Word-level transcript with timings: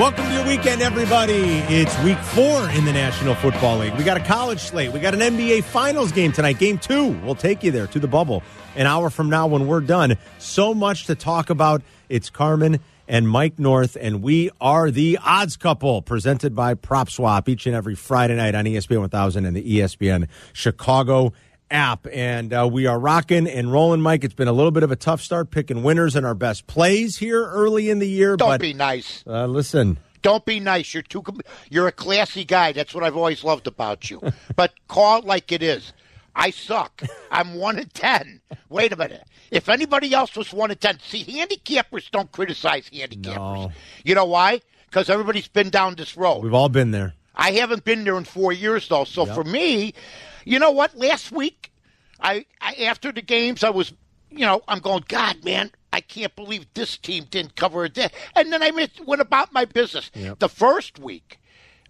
Welcome 0.00 0.28
to 0.28 0.32
your 0.32 0.46
weekend, 0.46 0.80
everybody. 0.80 1.58
It's 1.68 1.94
week 2.02 2.16
four 2.16 2.70
in 2.70 2.86
the 2.86 2.92
National 2.94 3.34
Football 3.34 3.80
League. 3.80 3.94
We 3.96 4.02
got 4.02 4.16
a 4.16 4.24
college 4.24 4.60
slate. 4.60 4.92
We 4.94 4.98
got 4.98 5.12
an 5.12 5.20
NBA 5.20 5.62
Finals 5.62 6.10
game 6.10 6.32
tonight, 6.32 6.58
game 6.58 6.78
two. 6.78 7.08
We'll 7.22 7.34
take 7.34 7.62
you 7.62 7.70
there 7.70 7.86
to 7.88 7.98
the 7.98 8.08
bubble 8.08 8.42
an 8.76 8.86
hour 8.86 9.10
from 9.10 9.28
now 9.28 9.46
when 9.46 9.66
we're 9.66 9.82
done. 9.82 10.16
So 10.38 10.72
much 10.72 11.04
to 11.08 11.14
talk 11.14 11.50
about. 11.50 11.82
It's 12.08 12.30
Carmen 12.30 12.80
and 13.08 13.28
Mike 13.28 13.58
North, 13.58 13.98
and 14.00 14.22
we 14.22 14.50
are 14.58 14.90
the 14.90 15.18
odds 15.22 15.58
couple 15.58 16.00
presented 16.00 16.54
by 16.54 16.72
Prop 16.72 17.10
Swap 17.10 17.46
each 17.46 17.66
and 17.66 17.76
every 17.76 17.94
Friday 17.94 18.36
night 18.36 18.54
on 18.54 18.64
ESPN 18.64 19.00
1000 19.00 19.44
and 19.44 19.54
the 19.54 19.80
ESPN 19.80 20.28
Chicago 20.54 21.34
app. 21.70 22.06
And 22.12 22.52
uh, 22.52 22.68
we 22.70 22.86
are 22.86 22.98
rocking 22.98 23.46
and 23.46 23.72
rolling, 23.72 24.00
Mike. 24.00 24.24
It's 24.24 24.34
been 24.34 24.48
a 24.48 24.52
little 24.52 24.70
bit 24.70 24.82
of 24.82 24.90
a 24.90 24.96
tough 24.96 25.20
start 25.20 25.50
picking 25.50 25.82
winners 25.82 26.16
and 26.16 26.26
our 26.26 26.34
best 26.34 26.66
plays 26.66 27.18
here 27.18 27.44
early 27.44 27.90
in 27.90 27.98
the 27.98 28.08
year. 28.08 28.36
Don't 28.36 28.48
but 28.48 28.60
be 28.60 28.72
nice. 28.72 29.24
uh, 29.26 29.46
listen. 29.46 29.98
Don't 30.22 30.44
be 30.44 30.60
nice. 30.60 30.92
You're 30.92 31.02
too. 31.02 31.24
You're 31.70 31.88
a 31.88 31.92
classy 31.92 32.44
guy. 32.44 32.72
That's 32.72 32.94
what 32.94 33.04
I've 33.04 33.16
always 33.16 33.42
loved 33.42 33.66
about 33.66 34.10
you. 34.10 34.20
but 34.56 34.72
call 34.88 35.20
it 35.20 35.24
like 35.24 35.50
it 35.52 35.62
is. 35.62 35.92
I 36.36 36.50
suck. 36.50 37.02
I'm 37.30 37.54
one 37.54 37.78
in 37.78 37.88
ten. 37.88 38.40
Wait 38.68 38.92
a 38.92 38.96
minute. 38.96 39.24
If 39.50 39.68
anybody 39.68 40.12
else 40.12 40.36
was 40.36 40.52
one 40.52 40.70
in 40.70 40.76
ten, 40.76 40.98
see, 41.00 41.24
handicappers 41.24 42.10
don't 42.10 42.30
criticize 42.30 42.88
handicappers. 42.90 43.36
No. 43.36 43.72
You 44.04 44.14
know 44.14 44.26
why? 44.26 44.60
Because 44.86 45.08
everybody's 45.08 45.48
been 45.48 45.70
down 45.70 45.94
this 45.94 46.16
road. 46.16 46.42
We've 46.42 46.54
all 46.54 46.68
been 46.68 46.90
there. 46.90 47.14
I 47.34 47.52
haven't 47.52 47.84
been 47.84 48.04
there 48.04 48.18
in 48.18 48.24
four 48.24 48.52
years 48.52 48.88
though. 48.88 49.04
So 49.04 49.24
for 49.24 49.44
me, 49.44 49.94
you 50.44 50.58
know 50.58 50.70
what? 50.70 50.96
Last 50.96 51.32
week, 51.32 51.72
I, 52.20 52.46
I 52.60 52.74
after 52.84 53.12
the 53.12 53.22
games, 53.22 53.64
I 53.64 53.70
was, 53.70 53.92
you 54.30 54.46
know, 54.46 54.62
I'm 54.68 54.80
going, 54.80 55.04
God, 55.08 55.44
man, 55.44 55.70
I 55.92 56.00
can't 56.00 56.34
believe 56.36 56.66
this 56.74 56.96
team 56.96 57.24
didn't 57.30 57.56
cover 57.56 57.84
a 57.84 57.88
day. 57.88 58.08
And 58.36 58.52
then 58.52 58.62
I 58.62 58.70
went, 58.70 59.04
went 59.06 59.20
about 59.20 59.52
my 59.52 59.64
business. 59.64 60.10
The 60.38 60.48
first 60.48 60.98
week. 60.98 61.38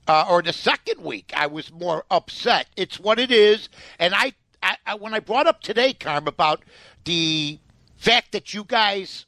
Uh, 0.09 0.25
or 0.29 0.43
the 0.43 0.53
second 0.53 1.05
week, 1.05 1.31
I 1.37 1.47
was 1.47 1.71
more 1.71 2.05
upset. 2.11 2.67
It's 2.75 2.99
what 2.99 3.21
it 3.21 3.31
is, 3.31 3.69
and 3.99 4.13
I, 4.13 4.33
I, 4.61 4.77
I 4.85 4.95
when 4.97 5.15
I 5.15 5.21
brought 5.21 5.47
up 5.47 5.61
today, 5.61 5.93
Carm, 5.93 6.27
about 6.27 6.65
the 7.05 7.61
fact 7.97 8.33
that 8.33 8.53
you 8.53 8.65
guys 8.65 9.27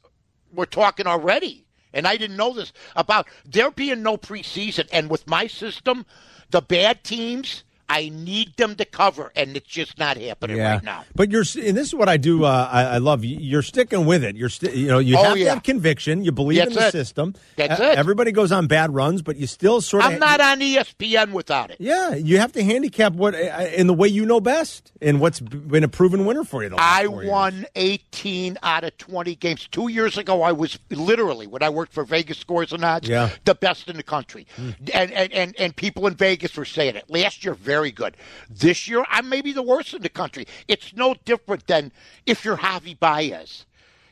were 0.51 0.65
talking 0.65 1.07
already, 1.07 1.63
and 1.93 2.05
I 2.05 2.17
didn't 2.17 2.35
know 2.35 2.53
this 2.53 2.73
about 2.97 3.27
there 3.45 3.71
being 3.71 4.03
no 4.03 4.17
preseason. 4.17 4.89
And 4.91 5.09
with 5.09 5.25
my 5.25 5.47
system, 5.47 6.05
the 6.49 6.61
bad 6.61 7.03
teams, 7.05 7.63
I 7.89 8.09
need 8.09 8.55
them 8.57 8.75
to 8.75 8.85
cover, 8.85 9.31
and 9.35 9.55
it's 9.55 9.67
just 9.67 9.99
not 9.99 10.17
happening 10.17 10.57
right 10.57 10.81
now. 10.83 11.03
But 11.15 11.31
you're, 11.31 11.43
and 11.61 11.77
this 11.77 11.87
is 11.87 11.93
what 11.95 12.09
I 12.09 12.17
do. 12.17 12.45
Uh, 12.45 12.69
I, 12.71 12.83
I 12.83 12.97
love. 12.97 13.23
You're 13.25 13.61
sticking 13.61 14.05
with 14.05 14.23
it. 14.23 14.35
You're, 14.35 14.49
sti- 14.49 14.71
you 14.71 14.87
know, 14.87 14.99
you 14.99 15.17
Oh, 15.17 15.23
have 15.23 15.33
to 15.35 15.45
have 15.49 15.63
conviction. 15.63 16.23
You 16.23 16.31
believe 16.31 16.57
That's 16.59 16.71
in 16.71 16.75
the 16.81 16.87
it. 16.87 16.91
system. 16.91 17.35
That's 17.55 17.79
Uh, 17.79 17.83
it. 17.83 17.97
Everybody 17.97 18.31
goes 18.31 18.51
on 18.51 18.67
bad 18.67 18.93
runs, 18.95 19.21
but 19.21 19.35
you 19.37 19.47
still 19.47 19.81
sort 19.81 20.03
of. 20.05 20.11
I'm 20.13 20.19
not 20.19 20.39
on 20.41 20.59
ESPN 20.59 21.31
without 21.33 21.71
it. 21.71 21.77
Yeah, 21.79 22.15
you 22.15 22.39
have 22.39 22.51
to 22.53 22.63
handicap 22.63 23.13
what 23.13 23.35
in 23.35 23.87
the 23.87 23.93
way 23.93 24.07
you 24.07 24.25
know 24.25 24.39
best, 24.39 24.91
and 25.01 25.19
what's 25.19 25.39
been 25.39 25.83
a 25.83 25.87
proven 25.87 26.25
winner 26.25 26.43
for 26.43 26.63
you. 26.63 26.69
The 26.69 26.75
last 26.77 27.01
I 27.01 27.05
four 27.05 27.21
years. 27.23 27.31
won 27.31 27.65
18 27.75 28.57
out 28.63 28.83
of 28.83 28.97
20 28.97 29.35
games. 29.35 29.67
Two 29.71 29.89
years 29.89 30.17
ago, 30.17 30.41
I 30.41 30.51
was 30.51 30.79
literally, 30.89 31.47
when 31.47 31.61
I 31.63 31.69
worked 31.69 31.93
for 31.93 32.03
Vegas 32.05 32.37
Scores 32.37 32.71
and 32.73 32.83
Odds, 32.83 33.07
Yeah. 33.07 33.29
the 33.45 33.55
best 33.55 33.87
in 33.89 33.97
the 33.97 34.03
country. 34.03 34.47
And, 34.93 35.11
and, 35.11 35.31
and, 35.33 35.55
and 35.59 35.75
people 35.75 36.07
in 36.07 36.15
Vegas 36.15 36.55
were 36.55 36.65
saying 36.65 36.95
it. 36.95 37.09
Last 37.09 37.43
year, 37.43 37.53
very 37.73 37.91
good. 37.91 38.15
This 38.51 38.87
year, 38.87 39.03
I 39.09 39.21
may 39.21 39.41
be 39.41 39.51
the 39.51 39.63
worst 39.63 39.95
in 39.95 40.03
the 40.03 40.09
country. 40.09 40.45
It's 40.67 40.93
no 40.95 41.15
different 41.25 41.65
than 41.65 41.91
if 42.27 42.45
you're 42.45 42.57
Javy 42.57 42.97
Baez. 42.99 43.65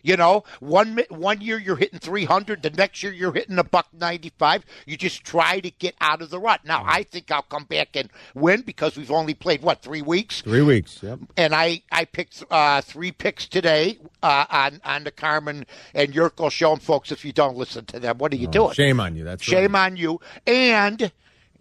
You 0.03 0.17
know, 0.17 0.43
one 0.59 0.99
one 1.09 1.41
year 1.41 1.59
you're 1.59 1.75
hitting 1.75 1.99
300, 1.99 2.63
the 2.63 2.71
next 2.71 3.03
year 3.03 3.13
you're 3.13 3.31
hitting 3.33 3.59
a 3.59 3.63
buck 3.63 3.87
95. 3.93 4.65
You 4.87 4.97
just 4.97 5.23
try 5.23 5.59
to 5.59 5.69
get 5.69 5.93
out 6.01 6.23
of 6.23 6.31
the 6.31 6.39
rut. 6.39 6.61
Now, 6.65 6.83
I 6.87 7.03
think 7.03 7.29
I'll 7.29 7.43
come 7.43 7.65
back 7.65 7.89
and 7.95 8.09
win 8.33 8.61
because 8.61 8.97
we've 8.97 9.11
only 9.11 9.35
played 9.35 9.61
what 9.61 9.83
three 9.83 10.01
weeks 10.01 10.41
three 10.41 10.63
weeks. 10.63 11.03
Yep. 11.03 11.19
and 11.37 11.53
I 11.53 11.83
I 11.91 12.05
picked 12.05 12.43
uh, 12.49 12.81
three 12.81 13.11
picks 13.11 13.45
today 13.47 13.99
uh, 14.23 14.45
on 14.49 14.81
on 14.83 15.03
the 15.03 15.11
Carmen 15.11 15.67
and 15.93 16.11
Jurko 16.11 16.49
show. 16.49 16.73
And 16.73 16.81
folks, 16.81 17.11
if 17.11 17.23
you 17.23 17.31
don't 17.31 17.55
listen 17.55 17.85
to 17.85 17.99
them, 17.99 18.17
what 18.17 18.33
are 18.33 18.37
you 18.37 18.47
doing? 18.47 18.71
Oh, 18.71 18.73
Shame 18.73 18.99
on 18.99 19.15
you. 19.15 19.23
That's 19.23 19.43
Shame 19.43 19.75
right. 19.75 19.85
on 19.85 19.97
you. 19.97 20.19
And 20.47 21.11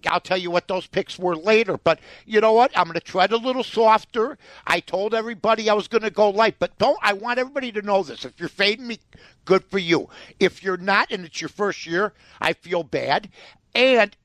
I'll 0.06 0.20
tell 0.20 0.38
you 0.38 0.50
what 0.50 0.68
those 0.68 0.86
picks 0.86 1.18
were 1.18 1.36
later. 1.36 1.76
But 1.76 2.00
you 2.26 2.40
know 2.40 2.52
what? 2.52 2.70
I'm 2.76 2.84
going 2.84 2.94
to 2.94 3.00
tread 3.00 3.32
a 3.32 3.36
little 3.36 3.64
softer. 3.64 4.38
I 4.66 4.80
told 4.80 5.14
everybody 5.14 5.68
I 5.68 5.74
was 5.74 5.88
going 5.88 6.02
to 6.02 6.10
go 6.10 6.30
light, 6.30 6.56
but 6.58 6.76
don't. 6.78 6.98
I 7.02 7.12
want 7.12 7.38
everybody 7.38 7.72
to 7.72 7.82
know 7.82 8.02
this. 8.02 8.24
If 8.24 8.38
you're 8.38 8.48
fading 8.48 8.86
me, 8.86 8.98
good 9.44 9.64
for 9.64 9.78
you. 9.78 10.08
If 10.38 10.62
you're 10.62 10.76
not, 10.76 11.10
and 11.10 11.24
it's 11.24 11.40
your 11.40 11.48
first 11.48 11.86
year, 11.86 12.12
I 12.40 12.52
feel 12.52 12.82
bad. 12.82 13.28
And 13.74 14.16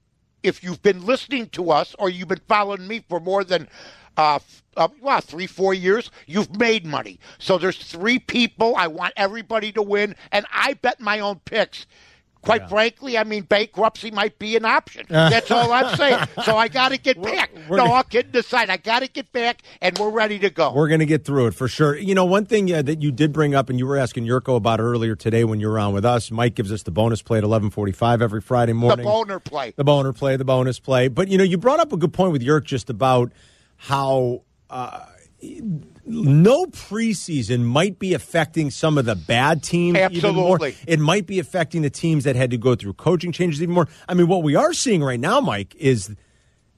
if 0.44 0.64
you've 0.64 0.82
been 0.82 1.06
listening 1.06 1.50
to 1.50 1.72
us 1.72 1.96
or 1.98 2.10
you've 2.10 2.28
been 2.28 2.42
following 2.48 2.88
me 2.88 3.04
for 3.08 3.20
more 3.20 3.44
than 3.44 3.68
uh, 4.18 4.40
uh, 4.78 4.88
well, 5.02 5.22
three, 5.22 5.48
four 5.48 5.74
years, 5.74 6.12
you've 6.26 6.58
made 6.58 6.86
money. 6.86 7.20
So 7.38 7.58
there's 7.58 7.78
three 7.78 8.20
people. 8.20 8.76
I 8.78 8.88
want 8.88 9.14
everybody 9.18 9.72
to 9.74 9.82
win, 9.82 10.16
and 10.32 10.46
I 10.54 10.74
bet 10.74 11.00
my 11.00 11.20
own 11.20 11.40
picks. 11.46 11.86
Quite 12.46 12.70
frankly, 12.70 13.18
I 13.18 13.24
mean, 13.24 13.44
bankruptcy 13.44 14.12
might 14.12 14.40
be 14.40 14.56
an 14.56 14.66
option. 14.66 15.06
That's 15.10 15.52
all 15.52 15.72
I'm 15.74 15.96
saying. 15.98 16.26
So 16.44 16.56
I 16.58 16.68
got 16.68 16.90
to 16.90 16.98
get 16.98 17.22
back. 17.22 17.52
we're 17.68 17.78
no, 17.78 17.84
gonna- 17.84 17.94
all 17.96 18.04
kidding 18.04 18.36
aside, 18.36 18.70
I 18.70 18.78
got 18.78 19.00
to 19.00 19.08
get 19.10 19.32
back, 19.32 19.62
and 19.82 19.98
we're 19.98 20.10
ready 20.12 20.40
to 20.40 20.50
go. 20.50 20.72
We're 20.74 20.88
going 20.88 21.00
to 21.00 21.06
get 21.06 21.26
through 21.26 21.48
it 21.48 21.56
for 21.56 21.68
sure. 21.68 21.98
You 21.98 22.16
know, 22.16 22.26
one 22.26 22.46
thing 22.46 22.72
uh, 22.74 22.82
that 22.84 23.02
you 23.02 23.12
did 23.12 23.34
bring 23.34 23.56
up, 23.56 23.70
and 23.70 23.78
you 23.80 23.86
were 23.88 23.98
asking 23.98 24.26
Jurko 24.26 24.56
about 24.56 24.80
earlier 24.80 25.16
today 25.16 25.44
when 25.44 25.60
you 25.60 25.68
were 25.70 25.80
on 25.80 25.94
with 25.94 26.06
us. 26.06 26.32
Mike 26.32 26.56
gives 26.56 26.72
us 26.72 26.84
the 26.84 26.92
bonus 26.92 27.22
play 27.22 27.38
at 27.40 27.44
eleven 27.44 27.70
forty-five 27.70 28.22
every 28.22 28.42
Friday 28.42 28.74
morning. 28.74 28.98
the 29.06 29.12
boner 29.12 29.40
play. 29.40 29.74
the 29.76 29.84
boner 29.84 30.14
play, 30.14 30.38
the 30.38 30.46
bonus 30.46 30.80
play. 30.80 31.08
But 31.08 31.28
you 31.30 31.38
know, 31.38 31.44
you 31.44 31.58
brought 31.58 31.80
up 31.80 31.92
a 31.94 31.98
good 31.98 32.14
point 32.14 32.32
with 32.32 32.42
Yerk 32.44 32.66
just 32.66 32.90
about 32.90 33.32
how 33.78 34.44
uh, 34.70 35.06
no 36.06 36.66
preseason 36.68 37.64
might 37.64 38.00
be 38.00 38.14
affecting 38.14 38.70
some 38.70 38.98
of 38.98 39.06
the 39.06 39.16
bad 39.16 39.64
teams 39.64 39.98
even 40.12 40.36
more. 40.36 40.58
It 40.88 41.00
might 41.00 41.26
be 41.26 41.40
affecting 41.40 41.82
the 41.82 41.90
teams 41.90 42.24
that 42.26 42.36
had 42.36 42.52
to 42.52 42.58
go 42.58 42.76
through 42.76 42.94
coaching 42.94 43.32
changes 43.32 43.62
even 43.62 43.74
more. 43.74 43.88
I 44.08 44.14
mean, 44.14 44.28
what 44.28 44.44
we 44.44 44.56
are 44.56 44.74
seeing 44.74 45.04
right 45.04 45.20
now, 45.20 45.40
Mike, 45.40 45.76
is 45.76 46.16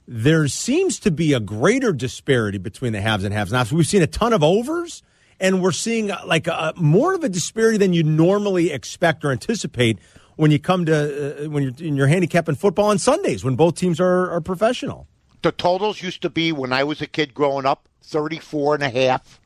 there 0.08 0.48
seems 0.48 1.00
to 1.02 1.12
be 1.12 1.34
a 1.34 1.40
greater 1.40 1.92
disparity 1.92 2.58
between 2.58 2.94
the 2.94 3.02
haves 3.02 3.24
and 3.24 3.34
haves 3.34 3.52
nots. 3.52 3.72
We've 3.72 3.86
seen 3.86 4.02
a 4.02 4.08
ton 4.08 4.32
of 4.32 4.42
overs, 4.42 5.04
and 5.40 5.62
we're 5.62 5.74
seeing 5.74 6.12
uh, 6.12 6.22
like 6.26 6.48
a, 6.48 6.74
more 6.78 7.14
of 7.14 7.24
a 7.24 7.30
disparity 7.30 7.78
than 7.78 7.94
you 7.94 8.04
normally 8.04 8.72
expect 8.72 9.26
or 9.26 9.32
anticipate 9.32 10.00
when 10.38 10.52
you 10.52 10.60
come 10.60 10.86
to 10.86 11.46
uh, 11.46 11.50
when 11.50 11.64
you're 11.64 11.74
in 11.80 11.98
your 11.98 12.08
handicap 12.08 12.48
in 12.48 12.56
football 12.56 12.86
on 12.86 13.00
Sundays 13.00 13.44
when 13.44 13.56
both 13.56 13.76
teams 13.76 14.00
are, 14.00 14.32
are 14.32 14.42
professional. 14.42 15.08
The 15.42 15.52
totals 15.52 16.02
used 16.02 16.22
to 16.24 16.30
be 16.30 16.52
when 16.52 16.74
I 16.74 16.84
was 16.84 17.02
a 17.02 17.08
kid 17.08 17.34
growing 17.34 17.66
up 17.66 17.88
34 18.04 18.76
and 18.76 18.84
a 18.84 18.90
half, 18.90 19.40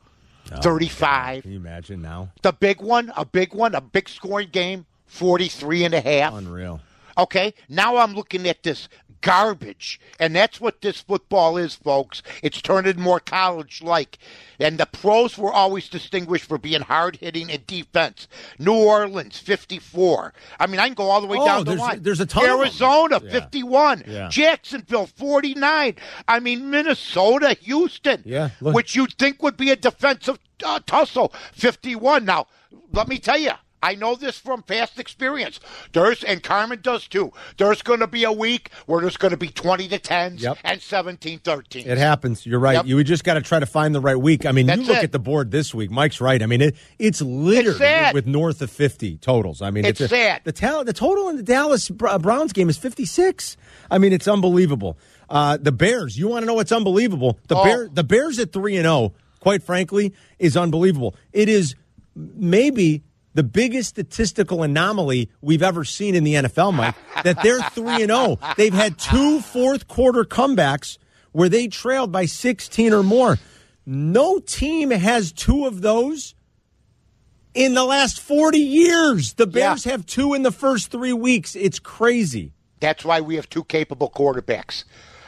35. 0.46 1.42
Can 1.42 1.52
you 1.52 1.58
imagine 1.58 2.02
now? 2.02 2.30
The 2.42 2.52
big 2.52 2.80
one, 2.80 3.12
a 3.16 3.24
big 3.24 3.54
one, 3.54 3.74
a 3.74 3.80
big 3.80 4.08
scoring 4.08 4.48
game, 4.50 4.86
43 5.06 5.84
and 5.84 5.94
a 5.94 6.00
half. 6.00 6.34
Unreal. 6.34 6.80
Okay, 7.18 7.54
now 7.68 7.96
I'm 7.98 8.14
looking 8.14 8.48
at 8.48 8.62
this 8.62 8.88
garbage, 9.22 9.98
and 10.20 10.36
that's 10.36 10.60
what 10.60 10.82
this 10.82 11.00
football 11.00 11.56
is, 11.56 11.74
folks. 11.74 12.22
It's 12.42 12.60
turning 12.60 13.00
more 13.00 13.20
college-like, 13.20 14.18
and 14.60 14.76
the 14.78 14.86
pros 14.86 15.38
were 15.38 15.52
always 15.52 15.88
distinguished 15.88 16.44
for 16.44 16.58
being 16.58 16.82
hard-hitting 16.82 17.50
and 17.50 17.66
defense. 17.66 18.28
New 18.58 18.74
Orleans, 18.74 19.38
54. 19.38 20.34
I 20.60 20.66
mean, 20.66 20.80
I 20.80 20.86
can 20.86 20.94
go 20.94 21.08
all 21.10 21.20
the 21.20 21.26
way 21.26 21.38
Oh, 21.40 21.46
down 21.46 21.58
the 21.64 21.70
there's- 21.70 21.80
line. 21.80 22.02
there's 22.02 22.20
a 22.20 22.26
ton. 22.26 22.44
Arizona, 22.44 23.20
Yeah. 23.24 23.30
51. 23.30 24.04
Yeah. 24.06 24.28
Jacksonville, 24.28 25.06
49. 25.06 25.96
I 26.28 26.40
mean, 26.40 26.70
Minnesota, 26.70 27.56
Houston, 27.62 28.22
Yeah, 28.26 28.50
look. 28.60 28.74
which 28.74 28.94
you'd 28.94 29.14
think 29.18 29.42
would 29.42 29.56
be 29.56 29.70
a 29.70 29.76
defensive 29.76 30.38
uh, 30.64 30.80
tussle, 30.86 31.32
51. 31.54 32.24
Now, 32.24 32.46
let 32.92 33.08
me 33.08 33.18
tell 33.18 33.38
you. 33.38 33.52
I 33.82 33.94
know 33.96 34.14
this 34.14 34.38
from 34.38 34.62
past 34.62 34.98
experience. 34.98 35.58
There's 35.92 36.22
and 36.22 36.42
Carmen 36.42 36.80
does 36.82 37.08
too. 37.08 37.32
There's 37.56 37.82
going 37.82 38.00
to 38.00 38.06
be 38.06 38.24
a 38.24 38.32
week 38.32 38.70
where 38.86 39.00
there's 39.00 39.16
going 39.16 39.32
to 39.32 39.36
be 39.36 39.48
20 39.48 39.88
to 39.88 39.98
10s 39.98 40.40
Yep. 40.40 40.58
and 40.64 40.80
17 40.80 41.40
13. 41.40 41.86
It 41.88 41.98
happens. 41.98 42.46
You're 42.46 42.60
right. 42.60 42.74
Yep. 42.74 42.86
You 42.86 43.02
just 43.04 43.24
got 43.24 43.34
to 43.34 43.40
try 43.40 43.58
to 43.58 43.66
find 43.66 43.94
the 43.94 44.00
right 44.00 44.16
week. 44.16 44.46
I 44.46 44.52
mean, 44.52 44.68
you 44.68 44.76
look 44.76 44.98
it. 44.98 45.04
at 45.04 45.12
the 45.12 45.18
board 45.18 45.50
this 45.50 45.74
week. 45.74 45.90
Mike's 45.90 46.20
right. 46.20 46.42
I 46.42 46.46
mean, 46.46 46.60
it, 46.60 46.76
it's 46.98 47.20
littered 47.20 47.76
It's 47.80 48.14
with 48.14 48.26
north 48.26 48.62
of 48.62 48.70
50 48.70 49.18
totals. 49.18 49.60
I 49.62 49.70
mean, 49.70 49.84
It's 49.84 50.00
a- 50.00 50.08
sad. 50.08 50.42
The 50.44 50.52
talent, 50.52 50.86
the 50.86 50.92
total 50.92 51.28
in 51.28 51.36
the 51.36 51.42
Dallas 51.42 51.88
Browns 51.90 52.52
game 52.52 52.68
is 52.68 52.76
56. 52.78 53.56
I 53.90 53.98
mean, 53.98 54.12
it's 54.12 54.28
unbelievable. 54.28 54.96
Uh, 55.28 55.56
the 55.60 55.72
Bears. 55.72 56.16
You 56.18 56.28
want 56.28 56.42
to 56.42 56.46
know 56.46 56.54
what's 56.54 56.72
unbelievable? 56.72 57.38
The 57.48 57.56
Oh. 57.56 57.64
Bear, 57.64 57.88
the 57.92 58.04
Bears 58.04 58.38
at 58.38 58.52
three 58.52 58.76
and 58.76 58.84
zero 58.84 59.14
quite 59.40 59.60
frankly, 59.64 60.14
is 60.38 60.56
unbelievable. 60.56 61.16
It 61.32 61.48
is 61.48 61.74
maybe 62.14 63.02
the 63.34 63.42
biggest 63.42 63.90
statistical 63.90 64.62
anomaly 64.62 65.30
we've 65.40 65.62
ever 65.62 65.84
seen 65.84 66.14
in 66.14 66.24
the 66.24 66.34
NFL, 66.34 66.74
Mike, 66.74 66.94
that 67.24 67.42
they're 67.42 67.60
3 67.70 68.02
and 68.02 68.10
0. 68.10 68.38
They've 68.56 68.74
had 68.74 68.98
two 68.98 69.40
fourth 69.40 69.88
quarter 69.88 70.24
comebacks 70.24 70.98
where 71.32 71.48
they 71.48 71.68
trailed 71.68 72.12
by 72.12 72.26
16 72.26 72.92
or 72.92 73.02
more. 73.02 73.38
No 73.86 74.38
team 74.38 74.90
has 74.90 75.32
two 75.32 75.66
of 75.66 75.80
those 75.80 76.34
in 77.54 77.74
the 77.74 77.84
last 77.84 78.20
40 78.20 78.58
years. 78.58 79.34
The 79.34 79.46
Bears 79.46 79.84
yeah. 79.84 79.92
have 79.92 80.06
two 80.06 80.34
in 80.34 80.42
the 80.42 80.52
first 80.52 80.90
3 80.90 81.12
weeks. 81.14 81.56
It's 81.56 81.78
crazy. 81.78 82.52
That's 82.80 83.04
why 83.04 83.20
we 83.20 83.36
have 83.36 83.48
two 83.48 83.64
capable 83.64 84.10
quarterbacks. 84.10 84.84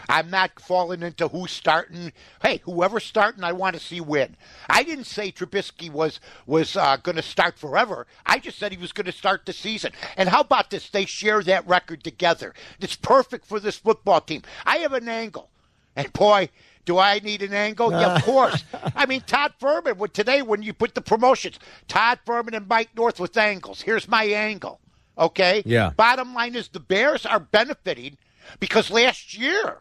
I'm 0.09 0.31
not 0.31 0.61
falling 0.61 1.03
into 1.03 1.29
who's 1.29 1.51
starting. 1.51 2.13
Hey, 2.43 2.61
whoever's 2.65 3.05
starting, 3.05 3.45
I 3.45 3.53
want 3.53 3.75
to 3.75 3.83
see 3.83 4.01
win. 4.01 4.37
I 4.69 4.83
didn't 4.83 5.05
say 5.05 5.31
Trubisky 5.33 5.91
was 5.91 6.21
was 6.47 6.77
uh, 6.77 6.97
going 6.97 7.17
to 7.17 7.23
start 7.23 7.59
forever. 7.59 8.07
I 8.27 8.39
just 8.39 8.59
said 8.59 8.73
he 8.73 8.79
was 8.79 8.93
going 8.93 9.07
to 9.07 9.13
start 9.13 9.47
the 9.47 9.53
season. 9.53 9.93
And 10.17 10.29
how 10.29 10.41
about 10.41 10.71
this? 10.71 10.89
They 10.91 11.07
share 11.07 11.43
that 11.43 11.67
record 11.67 12.05
together. 12.05 12.55
It's 12.81 12.97
perfect 12.97 13.47
for 13.47 13.61
this 13.61 13.77
football 13.77 14.21
team. 14.21 14.43
I 14.65 14.79
have 14.79 14.93
an 14.93 15.09
angle, 15.09 15.51
and 15.97 16.13
boy. 16.13 16.51
Do 16.85 16.99
I 16.99 17.19
need 17.21 17.41
an 17.43 17.55
angle? 17.55 17.91
Yeah, 17.93 18.17
of 18.17 18.23
course. 18.25 18.63
I 18.95 19.07
mean, 19.07 19.23
Todd 19.23 19.55
Fuhrman, 19.59 19.97
with 19.97 20.13
today 20.13 20.43
when 20.43 20.63
you 20.63 20.75
put 20.75 20.95
the 20.95 21.01
promotions, 21.01 21.59
Todd 21.89 22.19
Fuhrman 22.27 22.55
and 22.55 22.69
Mike 22.69 22.91
North 22.95 23.19
with 23.19 23.35
angles. 23.39 23.81
Here's 23.81 24.07
my 24.07 24.25
angle. 24.25 24.81
Okay? 25.17 25.63
Yeah. 25.65 25.91
Bottom 25.97 26.35
line 26.35 26.55
is 26.55 26.69
the 26.69 26.81
Bears 26.81 27.25
are 27.25 27.41
benefiting 27.41 28.19
because 28.61 28.91
last 28.91 29.37
year 29.37 29.79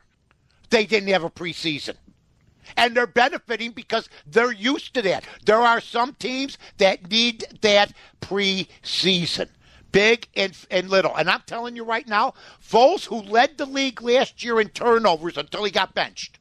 they 0.73 0.85
didn't 0.87 1.09
have 1.09 1.23
a 1.23 1.29
preseason. 1.29 1.95
And 2.75 2.95
they're 2.95 3.05
benefiting 3.05 3.71
because 3.71 4.09
they're 4.25 4.51
used 4.51 4.95
to 4.95 5.01
that. 5.03 5.25
There 5.45 5.59
are 5.59 5.79
some 5.79 6.15
teams 6.15 6.57
that 6.77 7.09
need 7.11 7.45
that 7.61 7.93
preseason 8.21 9.49
big 9.91 10.27
and, 10.35 10.57
and 10.71 10.89
little. 10.89 11.15
And 11.15 11.29
I'm 11.29 11.43
telling 11.45 11.75
you 11.75 11.83
right 11.83 12.07
now, 12.07 12.33
Foles, 12.59 13.05
who 13.05 13.21
led 13.21 13.59
the 13.59 13.67
league 13.67 14.01
last 14.01 14.43
year 14.43 14.59
in 14.59 14.69
turnovers 14.69 15.37
until 15.37 15.63
he 15.63 15.69
got 15.69 15.93
benched, 15.93 16.39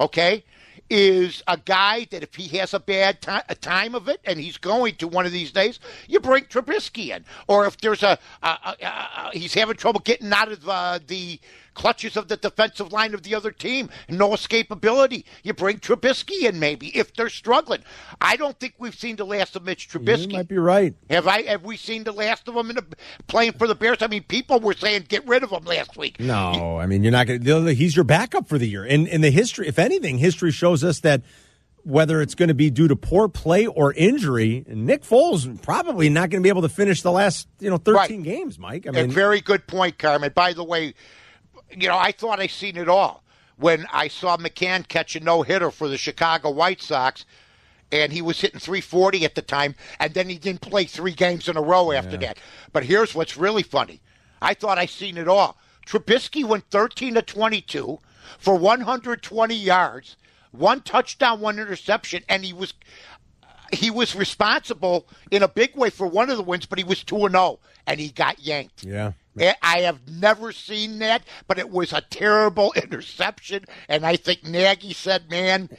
okay, 0.00 0.44
is 0.88 1.42
a 1.46 1.58
guy 1.58 2.06
that 2.10 2.22
if 2.22 2.34
he 2.34 2.56
has 2.56 2.72
a 2.72 2.80
bad 2.80 3.20
time, 3.20 3.42
time 3.60 3.94
of 3.94 4.08
it, 4.08 4.20
and 4.24 4.40
he's 4.40 4.56
going 4.56 4.94
to 4.96 5.06
one 5.06 5.26
of 5.26 5.32
these 5.32 5.52
days, 5.52 5.78
you 6.08 6.18
bring 6.18 6.44
Trubisky 6.44 7.14
in. 7.14 7.24
Or 7.46 7.66
if 7.66 7.76
there's 7.76 8.02
a, 8.02 8.18
a, 8.42 8.48
a, 8.48 8.76
a 8.82 9.30
he's 9.34 9.54
having 9.54 9.76
trouble 9.76 10.00
getting 10.00 10.32
out 10.32 10.50
of 10.50 10.68
uh, 10.68 10.98
the 11.06 11.38
clutches 11.74 12.16
of 12.16 12.28
the 12.28 12.36
defensive 12.36 12.92
line 12.92 13.14
of 13.14 13.22
the 13.22 13.34
other 13.34 13.50
team, 13.50 13.90
no 14.08 14.30
escapability. 14.30 15.24
You 15.42 15.54
bring 15.54 15.78
Trubisky 15.78 16.42
in 16.42 16.58
maybe 16.58 16.96
if 16.96 17.14
they're 17.14 17.28
struggling. 17.28 17.82
I 18.20 18.36
don't 18.36 18.58
think 18.58 18.74
we've 18.78 18.94
seen 18.94 19.16
the 19.16 19.24
last 19.24 19.56
of 19.56 19.64
Mitch 19.64 19.88
Trubisky. 19.88 20.32
You 20.32 20.38
might 20.38 20.48
be 20.48 20.58
right. 20.58 20.94
Have 21.08 21.26
I? 21.26 21.42
Have 21.42 21.64
we 21.64 21.76
seen 21.76 22.04
the 22.04 22.12
last 22.12 22.48
of 22.48 22.54
him 22.54 22.70
in 22.70 22.76
the, 22.76 22.86
playing 23.26 23.52
for 23.52 23.66
the 23.66 23.74
Bears? 23.74 23.98
I 24.00 24.06
mean, 24.06 24.24
people 24.24 24.60
were 24.60 24.74
saying 24.74 25.06
get 25.08 25.26
rid 25.26 25.42
of 25.42 25.50
him 25.50 25.64
last 25.64 25.96
week. 25.96 26.20
No, 26.20 26.78
I 26.78 26.86
mean 26.86 27.02
you're 27.02 27.12
not 27.12 27.26
going 27.26 27.42
to. 27.42 27.74
He's 27.74 27.96
your 27.96 28.04
backup 28.04 28.48
for 28.48 28.58
the 28.58 28.68
year. 28.68 28.84
And 28.84 29.06
in 29.08 29.20
the 29.20 29.30
history, 29.30 29.68
if 29.68 29.78
anything, 29.78 30.18
history 30.18 30.50
shows 30.50 30.84
us 30.84 31.00
that 31.00 31.22
whether 31.84 32.20
it's 32.20 32.34
going 32.34 32.48
to 32.48 32.54
be 32.54 32.70
due 32.70 32.88
to 32.88 32.96
poor 32.96 33.28
play 33.28 33.66
or 33.66 33.92
injury, 33.94 34.64
Nick 34.68 35.02
Foles 35.02 35.60
probably 35.62 36.08
not 36.08 36.30
going 36.30 36.42
to 36.42 36.44
be 36.44 36.48
able 36.48 36.62
to 36.62 36.68
finish 36.68 37.02
the 37.02 37.12
last 37.12 37.48
you 37.58 37.70
know 37.70 37.78
13 37.78 37.94
right. 37.94 38.22
games. 38.22 38.58
Mike, 38.58 38.86
I 38.86 38.90
mean, 38.90 39.06
a 39.06 39.08
very 39.08 39.40
good 39.40 39.66
point, 39.66 39.98
Carmen. 39.98 40.32
By 40.34 40.52
the 40.52 40.64
way, 40.64 40.94
you 41.76 41.88
know, 41.88 41.98
I 41.98 42.12
thought 42.12 42.40
I 42.40 42.46
seen 42.46 42.76
it 42.76 42.88
all 42.88 43.22
when 43.56 43.86
I 43.92 44.08
saw 44.08 44.36
McCann 44.36 44.88
catch 44.88 45.14
a 45.14 45.20
no 45.20 45.42
hitter 45.42 45.70
for 45.70 45.88
the 45.88 45.98
Chicago 45.98 46.50
White 46.50 46.80
Sox, 46.80 47.26
and 47.92 48.12
he 48.12 48.22
was 48.22 48.40
hitting 48.40 48.60
340 48.60 49.24
at 49.24 49.34
the 49.34 49.42
time, 49.42 49.74
and 49.98 50.14
then 50.14 50.28
he 50.28 50.38
didn't 50.38 50.62
play 50.62 50.84
three 50.84 51.12
games 51.12 51.48
in 51.48 51.56
a 51.56 51.62
row 51.62 51.92
after 51.92 52.12
yeah. 52.12 52.28
that. 52.28 52.38
But 52.72 52.84
here's 52.84 53.14
what's 53.14 53.36
really 53.36 53.62
funny: 53.62 54.00
I 54.40 54.54
thought 54.54 54.78
I 54.78 54.86
seen 54.86 55.16
it 55.16 55.28
all. 55.28 55.58
Trubisky 55.86 56.44
went 56.44 56.70
13 56.70 57.14
to 57.14 57.22
22 57.22 57.98
for 58.38 58.56
120 58.56 59.54
yards, 59.54 60.16
one 60.52 60.82
touchdown, 60.82 61.40
one 61.40 61.58
interception, 61.58 62.22
and 62.28 62.44
he 62.44 62.52
was 62.52 62.74
he 63.72 63.90
was 63.90 64.16
responsible 64.16 65.06
in 65.30 65.42
a 65.42 65.48
big 65.48 65.76
way 65.76 65.90
for 65.90 66.06
one 66.06 66.30
of 66.30 66.36
the 66.36 66.42
wins, 66.42 66.66
but 66.66 66.78
he 66.78 66.84
was 66.84 67.04
2 67.04 67.26
and 67.26 67.34
0 67.34 67.60
and 67.86 68.00
he 68.00 68.10
got 68.10 68.40
yanked. 68.40 68.82
Yeah. 68.82 69.12
I 69.38 69.80
have 69.80 70.00
never 70.08 70.52
seen 70.52 70.98
that, 70.98 71.22
but 71.46 71.58
it 71.58 71.70
was 71.70 71.92
a 71.92 72.00
terrible 72.00 72.72
interception. 72.76 73.64
And 73.88 74.04
I 74.04 74.16
think 74.16 74.44
Nagy 74.44 74.92
said, 74.92 75.30
man, 75.30 75.70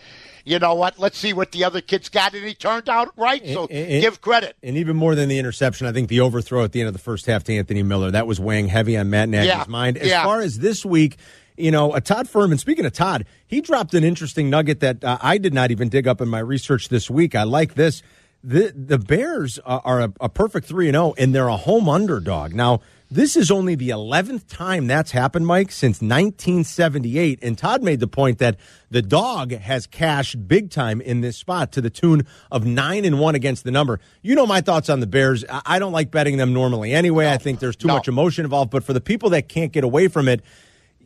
you 0.45 0.59
know 0.59 0.73
what? 0.73 0.97
Let's 0.97 1.17
see 1.17 1.33
what 1.33 1.51
the 1.51 1.63
other 1.63 1.81
kids 1.81 2.09
got. 2.09 2.33
And 2.33 2.45
he 2.45 2.53
turned 2.53 2.89
out 2.89 3.11
right. 3.17 3.45
So 3.47 3.67
and, 3.67 4.01
give 4.01 4.21
credit. 4.21 4.55
And 4.63 4.77
even 4.77 4.95
more 4.95 5.15
than 5.15 5.29
the 5.29 5.37
interception, 5.37 5.87
I 5.87 5.91
think 5.91 6.09
the 6.09 6.21
overthrow 6.21 6.63
at 6.63 6.71
the 6.71 6.81
end 6.81 6.87
of 6.87 6.93
the 6.93 6.99
first 6.99 7.25
half 7.25 7.43
to 7.45 7.55
Anthony 7.55 7.83
Miller, 7.83 8.11
that 8.11 8.27
was 8.27 8.39
weighing 8.39 8.67
heavy 8.67 8.97
on 8.97 9.09
Matt 9.09 9.29
Nagy's 9.29 9.47
yeah. 9.47 9.65
mind. 9.67 9.97
As 9.97 10.07
yeah. 10.07 10.23
far 10.23 10.41
as 10.41 10.59
this 10.59 10.85
week, 10.85 11.17
you 11.57 11.71
know, 11.71 11.93
a 11.93 12.01
Todd 12.01 12.27
Fuhrman, 12.27 12.59
speaking 12.59 12.85
of 12.85 12.93
Todd, 12.93 13.25
he 13.45 13.61
dropped 13.61 13.93
an 13.93 14.03
interesting 14.03 14.49
nugget 14.49 14.79
that 14.79 15.03
uh, 15.03 15.17
I 15.21 15.37
did 15.37 15.53
not 15.53 15.71
even 15.71 15.89
dig 15.89 16.07
up 16.07 16.21
in 16.21 16.29
my 16.29 16.39
research 16.39 16.89
this 16.89 17.09
week. 17.09 17.35
I 17.35 17.43
like 17.43 17.75
this. 17.75 18.01
The, 18.43 18.73
the 18.75 18.97
Bears 18.97 19.59
are 19.59 20.01
a, 20.01 20.13
a 20.19 20.29
perfect 20.29 20.65
3 20.65 20.87
and 20.87 20.95
0, 20.95 21.13
and 21.19 21.35
they're 21.35 21.47
a 21.47 21.57
home 21.57 21.87
underdog. 21.87 22.55
Now, 22.55 22.81
this 23.11 23.35
is 23.35 23.51
only 23.51 23.75
the 23.75 23.89
11th 23.89 24.47
time 24.47 24.87
that's 24.87 25.11
happened, 25.11 25.45
Mike, 25.45 25.69
since 25.69 25.97
1978. 25.97 27.39
And 27.43 27.57
Todd 27.57 27.83
made 27.83 27.99
the 27.99 28.07
point 28.07 28.37
that 28.37 28.57
the 28.89 29.01
dog 29.01 29.51
has 29.51 29.85
cashed 29.85 30.47
big 30.47 30.69
time 30.69 31.01
in 31.01 31.19
this 31.19 31.35
spot 31.35 31.73
to 31.73 31.81
the 31.81 31.89
tune 31.89 32.25
of 32.49 32.65
9 32.65 33.03
and 33.03 33.19
1 33.19 33.35
against 33.35 33.65
the 33.65 33.71
number. 33.71 33.99
You 34.21 34.33
know 34.33 34.47
my 34.47 34.61
thoughts 34.61 34.89
on 34.89 35.01
the 35.01 35.07
Bears. 35.07 35.43
I 35.49 35.77
don't 35.77 35.91
like 35.91 36.09
betting 36.09 36.37
them 36.37 36.53
normally 36.53 36.93
anyway. 36.93 37.25
No, 37.25 37.33
I 37.33 37.37
think 37.37 37.59
there's 37.59 37.75
too 37.75 37.89
no. 37.89 37.95
much 37.95 38.07
emotion 38.07 38.45
involved. 38.45 38.71
But 38.71 38.85
for 38.85 38.93
the 38.93 39.01
people 39.01 39.31
that 39.31 39.49
can't 39.49 39.73
get 39.73 39.83
away 39.83 40.07
from 40.07 40.29
it, 40.29 40.41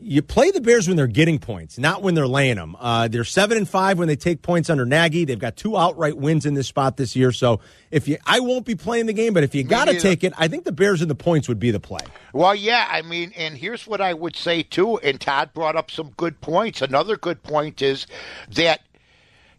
you 0.01 0.21
play 0.21 0.51
the 0.51 0.61
Bears 0.61 0.87
when 0.87 0.97
they're 0.97 1.07
getting 1.07 1.39
points, 1.39 1.77
not 1.77 2.01
when 2.01 2.15
they're 2.15 2.27
laying 2.27 2.55
them. 2.55 2.75
Uh, 2.79 3.07
they're 3.07 3.23
seven 3.23 3.57
and 3.57 3.67
five 3.67 3.97
when 3.97 4.07
they 4.07 4.15
take 4.15 4.41
points 4.41 4.69
under 4.69 4.85
Nagy. 4.85 5.25
They've 5.25 5.39
got 5.39 5.55
two 5.55 5.77
outright 5.77 6.17
wins 6.17 6.45
in 6.45 6.53
this 6.53 6.67
spot 6.67 6.97
this 6.97 7.15
year. 7.15 7.31
So 7.31 7.59
if 7.91 8.07
you, 8.07 8.17
I 8.25 8.39
won't 8.39 8.65
be 8.65 8.75
playing 8.75 9.05
the 9.07 9.13
game, 9.13 9.33
but 9.33 9.43
if 9.43 9.55
you 9.55 9.63
got 9.63 9.85
to 9.85 9.99
take 9.99 10.23
it, 10.23 10.33
I 10.37 10.47
think 10.47 10.65
the 10.65 10.71
Bears 10.71 11.01
and 11.01 11.09
the 11.09 11.15
points 11.15 11.47
would 11.47 11.59
be 11.59 11.71
the 11.71 11.79
play. 11.79 12.05
Well, 12.33 12.55
yeah, 12.55 12.87
I 12.89 13.01
mean, 13.01 13.33
and 13.35 13.57
here's 13.57 13.87
what 13.87 14.01
I 14.01 14.13
would 14.13 14.35
say 14.35 14.63
too. 14.63 14.97
And 14.99 15.19
Todd 15.19 15.51
brought 15.53 15.75
up 15.75 15.89
some 15.89 16.11
good 16.17 16.41
points. 16.41 16.81
Another 16.81 17.17
good 17.17 17.41
point 17.41 17.81
is 17.81 18.05
that 18.49 18.81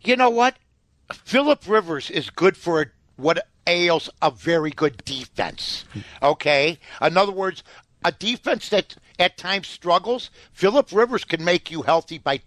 you 0.02 0.16
know 0.16 0.30
what, 0.30 0.56
Philip 1.12 1.62
Rivers 1.66 2.10
is 2.10 2.30
good 2.30 2.56
for 2.56 2.92
what 3.16 3.46
ails 3.66 4.08
a 4.22 4.30
very 4.30 4.70
good 4.70 5.04
defense. 5.04 5.84
Okay, 6.22 6.78
in 7.02 7.16
other 7.16 7.32
words, 7.32 7.64
a 8.04 8.12
defense 8.12 8.68
that 8.70 8.96
at 9.18 9.36
times 9.36 9.66
struggles, 9.66 10.30
Philip 10.52 10.92
Rivers 10.92 11.24
can 11.24 11.44
make 11.44 11.70
you 11.70 11.82
healthy 11.82 12.18
by 12.18 12.40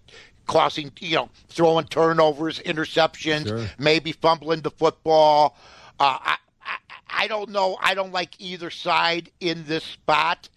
causing, 0.47 0.91
you 0.99 1.15
know, 1.15 1.29
throwing 1.47 1.85
turnovers, 1.85 2.59
interceptions, 2.59 3.47
sure. 3.47 3.67
maybe 3.77 4.11
fumbling 4.11 4.61
the 4.61 4.71
football. 4.71 5.57
Uh, 5.99 6.17
I, 6.21 6.37
I, 6.61 6.77
I 7.09 7.27
don't 7.27 7.49
know. 7.49 7.77
I 7.81 7.93
don't 7.93 8.11
like 8.11 8.39
either 8.39 8.69
side 8.69 9.29
in 9.39 9.65
this 9.65 9.83
spot 9.83 10.49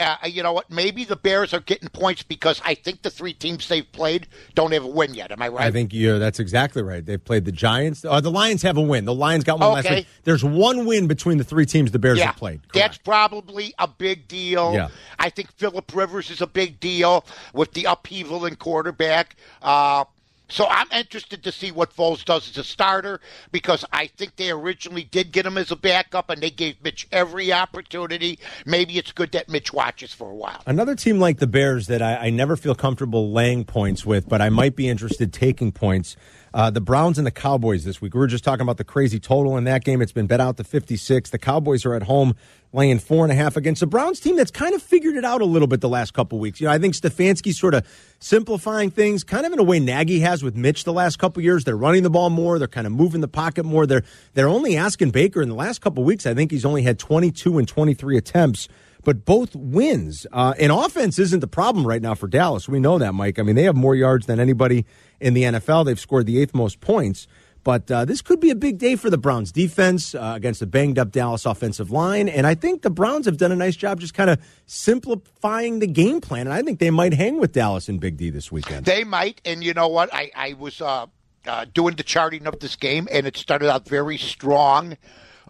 uh, 0.00 0.16
you 0.26 0.42
know 0.42 0.52
what? 0.52 0.70
Maybe 0.70 1.04
the 1.04 1.16
Bears 1.16 1.52
are 1.52 1.60
getting 1.60 1.88
points 1.88 2.22
because 2.22 2.60
I 2.64 2.74
think 2.74 3.02
the 3.02 3.10
three 3.10 3.32
teams 3.32 3.68
they've 3.68 3.90
played 3.92 4.28
don't 4.54 4.72
have 4.72 4.84
a 4.84 4.88
win 4.88 5.14
yet. 5.14 5.32
Am 5.32 5.42
I 5.42 5.48
right? 5.48 5.66
I 5.66 5.70
think 5.70 5.92
you 5.92 6.18
that's 6.18 6.38
exactly 6.38 6.82
right. 6.82 7.04
They've 7.04 7.22
played 7.22 7.44
the 7.44 7.52
Giants. 7.52 8.04
Uh, 8.04 8.20
the 8.20 8.30
Lions 8.30 8.62
have 8.62 8.76
a 8.76 8.82
win. 8.82 9.04
The 9.04 9.14
Lions 9.14 9.44
got 9.44 9.58
one 9.58 9.78
okay. 9.78 9.88
last 9.88 9.90
week. 9.90 10.06
There's 10.24 10.44
one 10.44 10.86
win 10.86 11.06
between 11.06 11.38
the 11.38 11.44
three 11.44 11.66
teams 11.66 11.90
the 11.90 11.98
Bears 11.98 12.18
yeah, 12.18 12.26
have 12.26 12.36
played. 12.36 12.60
Correct. 12.62 12.74
That's 12.74 12.98
probably 12.98 13.74
a 13.78 13.88
big 13.88 14.28
deal. 14.28 14.72
Yeah. 14.74 14.88
I 15.18 15.30
think 15.30 15.52
Philip 15.52 15.94
Rivers 15.94 16.30
is 16.30 16.40
a 16.40 16.46
big 16.46 16.80
deal 16.80 17.24
with 17.52 17.72
the 17.72 17.84
upheaval 17.84 18.46
in 18.46 18.56
quarterback. 18.56 19.36
Uh, 19.62 20.04
so 20.48 20.66
I'm 20.68 20.90
interested 20.92 21.42
to 21.44 21.52
see 21.52 21.70
what 21.70 21.94
Foles 21.94 22.24
does 22.24 22.48
as 22.48 22.56
a 22.56 22.64
starter 22.64 23.20
because 23.52 23.84
I 23.92 24.06
think 24.06 24.36
they 24.36 24.50
originally 24.50 25.04
did 25.04 25.32
get 25.32 25.44
him 25.44 25.58
as 25.58 25.70
a 25.70 25.76
backup 25.76 26.30
and 26.30 26.42
they 26.42 26.50
gave 26.50 26.82
Mitch 26.82 27.06
every 27.12 27.52
opportunity. 27.52 28.38
Maybe 28.64 28.98
it's 28.98 29.12
good 29.12 29.32
that 29.32 29.48
Mitch 29.48 29.72
watches 29.72 30.12
for 30.12 30.30
a 30.30 30.34
while. 30.34 30.62
Another 30.66 30.94
team 30.94 31.18
like 31.18 31.38
the 31.38 31.46
Bears 31.46 31.86
that 31.88 32.00
I, 32.00 32.16
I 32.16 32.30
never 32.30 32.56
feel 32.56 32.74
comfortable 32.74 33.32
laying 33.32 33.64
points 33.64 34.06
with, 34.06 34.28
but 34.28 34.40
I 34.40 34.48
might 34.48 34.74
be 34.74 34.88
interested 34.88 35.32
taking 35.32 35.72
points 35.72 36.16
uh, 36.54 36.70
the 36.70 36.80
Browns 36.80 37.18
and 37.18 37.26
the 37.26 37.30
Cowboys 37.30 37.84
this 37.84 38.00
week. 38.00 38.14
We 38.14 38.20
were 38.20 38.26
just 38.26 38.44
talking 38.44 38.62
about 38.62 38.76
the 38.76 38.84
crazy 38.84 39.18
total 39.20 39.56
in 39.56 39.64
that 39.64 39.84
game. 39.84 40.00
It's 40.02 40.12
been 40.12 40.26
bet 40.26 40.40
out 40.40 40.56
to 40.56 40.64
56. 40.64 41.30
The 41.30 41.38
Cowboys 41.38 41.84
are 41.84 41.94
at 41.94 42.04
home 42.04 42.34
laying 42.72 42.98
four 42.98 43.24
and 43.24 43.32
a 43.32 43.34
half 43.34 43.56
against 43.56 43.80
the 43.80 43.86
Browns 43.86 44.20
team 44.20 44.36
that's 44.36 44.50
kind 44.50 44.74
of 44.74 44.82
figured 44.82 45.16
it 45.16 45.24
out 45.24 45.40
a 45.40 45.44
little 45.44 45.68
bit 45.68 45.80
the 45.80 45.88
last 45.88 46.12
couple 46.12 46.38
weeks. 46.38 46.60
You 46.60 46.66
know, 46.66 46.72
I 46.72 46.78
think 46.78 46.94
Stefanski's 46.94 47.58
sort 47.58 47.74
of 47.74 47.86
simplifying 48.18 48.90
things, 48.90 49.24
kind 49.24 49.46
of 49.46 49.52
in 49.52 49.58
a 49.58 49.62
way 49.62 49.80
Nagy 49.80 50.20
has 50.20 50.42
with 50.42 50.56
Mitch 50.56 50.84
the 50.84 50.92
last 50.92 51.18
couple 51.18 51.42
years. 51.42 51.64
They're 51.64 51.76
running 51.76 52.02
the 52.02 52.10
ball 52.10 52.30
more. 52.30 52.58
They're 52.58 52.68
kind 52.68 52.86
of 52.86 52.92
moving 52.92 53.20
the 53.20 53.28
pocket 53.28 53.64
more. 53.64 53.86
They're 53.86 54.04
they're 54.34 54.48
only 54.48 54.76
asking 54.76 55.10
Baker 55.10 55.40
in 55.40 55.48
the 55.48 55.54
last 55.54 55.80
couple 55.80 56.04
weeks. 56.04 56.26
I 56.26 56.34
think 56.34 56.50
he's 56.50 56.64
only 56.64 56.82
had 56.82 56.98
22 56.98 57.58
and 57.58 57.66
23 57.66 58.16
attempts 58.18 58.68
but 59.04 59.24
both 59.24 59.54
wins. 59.54 60.26
Uh, 60.32 60.54
and 60.58 60.72
offense 60.72 61.18
isn't 61.18 61.40
the 61.40 61.48
problem 61.48 61.86
right 61.86 62.02
now 62.02 62.14
for 62.14 62.28
Dallas. 62.28 62.68
We 62.68 62.80
know 62.80 62.98
that, 62.98 63.14
Mike. 63.14 63.38
I 63.38 63.42
mean, 63.42 63.56
they 63.56 63.64
have 63.64 63.76
more 63.76 63.94
yards 63.94 64.26
than 64.26 64.40
anybody 64.40 64.84
in 65.20 65.34
the 65.34 65.42
NFL. 65.44 65.86
They've 65.86 66.00
scored 66.00 66.26
the 66.26 66.40
eighth 66.40 66.54
most 66.54 66.80
points. 66.80 67.26
But 67.64 67.90
uh, 67.90 68.04
this 68.04 68.22
could 68.22 68.40
be 68.40 68.50
a 68.50 68.54
big 68.54 68.78
day 68.78 68.96
for 68.96 69.10
the 69.10 69.18
Browns 69.18 69.52
defense 69.52 70.14
uh, 70.14 70.32
against 70.36 70.62
a 70.62 70.66
banged 70.66 70.98
up 70.98 71.10
Dallas 71.10 71.44
offensive 71.44 71.90
line. 71.90 72.28
And 72.28 72.46
I 72.46 72.54
think 72.54 72.82
the 72.82 72.90
Browns 72.90 73.26
have 73.26 73.36
done 73.36 73.52
a 73.52 73.56
nice 73.56 73.76
job 73.76 74.00
just 74.00 74.14
kind 74.14 74.30
of 74.30 74.40
simplifying 74.66 75.80
the 75.80 75.86
game 75.86 76.20
plan. 76.20 76.46
And 76.46 76.54
I 76.54 76.62
think 76.62 76.78
they 76.78 76.90
might 76.90 77.12
hang 77.12 77.38
with 77.38 77.52
Dallas 77.52 77.88
and 77.88 78.00
Big 78.00 78.16
D 78.16 78.30
this 78.30 78.50
weekend. 78.50 78.86
They 78.86 79.04
might. 79.04 79.40
And 79.44 79.62
you 79.62 79.74
know 79.74 79.88
what? 79.88 80.08
I, 80.14 80.30
I 80.34 80.52
was 80.54 80.80
uh, 80.80 81.06
uh 81.46 81.66
doing 81.74 81.96
the 81.96 82.02
charting 82.02 82.46
of 82.46 82.58
this 82.60 82.76
game, 82.76 83.08
and 83.10 83.26
it 83.26 83.36
started 83.36 83.70
out 83.70 83.86
very 83.86 84.16
strong, 84.16 84.96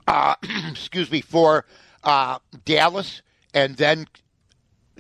uh, 0.07 0.35
excuse 0.71 1.11
me, 1.13 1.21
for 1.21 1.67
uh, 2.03 2.39
Dallas. 2.65 3.23
And 3.55 3.77
then 3.77 4.07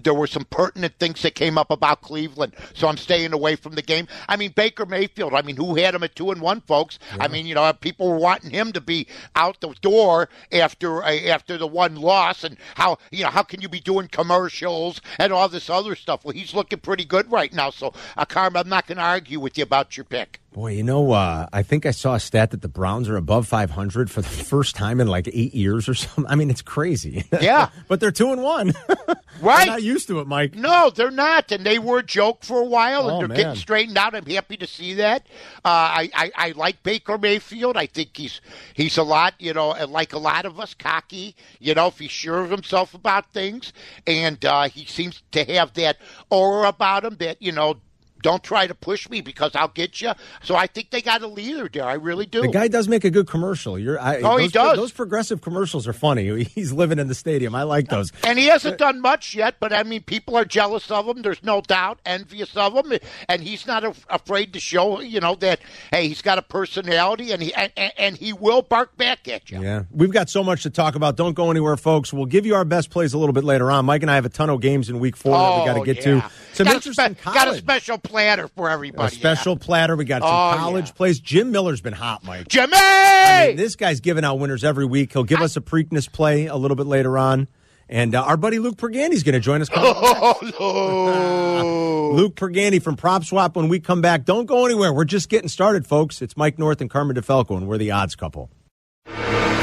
there 0.03 0.15
were 0.15 0.27
some 0.27 0.45
pertinent 0.45 0.95
things 0.99 1.23
that 1.23 1.35
came 1.35 1.59
up 1.59 1.71
about 1.71 2.03
Cleveland, 2.03 2.55
so 2.75 2.89
I'm 2.89 2.97
staying 2.97 3.33
away 3.33 3.57
from 3.57 3.75
the 3.75 3.83
game. 3.83 4.07
I 4.29 4.37
mean, 4.37 4.53
Baker 4.53 4.87
Mayfield. 4.87 5.35
I 5.35 5.43
mean, 5.43 5.57
who 5.57 5.75
had 5.75 5.95
him 5.95 6.03
at 6.03 6.15
two 6.15 6.31
and 6.31 6.41
one, 6.41 6.61
folks? 6.63 6.99
Yeah. 7.17 7.25
I 7.25 7.29
mean, 7.29 7.47
you 7.47 7.55
know, 7.55 7.73
people 7.73 8.09
were 8.09 8.19
wanting 8.19 8.51
him 8.51 8.73
to 8.73 8.81
be 8.81 9.07
out 9.35 9.61
the 9.61 9.75
door 9.81 10.29
after 10.53 11.03
uh, 11.03 11.17
after 11.27 11.59
the 11.59 11.67
one 11.67 11.97
loss, 11.97 12.45
and 12.45 12.57
how 12.75 12.99
you 13.11 13.25
know 13.25 13.31
how 13.31 13.43
can 13.43 13.61
you 13.61 13.69
be 13.69 13.81
doing 13.81 14.09
commercials 14.09 15.01
and 15.19 15.33
all 15.33 15.49
this 15.49 15.69
other 15.69 15.95
stuff? 15.95 16.25
Well, 16.25 16.35
he's 16.35 16.55
looking 16.55 16.79
pretty 16.79 17.05
good 17.05 17.31
right 17.31 17.53
now. 17.53 17.71
So, 17.71 17.93
uh, 18.17 18.25
Carm, 18.25 18.57
I'm 18.57 18.69
not 18.69 18.87
going 18.87 18.99
to 18.99 19.05
argue 19.05 19.41
with 19.41 19.59
you 19.59 19.65
about 19.65 19.97
your 19.97 20.05
pick. 20.05 20.41
Boy, 20.53 20.73
you 20.73 20.83
know, 20.83 21.13
uh, 21.13 21.47
I 21.53 21.63
think 21.63 21.85
I 21.85 21.91
saw 21.91 22.15
a 22.15 22.21
stat 22.21 22.53
that 22.53 22.63
the 22.63 22.69
Browns 22.69 23.07
are 23.11 23.17
above 23.17 23.47
500 23.47 24.11
for 24.11 24.23
the 24.23 24.29
first 24.29 24.75
time 24.75 24.99
in 24.99 25.07
like 25.07 25.29
eight 25.29 25.55
years 25.55 25.89
or 25.91 25.95
something. 25.95 26.25
I 26.27 26.37
mean, 26.37 26.49
it's 26.49 26.63
crazy. 26.63 27.25
Yeah, 27.41 27.69
but 27.89 28.01
they're 28.01 28.11
two 28.11 28.33
and 28.33 28.43
one. 28.43 28.73
right? 29.43 29.67
not 29.67 29.83
used 29.83 30.09
to 30.09 30.21
it, 30.21 30.27
Mike. 30.27 30.55
No, 30.55 30.89
they're 30.89 31.11
not, 31.11 31.53
and 31.53 31.67
they 31.67 31.79
were 31.79 31.99
a 31.99 32.03
joke 32.03 32.45
for 32.45 32.63
a 32.63 32.65
while, 32.65 33.09
and 33.09 33.17
oh, 33.17 33.19
they're 33.19 33.29
man. 33.29 33.37
getting 33.37 33.57
straightened 33.57 33.99
out. 33.99 34.15
I'm 34.15 34.25
happy 34.25 34.57
to 34.57 34.67
see 34.67 34.95
that. 34.95 35.27
Uh, 35.57 35.69
I, 35.69 36.11
I, 36.15 36.33
I 36.35 36.51
like 36.53 36.83
Baker 36.83 37.19
Mayfield. 37.19 37.77
I 37.77 37.85
think 37.85 38.17
he's 38.17 38.41
he's 38.73 38.97
a 38.97 39.03
lot, 39.03 39.35
you 39.39 39.53
know, 39.53 39.69
like 39.87 40.15
a 40.15 40.19
lot 40.19 40.47
of 40.47 40.59
us, 40.59 40.73
cocky. 40.73 41.37
You 41.61 41.75
know, 41.75 41.89
if 41.89 41.99
he's 41.99 42.11
sure 42.11 42.41
of 42.41 42.51
himself 42.51 42.95
about 42.95 43.31
things, 43.33 43.75
and 44.07 44.43
uh, 44.47 44.71
he 44.71 44.87
seems 44.87 45.23
to 45.33 45.45
have 45.45 45.75
that 45.75 45.99
aura 46.31 46.69
about 46.69 47.05
him 47.05 47.17
that 47.17 47.43
you 47.43 47.53
know 47.53 47.77
don't 48.23 48.43
try 48.43 48.67
to 48.67 48.75
push 48.75 49.09
me 49.09 49.21
because 49.21 49.55
I'll 49.55 49.69
get 49.69 50.01
you. 50.01 50.13
So 50.43 50.57
I 50.57 50.67
think 50.67 50.91
they 50.91 51.03
got 51.03 51.23
a 51.23 51.27
leader 51.27 51.69
there. 51.73 51.85
I 51.85 51.95
really 51.95 52.27
do. 52.27 52.43
The 52.43 52.49
guy 52.49 52.69
does 52.69 52.89
make 52.89 53.05
a 53.05 53.11
good 53.11 53.29
commercial. 53.29 53.79
You're, 53.79 54.01
I, 54.01 54.17
oh, 54.17 54.37
those, 54.37 54.41
he 54.41 54.49
does. 54.49 54.77
Those 54.77 54.93
progressive 54.93 55.41
commercials 55.41 55.87
are 55.87 55.93
funny. 55.93 56.45
He's 56.45 56.73
living 56.73 56.99
in 56.99 57.09
the 57.09 57.15
stadium. 57.15 57.55
I 57.55 57.63
like 57.63 57.89
those. 57.89 58.13
And 58.25 58.39
he 58.39 58.47
hasn't 58.47 58.79
done 58.79 59.01
much 59.01 59.35
yet, 59.35 59.57
but 59.61 59.73
I 59.73 59.83
mean, 59.83 60.03
people 60.03 60.37
are 60.37 60.45
jealous 60.45 60.91
of 60.91 61.07
him. 61.07 61.23
There's 61.23 61.43
no 61.43 61.61
doubt, 61.61 62.01
envious 62.05 62.57
of 62.57 62.75
him, 62.75 62.99
and 63.29 63.43
he's 63.43 63.67
not 63.67 63.85
afraid 64.09 64.53
to 64.53 64.61
show, 64.61 65.01
you 65.01 65.21
know, 65.21 65.35
that 65.37 65.61
hey, 65.93 66.09
he's 66.09 66.23
got 66.23 66.39
a 66.39 66.43
personality, 66.43 67.33
and 67.33 67.43
he 67.43 67.55
and, 67.55 67.73
and 67.77 68.17
he 68.17 68.33
will 68.33 68.63
bark 68.63 68.97
back 68.97 69.29
at 69.29 69.51
you. 69.51 69.63
Yeah, 69.63 69.85
we've 69.91 70.13
got 70.13 70.29
so 70.31 70.43
much 70.43 70.63
to 70.65 70.71
talk 70.71 70.95
about. 70.95 71.17
Don't 71.17 71.35
go 71.35 71.51
anywhere, 71.51 71.77
folks. 71.77 72.13
We'll 72.13 72.27
give 72.27 72.47
you 72.47 72.55
our 72.55 72.65
best 72.65 72.91
plays 72.91 73.15
a 73.15 73.19
little 73.19 73.33
bit 73.33 73.45
later 73.45 73.71
on. 73.71 73.85
Mike 73.85 74.03
and 74.03 74.11
I 74.11 74.15
have 74.17 74.25
a 74.25 74.31
ton 74.31 74.51
of 74.51 74.61
games 74.61 74.91
in 74.91 74.99
Week 74.99 75.17
Four 75.17 75.35
oh, 75.35 75.39
that 75.39 75.61
we 75.61 75.67
got 75.67 75.77
oh, 75.77 75.85
to 75.85 75.95
get 75.95 76.07
yeah. 76.07 76.21
to. 76.21 76.31
Some 76.55 76.65
got 76.67 76.75
interesting 76.77 77.15
spe- 77.17 77.25
Got 77.25 77.49
a 77.49 77.55
special 77.57 77.99
planner 78.09 78.49
for 78.49 78.69
everybody 78.69 78.79
everybody. 78.79 79.15
A 79.15 79.19
special 79.19 79.55
yeah. 79.55 79.65
platter. 79.65 79.97
We 79.97 80.05
got 80.05 80.23
some 80.23 80.31
oh, 80.31 80.57
college 80.57 80.87
yeah. 80.87 80.93
plays. 80.93 81.21
Jim 81.21 81.51
Miller's 81.51 81.81
been 81.81 81.93
hot, 81.93 82.25
Mike. 82.25 82.49
Jimmy! 82.49 82.73
I 82.75 83.49
mean, 83.49 83.57
this 83.57 83.77
guy's 83.77 84.01
giving 84.01 84.25
out 84.25 84.39
winners 84.39 84.65
every 84.65 84.87
week. 84.87 85.13
He'll 85.13 85.25
give 85.25 85.41
I... 85.41 85.45
us 85.45 85.57
a 85.57 85.61
Preakness 85.61 86.11
play 86.11 86.47
a 86.47 86.57
little 86.57 86.77
bit 86.77 86.87
later 86.87 87.19
on. 87.19 87.49
And 87.91 88.15
uh, 88.15 88.23
our 88.23 88.37
buddy 88.37 88.59
Luke 88.59 88.77
Pergande's 88.77 89.23
going 89.23 89.33
to 89.33 89.41
join 89.41 89.63
us. 89.63 89.69
Oh, 89.81 90.39
no. 92.13 92.13
Luke 92.17 92.35
Pergandy 92.35 92.83
from 92.83 92.97
Prop 92.97 93.25
Swap 93.25 93.57
when 93.57 93.69
we 93.69 93.81
come 93.81 94.01
back. 94.01 94.25
Don't 94.25 94.47
go 94.47 94.67
anywhere. 94.67 94.93
We're 94.93 95.05
just 95.05 95.29
getting 95.29 95.49
started, 95.49 95.87
folks. 95.87 96.21
It's 96.21 96.37
Mike 96.37 96.59
North 96.59 96.81
and 96.81 96.91
Carmen 96.91 97.17
DeFalco, 97.17 97.57
and 97.57 97.67
we're 97.67 97.79
the 97.79 97.91
odds 97.91 98.15
couple. 98.15 98.51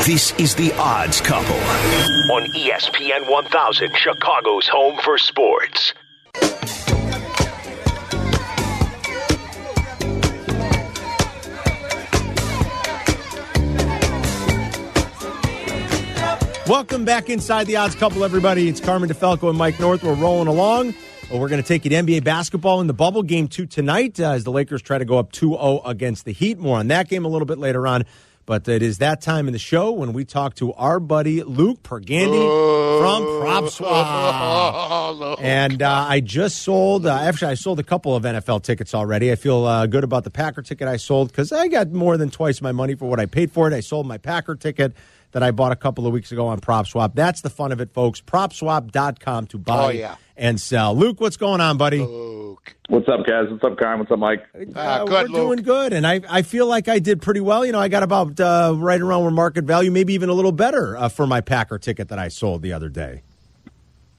This 0.05 0.33
is 0.39 0.55
the 0.55 0.71
odds 0.73 1.21
couple 1.21 1.55
on 1.55 2.43
ESPN 2.55 3.29
1000, 3.29 3.95
Chicago's 3.95 4.67
home 4.67 4.99
for 5.03 5.17
sports. 5.17 5.93
Welcome 16.67 17.05
back 17.05 17.29
inside 17.29 17.67
the 17.67 17.75
odds 17.75 17.93
couple, 17.93 18.24
everybody. 18.24 18.67
It's 18.67 18.79
Carmen 18.79 19.07
DeFalco 19.07 19.50
and 19.50 19.57
Mike 19.57 19.79
North. 19.79 20.03
We're 20.03 20.15
rolling 20.15 20.48
along. 20.48 20.95
We're 21.31 21.48
going 21.48 21.62
to 21.62 21.67
take 21.67 21.86
you 21.86 21.91
to 21.91 21.95
NBA 21.98 22.24
basketball 22.24 22.81
in 22.81 22.88
the 22.88 22.93
bubble 22.93 23.22
game 23.22 23.48
two 23.48 23.67
tonight 23.67 24.19
uh, 24.19 24.31
as 24.31 24.45
the 24.45 24.51
Lakers 24.51 24.81
try 24.81 24.98
to 24.98 25.05
go 25.05 25.19
up 25.19 25.31
2 25.31 25.51
0 25.51 25.81
against 25.86 26.25
the 26.25 26.31
Heat. 26.31 26.57
More 26.57 26.79
on 26.79 26.88
that 26.88 27.07
game 27.07 27.24
a 27.24 27.27
little 27.27 27.45
bit 27.45 27.60
later 27.60 27.86
on. 27.86 28.05
But 28.48 28.67
it 28.67 28.81
is 28.81 28.98
that 28.98 29.22
time 29.22 29.45
in 29.45 29.53
the 29.53 29.60
show 29.60 29.91
when 29.91 30.12
we 30.13 30.25
talk 30.25 30.55
to 30.55 30.74
our 30.74 31.00
buddy 31.00 31.43
Luke 31.43 31.84
Pergande 31.84 33.00
from 33.00 33.41
Prop 33.41 33.69
Swap. 33.69 35.39
And 35.39 35.84
uh, 35.84 36.05
I 36.07 36.19
just 36.19 36.63
sold, 36.63 37.05
uh, 37.05 37.13
actually, 37.13 37.51
I 37.51 37.55
sold 37.55 37.79
a 37.79 37.84
couple 37.84 38.15
of 38.15 38.24
NFL 38.24 38.63
tickets 38.63 38.95
already. 38.95 39.31
I 39.31 39.36
feel 39.36 39.65
uh, 39.65 39.86
good 39.86 40.03
about 40.03 40.24
the 40.24 40.31
Packer 40.31 40.63
ticket 40.63 40.88
I 40.88 40.98
sold 40.98 41.27
because 41.27 41.51
I 41.51 41.67
got 41.67 41.91
more 41.91 42.17
than 42.17 42.31
twice 42.31 42.62
my 42.62 42.72
money 42.72 42.95
for 42.95 43.07
what 43.07 43.19
I 43.19 43.27
paid 43.27 43.51
for 43.51 43.67
it. 43.67 43.74
I 43.74 43.81
sold 43.81 44.07
my 44.07 44.17
Packer 44.17 44.55
ticket 44.55 44.93
that 45.36 45.44
I 45.44 45.51
bought 45.51 45.74
a 45.74 45.75
couple 45.75 46.08
of 46.08 46.13
weeks 46.13 46.32
ago 46.32 46.48
on 46.48 46.62
PropSwap. 46.62 47.13
That's 47.13 47.42
the 47.42 47.50
fun 47.50 47.74
of 47.74 47.82
it, 47.82 47.92
folks. 47.92 48.22
PropSwap.com 48.22 49.48
to 49.48 49.58
buy 49.58 49.86
oh, 49.86 49.89
yeah. 49.89 50.15
and 50.38 50.58
sell. 50.62 50.96
Luke, 50.96 51.20
what's 51.20 51.36
going 51.36 51.60
on, 51.60 51.75
buddy? 51.75 52.00
Luke. 52.00 52.74
What's 52.88 53.10
up, 53.10 53.25
guys? 53.25 53.48
What's 53.50 53.65
up, 53.65 53.77
Karen? 53.77 54.00
What's 54.00 54.12
up, 54.12 54.20
Mike? 54.20 54.46
Uh, 54.56 54.80
uh, 54.80 55.04
good, 55.04 55.12
we're 55.12 55.22
Luke. 55.24 55.36
doing 55.36 55.63
good, 55.63 55.92
and 55.92 56.08
I, 56.08 56.22
I 56.30 56.42
feel 56.42 56.68
like 56.68 56.88
I 56.88 57.00
did 57.00 57.22
pretty 57.22 57.42
well. 57.42 57.65
You 57.65 57.74
know, 57.74 57.82
I 57.82 57.89
got 57.89 58.01
about 58.01 58.39
uh, 58.39 58.75
right 58.77 59.01
around 59.01 59.24
where 59.24 59.32
market 59.32 59.65
value, 59.65 59.92
maybe 59.92 60.13
even 60.13 60.30
a 60.30 60.34
little 60.34 60.54
better 60.54 60.96
uh, 60.96 61.10
for 61.10 61.27
my 61.27 61.42
Packer 61.42 61.80
ticket 61.80 62.08
that 62.08 62.18
I 62.18 62.30
sold 62.30 62.62
the 62.62 62.72
other 62.72 62.88
day. 62.88 63.24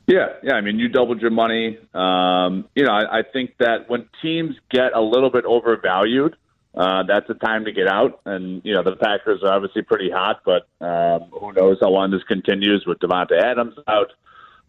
Yeah, 0.07 0.27
yeah. 0.43 0.53
I 0.53 0.61
mean, 0.61 0.79
you 0.79 0.89
doubled 0.89 1.23
your 1.23 1.31
money. 1.31 1.79
Um, 1.95 2.67
you 2.75 2.85
know, 2.85 2.93
I, 2.93 3.21
I 3.21 3.23
think 3.23 3.53
that 3.59 3.89
when 3.89 4.07
teams 4.21 4.55
get 4.71 4.95
a 4.95 5.01
little 5.01 5.31
bit 5.31 5.47
overvalued, 5.47 6.37
uh, 6.77 7.03
that's 7.05 7.27
the 7.27 7.35
time 7.35 7.65
to 7.65 7.73
get 7.73 7.89
out. 7.89 8.21
And 8.25 8.61
you 8.65 8.75
know 8.75 8.83
the 8.83 8.97
Packers 8.97 9.43
are 9.43 9.53
obviously 9.53 9.83
pretty 9.83 10.11
hot, 10.11 10.43
but 10.45 10.69
um, 10.85 11.31
who 11.31 11.53
knows 11.53 11.79
how 11.81 11.89
long 11.89 12.11
this 12.11 12.23
continues 12.25 12.85
with 12.87 12.99
Davante 12.99 13.41
Adams 13.41 13.75
out. 13.89 14.13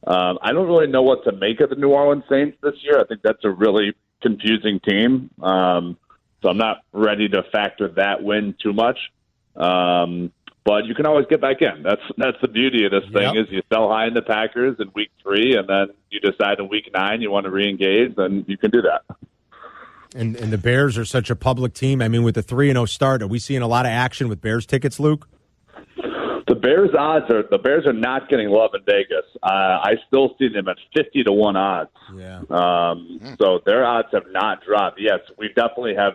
Um, 0.06 0.40
I 0.42 0.54
don't 0.54 0.68
really 0.68 0.88
know 0.88 1.02
what 1.02 1.24
to 1.26 1.32
make 1.32 1.60
of 1.60 1.70
the 1.70 1.76
New 1.76 1.90
Orleans 1.90 2.24
Saints 2.30 2.58
this 2.62 2.76
year. 2.82 3.00
I 3.00 3.06
think 3.06 3.22
that's 3.24 3.44
a 3.44 3.50
really 3.50 3.94
confusing 4.22 4.80
team. 4.80 5.30
Um, 5.42 5.98
so 6.42 6.50
I'm 6.50 6.58
not 6.58 6.84
ready 6.94 7.28
to 7.30 7.44
factor 7.52 7.90
that 7.90 8.24
win 8.24 8.56
too 8.62 8.74
much. 8.74 8.98
Um, 9.56 10.32
but 10.64 10.86
you 10.86 10.94
can 10.94 11.06
always 11.06 11.26
get 11.30 11.42
back 11.42 11.62
in. 11.62 11.82
That's 11.82 12.02
that's 12.18 12.38
the 12.42 12.48
beauty 12.48 12.86
of 12.86 12.92
this 12.92 13.06
thing 13.14 13.36
yep. 13.36 13.48
is 13.48 13.52
you 13.52 13.62
sell 13.72 13.90
high 13.90 14.08
in 14.08 14.14
the 14.14 14.22
Packers 14.22 14.76
in 14.80 14.92
week 14.94 15.10
three, 15.24 15.56
and 15.56 15.68
then 15.68 15.88
you 16.10 16.20
decide 16.20 16.60
in 16.60 16.68
week 16.68 16.90
nine 16.94 17.22
you 17.22 17.32
want 17.32 17.46
to 17.46 17.52
reengage, 17.52 18.16
then 18.16 18.44
you 18.48 18.58
can 18.58 18.72
do 18.72 18.82
that. 18.82 19.04
And 20.18 20.36
and 20.36 20.52
the 20.52 20.58
Bears 20.58 20.98
are 20.98 21.06
such 21.06 21.30
a 21.30 21.36
public 21.36 21.74
team. 21.74 22.02
I 22.02 22.08
mean, 22.08 22.24
with 22.24 22.36
the 22.36 22.42
three 22.42 22.70
and 22.70 22.76
zero 22.76 22.84
oh 22.84 22.86
start, 22.86 23.22
are 23.22 23.28
we 23.28 23.38
seeing 23.38 23.62
a 23.62 23.68
lot 23.68 23.86
of 23.86 23.92
action 23.92 24.28
with 24.28 24.42
Bears 24.42 24.66
tickets, 24.66 25.00
Luke? 25.00 25.28
The 26.48 26.56
Bears 26.56 26.90
odds 26.98 27.30
are 27.30 27.44
the 27.52 27.60
Bears 27.60 27.86
are 27.86 27.94
not 27.94 28.28
getting 28.28 28.50
love 28.50 28.72
in 28.74 28.82
Vegas. 28.84 29.26
Uh, 29.44 29.48
I 29.48 29.94
still 30.08 30.36
see 30.40 30.48
them 30.48 30.68
at 30.68 30.78
fifty 30.96 31.24
to 31.24 31.32
one 31.32 31.56
odds. 31.56 31.92
Yeah. 32.16 32.42
Um, 32.50 33.36
so 33.40 33.60
their 33.66 33.86
odds 33.86 34.08
have 34.14 34.24
not 34.32 34.64
dropped. 34.66 35.00
Yes, 35.00 35.20
we 35.38 35.50
definitely 35.50 35.96
have 35.96 36.14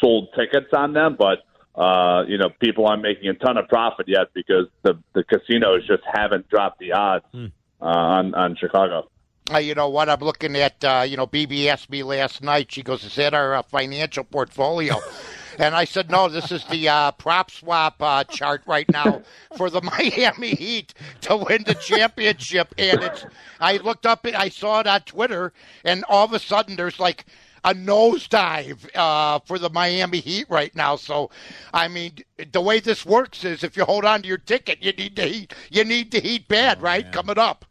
sold 0.00 0.28
tickets 0.38 0.68
on 0.72 0.92
them, 0.92 1.16
but 1.18 1.38
uh, 1.74 2.22
you 2.28 2.38
know 2.38 2.50
people 2.60 2.86
aren't 2.86 3.02
making 3.02 3.28
a 3.28 3.34
ton 3.34 3.56
of 3.56 3.66
profit 3.68 4.06
yet 4.08 4.28
because 4.34 4.66
the 4.82 4.98
the 5.14 5.24
casinos 5.24 5.86
just 5.86 6.02
haven't 6.06 6.48
dropped 6.48 6.78
the 6.78 6.92
odds 6.92 7.24
hmm. 7.32 7.46
uh, 7.80 7.86
on 7.86 8.34
on 8.34 8.56
Chicago 8.56 9.08
uh, 9.50 9.58
you 9.58 9.74
know 9.74 9.88
what? 9.88 10.08
I'm 10.08 10.20
looking 10.20 10.56
at, 10.56 10.82
uh, 10.84 11.04
you 11.06 11.16
know, 11.16 11.26
BB 11.26 11.66
asked 11.66 11.90
me 11.90 12.02
last 12.02 12.42
night. 12.42 12.70
She 12.70 12.82
goes, 12.82 13.04
Is 13.04 13.14
that 13.16 13.34
our 13.34 13.54
uh, 13.54 13.62
financial 13.62 14.24
portfolio? 14.24 14.96
and 15.58 15.74
I 15.74 15.84
said, 15.84 16.10
No, 16.10 16.28
this 16.28 16.52
is 16.52 16.64
the 16.66 16.88
uh, 16.88 17.10
prop 17.12 17.50
swap 17.50 18.00
uh, 18.00 18.24
chart 18.24 18.62
right 18.66 18.88
now 18.90 19.22
for 19.56 19.68
the 19.68 19.82
Miami 19.98 20.50
Heat 20.50 20.94
to 21.22 21.36
win 21.36 21.64
the 21.64 21.74
championship. 21.74 22.74
And 22.78 23.02
it's, 23.02 23.26
I 23.60 23.78
looked 23.78 24.06
up, 24.06 24.24
I 24.26 24.48
saw 24.48 24.80
it 24.80 24.86
on 24.86 25.00
Twitter, 25.00 25.52
and 25.84 26.04
all 26.08 26.24
of 26.24 26.32
a 26.32 26.38
sudden 26.38 26.76
there's 26.76 27.00
like, 27.00 27.26
a 27.64 27.72
nosedive 27.72 28.88
uh, 28.96 29.38
for 29.44 29.56
the 29.56 29.70
Miami 29.70 30.18
Heat 30.18 30.46
right 30.48 30.74
now. 30.74 30.96
So, 30.96 31.30
I 31.72 31.86
mean, 31.86 32.16
the 32.50 32.60
way 32.60 32.80
this 32.80 33.06
works 33.06 33.44
is 33.44 33.62
if 33.62 33.76
you 33.76 33.84
hold 33.84 34.04
on 34.04 34.22
to 34.22 34.26
your 34.26 34.38
ticket, 34.38 34.82
you 34.82 34.90
need 34.90 35.14
to 35.14 35.22
heat. 35.22 35.54
You 35.70 35.84
need 35.84 36.10
to 36.10 36.18
heat 36.18 36.48
bad, 36.48 36.78
oh, 36.80 36.82
right? 36.82 37.04
Man. 37.04 37.12
Coming 37.12 37.38
up. 37.38 37.64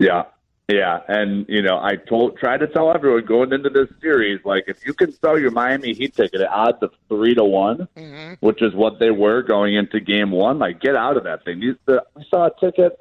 Yeah, 0.00 0.24
yeah, 0.68 1.00
and 1.08 1.46
you 1.48 1.62
know, 1.62 1.78
I 1.78 1.96
told 1.96 2.38
try 2.38 2.56
to 2.56 2.66
tell 2.66 2.92
everyone 2.92 3.24
going 3.24 3.52
into 3.52 3.70
this 3.70 3.88
series, 4.00 4.40
like 4.44 4.64
if 4.66 4.84
you 4.86 4.94
can 4.94 5.12
sell 5.12 5.38
your 5.38 5.50
Miami 5.50 5.94
Heat 5.94 6.14
ticket 6.14 6.40
at 6.40 6.48
odds 6.48 6.78
of 6.82 6.92
three 7.08 7.34
to 7.34 7.44
one, 7.44 7.88
mm-hmm. 7.96 8.34
which 8.40 8.62
is 8.62 8.74
what 8.74 8.98
they 8.98 9.10
were 9.10 9.42
going 9.42 9.74
into 9.74 10.00
Game 10.00 10.30
One, 10.30 10.58
like 10.58 10.80
get 10.80 10.96
out 10.96 11.16
of 11.16 11.24
that 11.24 11.44
thing. 11.44 11.62
You, 11.62 11.76
the, 11.86 12.04
we 12.14 12.24
saw 12.30 12.46
a 12.46 12.60
ticket 12.60 12.98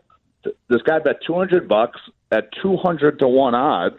this 0.68 0.82
guy 0.82 1.00
bet 1.00 1.18
200 1.26 1.68
bucks 1.68 2.00
at 2.32 2.50
200 2.62 3.20
to 3.20 3.28
1 3.28 3.56
odds 3.56 3.98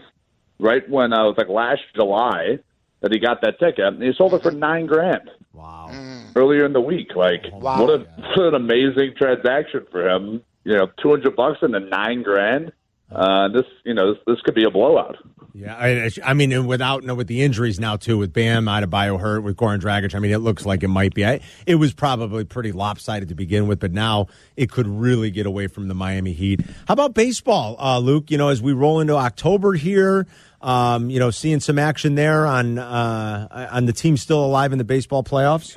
right 0.59 0.89
when 0.89 1.13
I 1.13 1.23
was 1.25 1.35
like 1.37 1.49
last 1.49 1.83
July 1.95 2.59
that 3.01 3.13
he 3.13 3.19
got 3.19 3.41
that 3.43 3.59
ticket 3.59 3.81
and 3.81 4.03
he 4.03 4.13
sold 4.17 4.35
it 4.35 4.43
for 4.43 4.51
9 4.51 4.87
grand. 4.87 5.31
Wow. 5.53 5.91
Earlier 6.35 6.65
in 6.65 6.73
the 6.73 6.81
week. 6.81 7.15
Like 7.15 7.45
Wow. 7.53 7.83
what, 7.83 7.91
a, 7.91 7.99
what 8.37 8.49
an 8.49 8.55
amazing 8.55 9.15
transaction 9.17 9.87
for 9.91 10.09
him. 10.09 10.43
You 10.65 10.75
know, 10.75 10.89
200 11.01 11.37
bucks 11.37 11.59
and 11.63 11.75
then 11.75 11.89
9 11.89 12.23
grand. 12.23 12.73
Uh, 13.11 13.49
this, 13.49 13.65
you 13.85 13.95
know, 13.95 14.13
this, 14.13 14.23
this 14.27 14.41
could 14.43 14.55
be 14.55 14.65
a 14.65 14.71
blowout. 14.71 15.17
Yeah, 15.55 15.75
I, 15.75 16.11
I 16.23 16.35
mean, 16.35 16.53
and 16.53 16.67
without 16.67 17.03
no, 17.05 17.15
with 17.15 17.29
the 17.29 17.43
injuries 17.43 17.81
now 17.81 17.97
too, 17.97 18.19
with 18.19 18.33
Bam, 18.33 18.67
Adebayo 18.67 19.19
hurt, 19.19 19.43
with 19.43 19.57
Goran 19.57 19.81
Dragic, 19.81 20.15
I 20.15 20.19
mean, 20.19 20.33
it 20.33 20.41
looks 20.41 20.67
like 20.67 20.83
it 20.83 20.89
might 20.89 21.15
be. 21.15 21.25
I, 21.25 21.41
it 21.67 21.77
was 21.77 21.95
probably 21.95 22.45
pretty 22.45 22.73
lopsided 22.73 23.29
to 23.31 23.35
begin 23.35 23.67
with, 23.69 23.79
but 23.79 23.93
now 23.93 24.27
it 24.57 24.71
could 24.71 24.87
really 24.87 25.31
get 25.31 25.47
away 25.47 25.67
from 25.69 25.89
the 25.89 25.95
Miami 25.95 26.33
Heat. 26.33 26.61
How 26.87 26.93
about 26.93 27.15
baseball, 27.15 27.77
uh, 27.79 27.99
Luke? 28.01 28.31
You 28.31 28.37
know, 28.37 28.49
as 28.49 28.61
we 28.61 28.75
roll 28.75 29.01
into 29.01 29.15
October 29.15 29.73
here, 29.73 30.27
um, 30.61 31.09
you 31.09 31.21
know, 31.21 31.31
seeing 31.31 31.61
some 31.61 31.79
action 31.79 32.17
there 32.17 32.45
on 32.45 32.79
uh, 32.79 33.69
on 33.71 33.87
the 33.87 33.95
team 33.95 34.19
still 34.19 34.45
alive 34.45 34.73
in 34.73 34.79
the 34.79 34.85
baseball 34.85 35.23
playoffs. 35.23 35.77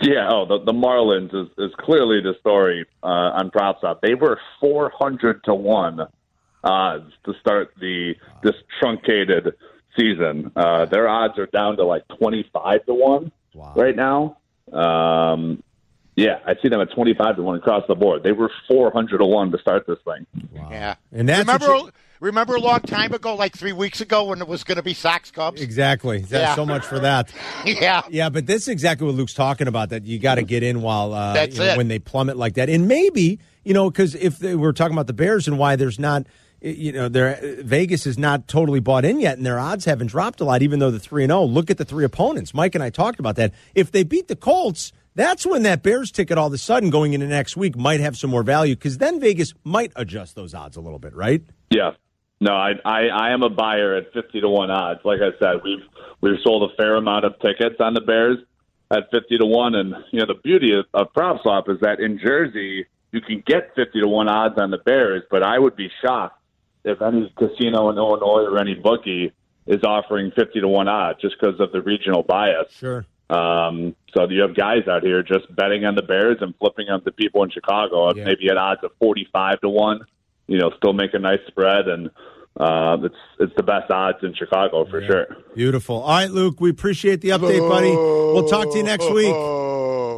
Yeah, 0.00 0.28
oh, 0.30 0.44
the, 0.46 0.62
the 0.64 0.72
Marlins 0.72 1.34
is, 1.34 1.48
is 1.56 1.74
clearly 1.78 2.20
the 2.20 2.34
story 2.40 2.84
uh, 3.02 3.06
on 3.06 3.50
PropSwap. 3.50 4.00
They 4.02 4.14
were 4.14 4.38
400 4.60 5.44
to 5.44 5.54
1 5.54 6.06
odds 6.64 7.12
to 7.24 7.32
start 7.40 7.72
the 7.80 8.14
this 8.42 8.54
truncated 8.80 9.54
season. 9.98 10.50
Uh, 10.56 10.84
their 10.86 11.08
odds 11.08 11.38
are 11.38 11.46
down 11.46 11.76
to 11.76 11.84
like 11.84 12.02
25 12.18 12.86
to 12.86 12.94
1 12.94 13.32
Wow. 13.54 13.72
right 13.76 13.94
now. 13.96 14.38
Um, 14.72 15.62
yeah, 16.16 16.38
I 16.46 16.54
see 16.62 16.68
them 16.68 16.80
at 16.80 16.90
25 16.92 17.36
to 17.36 17.42
1 17.42 17.56
across 17.56 17.84
the 17.88 17.94
board. 17.94 18.22
They 18.22 18.32
were 18.32 18.50
400 18.68 19.18
to 19.18 19.24
1 19.24 19.50
to 19.52 19.58
start 19.58 19.86
this 19.86 19.98
thing. 20.04 20.26
Yeah. 20.54 20.94
And 21.12 21.28
that's 21.28 21.40
remember, 21.40 21.66
you- 21.66 21.90
remember 22.20 22.54
a 22.54 22.60
long 22.60 22.80
time 22.80 23.12
ago, 23.14 23.34
like 23.34 23.54
three 23.56 23.72
weeks 23.72 24.00
ago, 24.00 24.24
when 24.24 24.40
it 24.40 24.48
was 24.48 24.62
going 24.64 24.76
to 24.76 24.82
be 24.82 24.92
Sox 24.94 25.30
Cubs. 25.30 25.60
Exactly. 25.60 26.18
That's 26.20 26.30
Yeah. 26.32 26.54
So 26.54 26.64
much 26.66 26.84
for 26.84 26.98
that. 27.00 27.30
Yeah. 27.66 28.02
Yeah, 28.10 28.28
but 28.30 28.46
this 28.46 28.62
is 28.62 28.68
exactly 28.68 29.06
what 29.06 29.16
Luke's 29.16 29.34
talking 29.34 29.68
about. 29.68 29.90
That 29.90 30.04
you 30.04 30.18
got 30.18 30.34
to 30.36 30.42
get 30.42 30.62
in 30.62 30.82
while 30.82 31.12
uh, 31.12 31.32
That's 31.34 31.56
you 31.56 31.64
know, 31.64 31.72
it. 31.72 31.76
when 31.76 31.88
they 31.88 31.98
plummet 31.98 32.36
like 32.36 32.54
that, 32.54 32.68
and 32.70 32.88
maybe 32.88 33.38
you 33.64 33.72
know 33.74 33.88
because 33.90 34.14
if 34.14 34.38
they, 34.38 34.54
we're 34.56 34.72
talking 34.72 34.94
about 34.94 35.06
the 35.06 35.12
Bears 35.12 35.46
and 35.48 35.58
why 35.58 35.76
there's 35.76 35.98
not, 35.98 36.26
you 36.62 36.92
know, 36.92 37.08
Vegas 37.10 38.06
is 38.06 38.18
not 38.18 38.46
totally 38.46 38.80
bought 38.80 39.04
in 39.04 39.20
yet, 39.20 39.36
and 39.36 39.44
their 39.44 39.58
odds 39.58 39.84
haven't 39.84 40.08
dropped 40.08 40.40
a 40.40 40.44
lot, 40.44 40.62
even 40.62 40.78
though 40.78 40.90
the 40.90 41.00
three 41.00 41.24
and 41.24 41.30
zero. 41.30 41.44
Look 41.44 41.70
at 41.70 41.78
the 41.78 41.84
three 41.84 42.04
opponents. 42.04 42.54
Mike 42.54 42.74
and 42.74 42.84
I 42.84 42.90
talked 42.90 43.18
about 43.18 43.36
that. 43.36 43.52
If 43.74 43.90
they 43.90 44.04
beat 44.04 44.28
the 44.28 44.36
Colts. 44.36 44.92
That's 45.14 45.44
when 45.44 45.64
that 45.64 45.82
Bears 45.82 46.10
ticket 46.10 46.38
all 46.38 46.46
of 46.46 46.54
a 46.54 46.58
sudden 46.58 46.88
going 46.88 47.12
into 47.12 47.26
next 47.26 47.54
week 47.54 47.76
might 47.76 48.00
have 48.00 48.16
some 48.16 48.30
more 48.30 48.42
value 48.42 48.74
because 48.74 48.96
then 48.96 49.20
Vegas 49.20 49.52
might 49.62 49.92
adjust 49.94 50.34
those 50.34 50.54
odds 50.54 50.78
a 50.78 50.80
little 50.80 50.98
bit, 50.98 51.14
right? 51.14 51.42
Yeah. 51.68 51.90
No, 52.40 52.54
I, 52.54 52.72
I 52.82 53.08
I 53.08 53.34
am 53.34 53.42
a 53.42 53.50
buyer 53.50 53.94
at 53.94 54.12
fifty 54.14 54.40
to 54.40 54.48
one 54.48 54.70
odds. 54.70 55.00
Like 55.04 55.20
I 55.20 55.38
said, 55.38 55.60
we've 55.62 55.84
we've 56.22 56.38
sold 56.42 56.70
a 56.70 56.74
fair 56.76 56.96
amount 56.96 57.26
of 57.26 57.34
tickets 57.40 57.76
on 57.78 57.92
the 57.92 58.00
Bears 58.00 58.38
at 58.90 59.10
fifty 59.12 59.36
to 59.36 59.44
one, 59.44 59.74
and 59.74 59.94
you 60.12 60.20
know 60.20 60.26
the 60.26 60.40
beauty 60.42 60.72
of, 60.74 60.86
of 60.94 61.12
PropSwap 61.12 61.68
is 61.68 61.78
that 61.82 62.00
in 62.00 62.18
Jersey 62.18 62.86
you 63.12 63.20
can 63.20 63.44
get 63.46 63.74
fifty 63.76 64.00
to 64.00 64.08
one 64.08 64.28
odds 64.28 64.54
on 64.58 64.70
the 64.70 64.78
Bears, 64.78 65.22
but 65.30 65.42
I 65.42 65.58
would 65.58 65.76
be 65.76 65.90
shocked 66.02 66.41
if 66.84 67.00
any 67.02 67.32
casino 67.36 67.90
in 67.90 67.96
Illinois 67.96 68.44
or 68.50 68.58
any 68.58 68.74
bookie 68.74 69.32
is 69.66 69.82
offering 69.84 70.32
fifty 70.34 70.60
to 70.60 70.68
one 70.68 70.88
odds 70.88 71.20
just 71.20 71.36
because 71.40 71.60
of 71.60 71.72
the 71.72 71.80
regional 71.82 72.22
bias. 72.22 72.72
Sure. 72.72 73.04
Um, 73.30 73.94
so 74.14 74.28
you 74.28 74.42
have 74.42 74.54
guys 74.54 74.86
out 74.88 75.02
here 75.02 75.22
just 75.22 75.54
betting 75.54 75.84
on 75.84 75.94
the 75.94 76.02
Bears 76.02 76.38
and 76.40 76.54
flipping 76.58 76.86
them 76.88 77.00
to 77.02 77.12
people 77.12 77.42
in 77.44 77.50
Chicago, 77.50 78.12
Yeah. 78.14 78.24
maybe 78.24 78.48
at 78.50 78.56
odds 78.56 78.82
of 78.84 78.90
forty-five 78.98 79.60
to 79.60 79.68
one. 79.68 80.00
You 80.48 80.58
know, 80.58 80.70
still 80.76 80.92
make 80.92 81.14
a 81.14 81.18
nice 81.18 81.38
spread, 81.46 81.88
and 81.88 82.10
uh, 82.58 82.96
it's 83.02 83.14
it's 83.40 83.52
the 83.56 83.62
best 83.62 83.90
odds 83.90 84.18
in 84.22 84.34
Chicago 84.34 84.84
for 84.90 85.02
sure. 85.04 85.26
Beautiful. 85.54 86.02
All 86.02 86.08
right, 86.10 86.30
Luke, 86.30 86.60
we 86.60 86.70
appreciate 86.70 87.20
the 87.20 87.30
update, 87.30 87.66
buddy. 87.68 87.90
We'll 87.90 88.48
talk 88.48 88.70
to 88.70 88.76
you 88.76 88.84
next 88.84 89.10
week. 89.10 89.32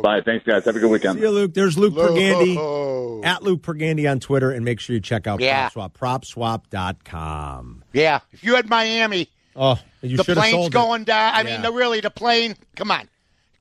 Bye. 0.03 0.21
Thanks, 0.25 0.45
guys. 0.47 0.65
Have 0.67 0.77
a 0.77 0.81
good 0.81 0.91
weekend. 0.91 1.17
See 1.19 1.23
you, 1.23 1.31
Luke. 1.31 1.55
There's 1.55 1.79
Luke 1.79 1.95
Pergande 1.95 2.57
Oh. 2.59 3.23
at 3.25 3.43
Luke 3.43 3.63
Pergande 3.63 4.11
on 4.11 4.21
Twitter, 4.21 4.51
and 4.51 4.65
make 4.65 4.81
sure 4.81 4.95
you 4.95 5.01
check 5.01 5.27
out 5.27 5.41
Yeah. 5.41 5.69
PropSwap, 5.71 5.93
PropSwap.com. 5.95 7.85
Yeah. 7.93 8.21
If 8.33 8.45
you 8.45 8.55
had 8.55 8.69
Miami, 8.69 9.29
Oh, 9.57 9.79
you 10.03 10.17
the 10.17 10.25
plane's 10.25 10.51
sold 10.51 10.73
going 10.73 11.03
it. 11.03 11.07
down. 11.07 11.35
I 11.35 11.39
Yeah. 11.43 11.53
mean, 11.53 11.63
the, 11.63 11.73
really, 11.73 12.01
the 12.01 12.11
plane. 12.11 12.57
Come 12.77 12.91
on, 12.91 13.09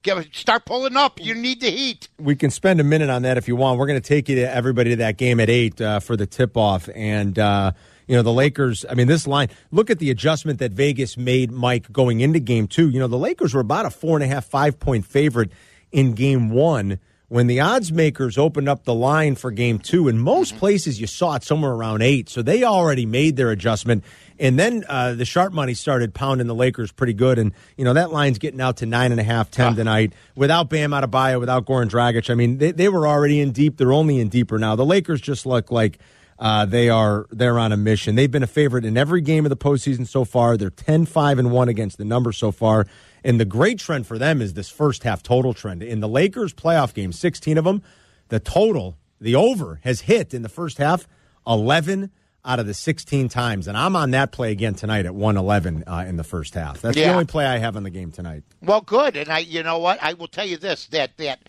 Give, 0.02 0.26
start 0.34 0.66
pulling 0.66 0.98
up. 0.98 1.20
You 1.22 1.34
need 1.36 1.62
the 1.62 1.70
heat. 1.70 2.10
We 2.20 2.36
can 2.36 2.50
spend 2.50 2.82
a 2.82 2.84
minute 2.84 3.10
on 3.10 3.22
that 3.22 3.38
if 3.38 3.48
you 3.48 3.56
want. 3.56 3.80
We're 3.80 3.88
going 3.88 4.02
to 4.02 4.06
take 4.08 4.28
you 4.28 4.36
to 4.38 4.54
everybody 4.54 4.90
to 4.90 4.96
that 4.98 5.18
game 5.18 5.40
at 5.40 5.50
eight 5.50 5.80
uh, 5.80 6.00
for 6.02 6.18
the 6.18 6.26
tip 6.26 6.58
off, 6.58 6.90
and 6.94 7.38
uh, 7.40 7.72
you 8.08 8.16
know 8.16 8.22
the 8.22 8.34
Lakers. 8.34 8.86
I 8.90 8.94
mean, 8.94 9.08
this 9.08 9.28
line. 9.28 9.50
Look 9.72 9.90
at 9.90 10.00
the 10.00 10.12
adjustment 10.12 10.60
that 10.60 10.72
Vegas 10.72 11.18
made, 11.18 11.52
Mike, 11.52 11.92
going 11.92 12.22
into 12.22 12.40
Game 12.40 12.68
Two. 12.68 12.90
You 12.90 13.00
know 13.00 13.08
the 13.08 13.18
Lakers 13.18 13.54
were 13.54 13.62
about 13.62 13.86
a 13.86 13.90
four 13.90 14.18
and 14.18 14.24
a 14.24 14.28
half, 14.28 14.46
five 14.46 14.80
point 14.80 15.06
favorite 15.06 15.52
in 15.92 16.14
Game 16.14 16.50
One. 16.50 17.00
When 17.30 17.48
the 17.48 17.62
odds 17.62 17.92
makers 17.92 18.38
opened 18.38 18.70
up 18.70 18.84
the 18.84 18.94
line 18.94 19.34
for 19.34 19.50
game 19.50 19.80
two, 19.80 20.08
in 20.08 20.20
most 20.20 20.56
places 20.58 21.02
you 21.02 21.08
saw 21.08 21.34
it 21.36 21.44
somewhere 21.44 21.72
around 21.72 22.04
eight. 22.04 22.30
So 22.30 22.44
they 22.44 22.64
already 22.64 23.08
made 23.08 23.38
their 23.38 23.50
adjustment. 23.50 24.04
And 24.38 24.60
then 24.60 24.84
uh, 24.88 25.14
the 25.14 25.26
sharp 25.26 25.52
money 25.52 25.74
started 25.74 26.14
pounding 26.14 26.46
the 26.46 26.54
Lakers 26.54 26.92
pretty 26.92 27.14
good. 27.14 27.40
And, 27.40 27.54
you 27.76 27.86
know, 27.86 27.94
that 27.94 28.12
line's 28.12 28.38
getting 28.38 28.62
out 28.62 28.78
to 28.78 28.86
nine 28.86 29.12
and 29.12 29.20
a 29.20 29.24
half, 29.24 29.50
ten 29.50 29.76
tonight. 29.76 30.14
Without 30.36 30.70
Bam 30.70 30.92
Adebayo, 30.92 31.40
without 31.40 31.66
Goran 31.66 31.90
Dragic. 31.90 32.30
I 32.30 32.36
mean, 32.36 32.60
they, 32.60 32.72
they 32.72 32.90
were 32.90 33.08
already 33.08 33.40
in 33.40 33.52
deep. 33.52 33.78
They're 33.78 33.94
only 33.94 34.20
in 34.20 34.30
deeper 34.30 34.60
now. 34.60 34.76
The 34.76 34.86
Lakers 34.86 35.20
just 35.20 35.48
look 35.48 35.72
like 35.72 35.98
uh, 36.40 36.66
they 36.66 36.90
are 36.90 37.26
they're 37.32 37.60
on 37.60 37.72
a 37.72 37.78
mission. 37.78 38.16
They've 38.16 38.32
been 38.32 38.44
a 38.44 38.48
favorite 38.48 38.86
in 38.86 38.98
every 38.98 39.22
game 39.22 39.46
of 39.46 39.50
the 39.50 39.58
postseason 39.58 40.08
so 40.08 40.26
far. 40.26 40.58
They're 40.58 40.70
10 40.70 41.06
5 41.06 41.40
and 41.40 41.52
1 41.52 41.70
against 41.70 41.98
the 41.98 42.06
number 42.06 42.32
so 42.32 42.52
far. 42.52 42.86
And 43.24 43.40
the 43.40 43.46
great 43.46 43.80
trend 43.80 44.06
for 44.06 44.18
them 44.18 44.42
is 44.42 44.54
this 44.54 44.70
first 44.70 45.04
half 45.04 45.24
total 45.24 45.54
trend. 45.54 45.82
In 45.82 46.02
the 46.02 46.10
Lakers 46.10 46.54
playoff 46.54 46.94
games, 46.94 47.18
16 47.20 47.58
of 47.58 47.64
them, 47.64 47.82
the 48.30 48.40
total, 48.40 48.98
the 49.22 49.36
over, 49.36 49.80
has 49.84 50.02
hit 50.02 50.34
in 50.34 50.42
the 50.42 50.50
first 50.50 50.78
half 50.78 51.08
11 51.48 52.12
out 52.46 52.60
of 52.60 52.68
the 52.68 52.74
16 52.74 53.30
times. 53.30 53.68
And 53.68 53.78
I'm 53.78 53.96
on 53.96 54.12
that 54.12 54.32
play 54.32 54.52
again 54.52 54.74
tonight 54.74 55.06
at 55.06 55.16
111 55.16 55.86
uh, 55.88 56.06
in 56.08 56.18
the 56.18 56.24
first 56.24 56.54
half. 56.54 56.82
That's 56.82 56.96
the 56.96 57.10
only 57.10 57.26
play 57.26 57.46
I 57.46 57.58
have 57.58 57.78
on 57.78 57.84
the 57.84 57.90
game 57.90 58.12
tonight. 58.12 58.44
Well, 58.62 58.82
good. 58.82 59.16
And 59.16 59.32
I, 59.32 59.40
you 59.40 59.64
know 59.64 59.80
what? 59.80 60.02
I 60.02 60.14
will 60.14 60.28
tell 60.28 60.46
you 60.46 60.58
this: 60.58 60.88
that 60.88 61.16
that 61.18 61.40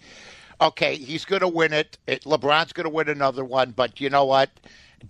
okay, 0.60 0.96
he's 0.96 1.24
going 1.24 1.40
to 1.40 1.48
win 1.48 1.72
it. 1.72 1.98
it 2.06 2.24
LeBron's 2.24 2.72
going 2.72 2.84
to 2.84 2.90
win 2.90 3.08
another 3.08 3.44
one. 3.44 3.72
But 3.72 4.00
you 4.00 4.10
know 4.10 4.24
what? 4.24 4.50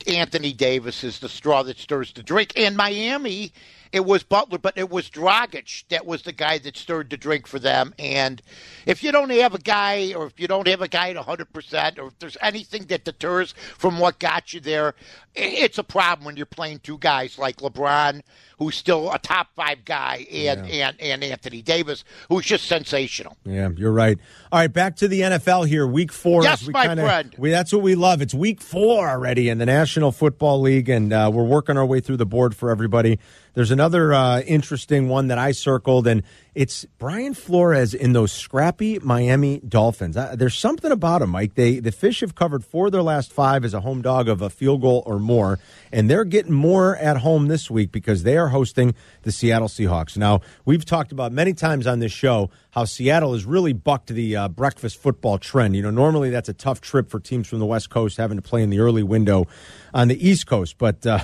Anthony 0.06 0.52
Davis 0.52 1.04
is 1.04 1.18
the 1.18 1.28
straw 1.28 1.62
that 1.62 1.78
stirs 1.78 2.12
the 2.12 2.22
drink. 2.22 2.52
And 2.56 2.76
Miami, 2.76 3.52
it 3.92 4.04
was 4.04 4.24
Butler, 4.24 4.58
but 4.58 4.76
it 4.76 4.90
was 4.90 5.08
Dragic 5.08 5.84
that 5.88 6.04
was 6.04 6.22
the 6.22 6.32
guy 6.32 6.58
that 6.58 6.76
stirred 6.76 7.10
the 7.10 7.16
drink 7.16 7.46
for 7.46 7.58
them. 7.58 7.94
And 7.98 8.42
if 8.86 9.04
you 9.04 9.12
don't 9.12 9.30
have 9.30 9.54
a 9.54 9.58
guy, 9.58 10.12
or 10.14 10.26
if 10.26 10.40
you 10.40 10.48
don't 10.48 10.66
have 10.66 10.82
a 10.82 10.88
guy 10.88 11.10
at 11.10 11.16
100%, 11.16 11.98
or 11.98 12.08
if 12.08 12.18
there's 12.18 12.36
anything 12.40 12.86
that 12.86 13.04
deters 13.04 13.54
from 13.78 13.98
what 13.98 14.18
got 14.18 14.52
you 14.52 14.60
there, 14.60 14.94
it's 15.34 15.78
a 15.78 15.84
problem 15.84 16.24
when 16.24 16.36
you're 16.36 16.46
playing 16.46 16.78
two 16.80 16.98
guys 16.98 17.38
like 17.38 17.56
LeBron, 17.56 18.22
who's 18.58 18.76
still 18.76 19.10
a 19.12 19.18
top 19.18 19.48
five 19.56 19.84
guy, 19.84 20.26
and, 20.32 20.66
and, 20.68 21.00
and 21.00 21.24
Anthony 21.24 21.60
Davis, 21.60 22.04
who's 22.28 22.44
just 22.46 22.66
sensational. 22.66 23.36
Yeah, 23.44 23.70
you're 23.76 23.92
right. 23.92 24.18
All 24.52 24.60
right, 24.60 24.72
back 24.72 24.96
to 24.96 25.08
the 25.08 25.22
NFL 25.22 25.66
here, 25.66 25.86
week 25.86 26.12
four. 26.12 26.42
Yes, 26.44 26.64
we 26.66 26.72
my 26.72 26.86
kinda- 26.86 27.02
friend. 27.02 27.34
We, 27.36 27.50
that's 27.50 27.72
what 27.72 27.82
we 27.82 27.94
love. 27.96 28.22
It's 28.22 28.34
week 28.34 28.60
four 28.60 29.08
already 29.08 29.48
in 29.48 29.58
the 29.58 29.66
National 29.66 30.12
Football 30.12 30.60
League, 30.60 30.88
and 30.88 31.12
uh, 31.12 31.30
we're 31.32 31.44
working 31.44 31.76
our 31.76 31.86
way 31.86 32.00
through 32.00 32.18
the 32.18 32.26
board 32.26 32.54
for 32.54 32.70
everybody. 32.70 33.18
There's 33.54 33.70
another 33.70 34.14
uh, 34.14 34.40
interesting 34.40 35.08
one 35.08 35.28
that 35.28 35.38
I 35.38 35.52
circled, 35.52 36.06
and 36.06 36.22
it's 36.54 36.84
Brian 36.98 37.34
Flores 37.34 37.94
in 37.94 38.12
those 38.12 38.30
scrappy 38.30 39.00
Miami 39.00 39.60
Dolphins. 39.66 40.16
Uh, 40.16 40.36
there's 40.36 40.56
something 40.56 40.92
about 40.92 41.18
them, 41.18 41.30
Mike. 41.30 41.54
They 41.54 41.80
the 41.80 41.90
Fish 41.90 42.20
have 42.20 42.34
covered 42.34 42.64
four 42.64 42.86
of 42.86 42.92
their 42.92 43.02
last 43.02 43.32
five 43.32 43.64
as 43.64 43.74
a 43.74 43.80
home 43.80 44.02
dog 44.02 44.28
of 44.28 44.40
a 44.40 44.48
field 44.48 44.80
goal 44.80 45.02
or 45.04 45.18
more, 45.18 45.58
and 45.92 46.08
they're 46.08 46.24
getting 46.24 46.52
more 46.52 46.96
at 46.96 47.18
home 47.18 47.48
this 47.48 47.70
week 47.70 47.90
because 47.90 48.22
they 48.22 48.36
are 48.36 48.48
hosting 48.48 48.94
the 49.22 49.32
Seattle 49.32 49.68
Seahawks. 49.68 50.16
Now, 50.16 50.42
we've 50.64 50.84
talked 50.84 51.10
about 51.10 51.32
many 51.32 51.54
times 51.54 51.86
on 51.86 51.98
this 51.98 52.12
show 52.12 52.50
how 52.70 52.84
Seattle 52.84 53.32
has 53.32 53.44
really 53.44 53.72
bucked 53.72 54.08
the 54.08 54.36
uh, 54.36 54.48
breakfast 54.48 54.98
football 54.98 55.38
trend. 55.38 55.74
You 55.74 55.82
know, 55.82 55.90
normally 55.90 56.30
that's 56.30 56.48
a 56.48 56.54
tough 56.54 56.80
trip 56.80 57.10
for 57.10 57.18
teams 57.18 57.48
from 57.48 57.58
the 57.58 57.66
West 57.66 57.90
Coast 57.90 58.16
having 58.16 58.36
to 58.36 58.42
play 58.42 58.62
in 58.62 58.70
the 58.70 58.78
early 58.78 59.02
window 59.02 59.46
on 59.92 60.08
the 60.08 60.28
East 60.28 60.46
Coast, 60.46 60.78
but. 60.78 61.04
Uh, 61.06 61.18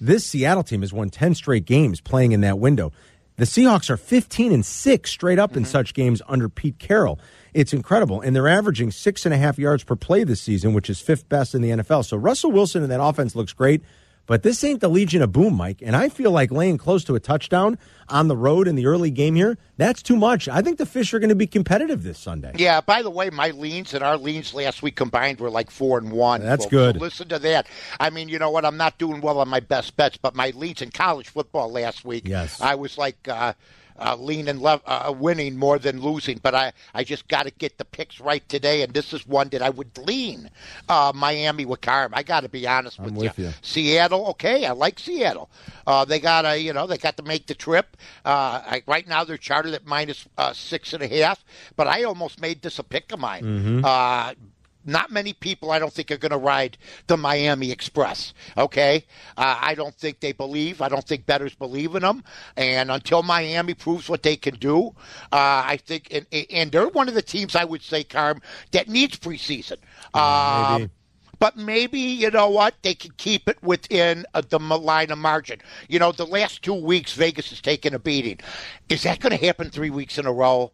this 0.00 0.26
Seattle 0.26 0.62
team 0.62 0.82
has 0.82 0.92
won 0.92 1.08
10 1.08 1.34
straight 1.34 1.64
games 1.64 2.00
playing 2.00 2.32
in 2.32 2.42
that 2.42 2.58
window. 2.58 2.92
The 3.36 3.44
Seahawks 3.44 3.90
are 3.90 3.96
15 3.96 4.52
and 4.52 4.64
6 4.64 5.10
straight 5.10 5.38
up 5.40 5.56
in 5.56 5.64
mm-hmm. 5.64 5.70
such 5.70 5.92
games 5.92 6.22
under 6.28 6.48
Pete 6.48 6.78
Carroll. 6.78 7.18
It's 7.52 7.72
incredible. 7.72 8.20
And 8.20 8.34
they're 8.34 8.48
averaging 8.48 8.90
six 8.90 9.24
and 9.24 9.34
a 9.34 9.38
half 9.38 9.58
yards 9.58 9.82
per 9.84 9.96
play 9.96 10.24
this 10.24 10.40
season, 10.40 10.72
which 10.72 10.90
is 10.90 11.00
fifth 11.00 11.28
best 11.28 11.54
in 11.54 11.62
the 11.62 11.70
NFL. 11.70 12.04
So 12.04 12.16
Russell 12.16 12.52
Wilson 12.52 12.82
and 12.82 12.92
that 12.92 13.02
offense 13.02 13.34
looks 13.34 13.52
great. 13.52 13.82
But 14.26 14.42
this 14.42 14.64
ain't 14.64 14.80
the 14.80 14.88
Legion 14.88 15.20
of 15.22 15.32
Boom, 15.32 15.54
Mike. 15.54 15.82
And 15.82 15.94
I 15.94 16.08
feel 16.08 16.30
like 16.30 16.50
laying 16.50 16.78
close 16.78 17.04
to 17.04 17.14
a 17.14 17.20
touchdown 17.20 17.78
on 18.08 18.28
the 18.28 18.36
road 18.36 18.66
in 18.66 18.74
the 18.74 18.86
early 18.86 19.10
game 19.10 19.34
here, 19.34 19.58
that's 19.76 20.02
too 20.02 20.16
much. 20.16 20.48
I 20.48 20.62
think 20.62 20.78
the 20.78 20.86
Fish 20.86 21.12
are 21.12 21.18
going 21.18 21.28
to 21.28 21.34
be 21.34 21.46
competitive 21.46 22.02
this 22.02 22.18
Sunday. 22.18 22.52
Yeah, 22.56 22.80
by 22.80 23.02
the 23.02 23.10
way, 23.10 23.30
my 23.30 23.50
leans 23.50 23.92
and 23.92 24.02
our 24.02 24.16
leans 24.16 24.54
last 24.54 24.82
week 24.82 24.96
combined 24.96 25.40
were 25.40 25.50
like 25.50 25.70
four 25.70 25.98
and 25.98 26.10
one. 26.10 26.40
That's 26.40 26.64
folks. 26.64 26.70
good. 26.70 26.94
So 26.96 27.00
listen 27.00 27.28
to 27.28 27.38
that. 27.40 27.66
I 28.00 28.10
mean, 28.10 28.28
you 28.28 28.38
know 28.38 28.50
what? 28.50 28.64
I'm 28.64 28.76
not 28.76 28.98
doing 28.98 29.20
well 29.20 29.38
on 29.38 29.48
my 29.48 29.60
best 29.60 29.96
bets, 29.96 30.16
but 30.16 30.34
my 30.34 30.52
leans 30.54 30.80
in 30.80 30.90
college 30.90 31.28
football 31.28 31.70
last 31.70 32.04
week, 32.04 32.26
Yes. 32.26 32.60
I 32.60 32.74
was 32.76 32.96
like. 32.98 33.28
Uh, 33.28 33.52
uh, 33.98 34.16
leaning, 34.16 34.60
lev- 34.60 34.82
uh, 34.86 35.14
winning 35.16 35.56
more 35.56 35.78
than 35.78 36.00
losing, 36.00 36.38
but 36.42 36.54
I, 36.54 36.72
I 36.94 37.04
just 37.04 37.28
got 37.28 37.44
to 37.44 37.50
get 37.50 37.78
the 37.78 37.84
picks 37.84 38.20
right 38.20 38.46
today, 38.48 38.82
and 38.82 38.92
this 38.92 39.12
is 39.12 39.26
one 39.26 39.48
that 39.50 39.62
I 39.62 39.70
would 39.70 39.96
lean 39.98 40.50
uh, 40.88 41.12
Miami 41.14 41.64
with 41.64 41.80
Carm. 41.80 42.12
I 42.14 42.22
got 42.22 42.40
to 42.40 42.48
be 42.48 42.66
honest 42.66 42.98
with, 42.98 43.14
with 43.14 43.38
you. 43.38 43.50
Seattle, 43.62 44.26
okay, 44.28 44.66
I 44.66 44.72
like 44.72 44.98
Seattle. 44.98 45.50
Uh, 45.86 46.04
they 46.04 46.18
got 46.18 46.42
to, 46.42 46.58
you 46.58 46.72
know, 46.72 46.86
they 46.86 46.98
got 46.98 47.16
to 47.16 47.22
make 47.22 47.46
the 47.46 47.54
trip. 47.54 47.96
Uh, 48.24 48.62
I, 48.64 48.82
right 48.86 49.06
now 49.06 49.24
they're 49.24 49.36
charted 49.36 49.74
at 49.74 49.86
minus 49.86 50.26
uh, 50.38 50.52
six 50.52 50.92
and 50.92 51.02
a 51.02 51.08
half, 51.08 51.44
but 51.76 51.86
I 51.86 52.04
almost 52.04 52.40
made 52.40 52.62
this 52.62 52.78
a 52.78 52.82
pick 52.84 53.12
of 53.12 53.20
mine. 53.20 53.44
Mm-hmm. 53.44 54.44
Not 54.84 55.10
many 55.10 55.32
people, 55.32 55.70
I 55.70 55.78
don't 55.78 55.92
think, 55.92 56.10
are 56.10 56.16
going 56.16 56.30
to 56.30 56.38
ride 56.38 56.76
the 57.06 57.16
Miami 57.16 57.70
Express. 57.70 58.34
Okay, 58.56 59.04
uh, 59.36 59.58
I 59.60 59.74
don't 59.74 59.94
think 59.94 60.20
they 60.20 60.32
believe. 60.32 60.82
I 60.82 60.88
don't 60.88 61.04
think 61.04 61.26
bettors 61.26 61.54
believe 61.54 61.94
in 61.94 62.02
them. 62.02 62.22
And 62.56 62.90
until 62.90 63.22
Miami 63.22 63.74
proves 63.74 64.08
what 64.08 64.22
they 64.22 64.36
can 64.36 64.56
do, 64.56 64.88
uh, 65.32 65.62
I 65.66 65.78
think, 65.84 66.08
and, 66.12 66.26
and 66.50 66.70
they're 66.70 66.88
one 66.88 67.08
of 67.08 67.14
the 67.14 67.22
teams 67.22 67.56
I 67.56 67.64
would 67.64 67.82
say, 67.82 68.04
Carm, 68.04 68.40
that 68.72 68.88
needs 68.88 69.18
preseason. 69.18 69.78
Uh, 70.12 70.78
maybe. 70.78 70.90
but 71.38 71.56
maybe 71.56 72.00
you 72.00 72.30
know 72.30 72.50
what 72.50 72.74
they 72.82 72.94
can 72.94 73.12
keep 73.16 73.48
it 73.48 73.62
within 73.62 74.24
uh, 74.34 74.42
the 74.48 74.58
line 74.58 75.10
of 75.10 75.18
margin. 75.18 75.60
You 75.88 75.98
know, 75.98 76.12
the 76.12 76.26
last 76.26 76.62
two 76.62 76.74
weeks 76.74 77.14
Vegas 77.14 77.50
has 77.50 77.60
taken 77.60 77.94
a 77.94 77.98
beating. 77.98 78.40
Is 78.88 79.02
that 79.04 79.20
going 79.20 79.36
to 79.36 79.44
happen 79.44 79.70
three 79.70 79.90
weeks 79.90 80.18
in 80.18 80.26
a 80.26 80.32
row? 80.32 80.72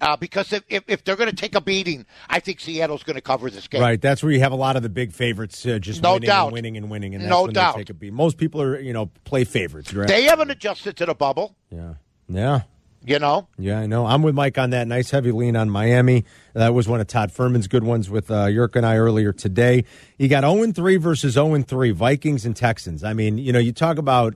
Uh, 0.00 0.16
because 0.16 0.52
if, 0.52 0.62
if, 0.68 0.84
if 0.88 1.04
they're 1.04 1.16
going 1.16 1.30
to 1.30 1.36
take 1.36 1.54
a 1.54 1.60
beating, 1.60 2.06
I 2.28 2.40
think 2.40 2.60
Seattle's 2.60 3.02
going 3.02 3.16
to 3.16 3.20
cover 3.20 3.50
this 3.50 3.68
game. 3.68 3.80
Right, 3.80 4.00
that's 4.00 4.22
where 4.22 4.32
you 4.32 4.40
have 4.40 4.52
a 4.52 4.56
lot 4.56 4.76
of 4.76 4.82
the 4.82 4.88
big 4.88 5.12
favorites 5.12 5.64
uh, 5.66 5.78
just 5.78 6.02
No 6.02 6.14
winning 6.14 6.26
doubt. 6.28 6.46
and 6.46 6.52
winning 6.54 6.76
and 6.76 6.90
winning, 6.90 7.14
and 7.14 7.24
that's 7.24 7.30
No 7.30 7.46
doubt. 7.46 7.76
take 7.76 7.90
a 7.90 7.94
beat. 7.94 8.12
Most 8.12 8.36
people 8.38 8.62
are, 8.62 8.78
you 8.80 8.92
know, 8.92 9.06
play 9.24 9.44
favorites. 9.44 9.92
Right? 9.92 10.08
They 10.08 10.24
haven't 10.24 10.50
adjusted 10.50 10.96
to 10.98 11.06
the 11.06 11.14
bubble. 11.14 11.54
yeah, 11.70 11.94
yeah. 12.28 12.62
You 13.02 13.18
know, 13.18 13.48
Yeah, 13.56 13.80
I 13.80 13.86
know. 13.86 14.04
I'm 14.04 14.20
with 14.22 14.34
Mike 14.34 14.58
on 14.58 14.70
that. 14.70 14.86
Nice 14.86 15.10
heavy 15.10 15.32
lean 15.32 15.56
on 15.56 15.70
Miami. 15.70 16.26
That 16.52 16.74
was 16.74 16.86
one 16.86 17.00
of 17.00 17.06
Todd 17.06 17.32
Fuhrman's 17.32 17.66
good 17.66 17.82
ones 17.82 18.10
with 18.10 18.30
uh, 18.30 18.44
Yerk 18.44 18.76
and 18.76 18.84
I 18.84 18.96
earlier 18.98 19.32
today. 19.32 19.84
You 20.18 20.28
got 20.28 20.42
0 20.44 20.70
3 20.72 20.96
versus 20.98 21.32
0 21.32 21.62
3, 21.62 21.90
Vikings 21.92 22.44
and 22.44 22.54
Texans. 22.54 23.02
I 23.02 23.14
mean, 23.14 23.38
you 23.38 23.54
know, 23.54 23.58
you 23.58 23.72
talk 23.72 23.96
about 23.96 24.34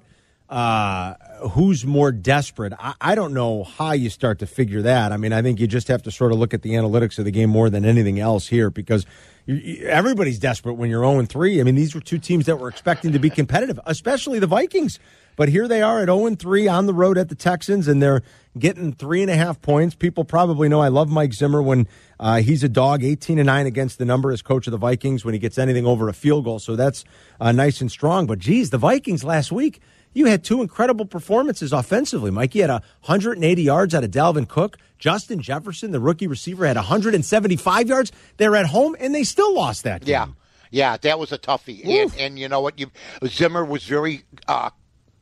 uh, 0.55 1.14
who's 1.51 1.85
more 1.85 2.12
desperate. 2.12 2.73
I, 2.79 2.95
I 3.01 3.14
don't 3.17 3.35
know 3.35 3.64
how 3.64 3.90
you 3.90 4.09
start 4.09 4.38
to 4.38 4.47
figure 4.47 4.83
that. 4.83 5.11
I 5.11 5.17
mean, 5.17 5.33
I 5.33 5.43
think 5.43 5.59
you 5.59 5.67
just 5.67 5.88
have 5.88 6.03
to 6.05 6.12
sort 6.12 6.31
of 6.31 6.38
look 6.38 6.55
at 6.55 6.62
the 6.62 6.71
analytics 6.75 7.19
of 7.19 7.25
the 7.25 7.33
game 7.33 7.51
more 7.51 7.69
than 7.69 7.85
anything 7.85 8.21
else 8.21 8.47
here 8.47 8.71
because 8.71 9.05
you, 9.47 9.57
you- 9.57 9.87
everybody's 9.88 10.38
desperate 10.38 10.75
when 10.75 10.90
you're 10.90 11.03
0 11.03 11.25
3. 11.25 11.61
I 11.61 11.64
mean, 11.64 11.75
these 11.75 11.93
were 11.93 12.01
two 12.01 12.19
teams 12.19 12.47
that 12.47 12.61
were 12.61 12.69
expecting 12.69 13.11
to 13.12 13.19
be 13.19 13.31
competitive, 13.31 13.81
especially 13.85 14.38
the 14.38 14.47
Vikings. 14.47 15.01
But 15.37 15.49
here 15.49 15.67
they 15.67 15.83
are 15.83 16.01
at 16.01 16.07
0 16.07 16.37
3 16.37 16.69
on 16.69 16.87
the 16.87 16.95
road 16.95 17.19
at 17.19 17.29
the 17.29 17.35
Texans, 17.35 17.88
and 17.88 18.01
they're 18.01 18.23
getting 18.57 18.93
three 18.93 19.23
and 19.23 19.31
a 19.33 19.35
half 19.35 19.61
points. 19.61 19.97
People 19.97 20.25
probably 20.25 20.69
know 20.69 20.81
I 20.81 20.87
love 20.87 21.11
Mike 21.11 21.33
Zimmer 21.33 21.61
when 21.61 21.88
uh, 22.21 22.37
he's 22.43 22.62
a 22.62 22.69
dog, 22.69 23.03
18 23.03 23.40
and 23.40 23.47
9 23.47 23.67
against 23.67 23.99
the 23.99 24.05
number 24.05 24.31
as 24.31 24.40
coach 24.40 24.69
of 24.69 24.71
the 24.71 24.77
Vikings 24.79 25.25
when 25.25 25.35
he 25.35 25.40
gets 25.40 25.59
anything 25.59 25.85
over 25.85 26.09
a 26.09 26.12
field 26.12 26.45
goal. 26.45 26.61
So 26.61 26.77
that's 26.77 27.05
uh, 27.40 27.51
nice 27.51 27.81
and 27.81 27.90
strong. 27.90 28.27
But 28.29 28.38
geez, 28.38 28.71
the 28.71 28.79
Vikings 28.79 29.25
last 29.25 29.51
week, 29.51 29.81
you 30.14 30.27
had 30.27 30.44
two 30.44 30.62
incredible 30.62 31.05
performances 31.05 31.72
offensively. 31.72 32.31
Mike, 32.31 32.55
you 32.55 32.62
had 32.62 32.70
180 32.70 33.62
yards 33.62 33.94
out 33.94 34.05
of 34.05 34.11
Dalvin 34.11 34.48
Cook. 34.48 34.79
Justin 34.98 35.40
Jefferson, 35.42 35.90
the 35.90 36.00
rookie 36.00 36.27
receiver, 36.27 36.66
had 36.66 36.77
175 36.77 37.88
yards. 37.88 38.12
They're 38.38 38.57
at 38.57 38.66
home, 38.66 38.96
and 38.98 39.14
they 39.14 39.24
still 39.24 39.55
lost 39.55 39.85
that 39.85 40.03
game. 40.05 40.12
yeah, 40.12 40.27
yeah, 40.70 40.96
that 40.98 41.18
was 41.18 41.33
a 41.33 41.38
toughie. 41.38 41.85
And, 41.85 42.14
and 42.18 42.38
you 42.38 42.48
know 42.48 42.61
what? 42.61 42.79
You 42.79 42.90
Zimmer 43.27 43.64
was 43.64 43.85
very. 43.85 44.22
Uh, 44.48 44.70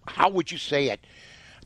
how 0.07 0.29
would 0.31 0.53
you 0.53 0.59
say 0.59 0.91
it? 0.91 1.01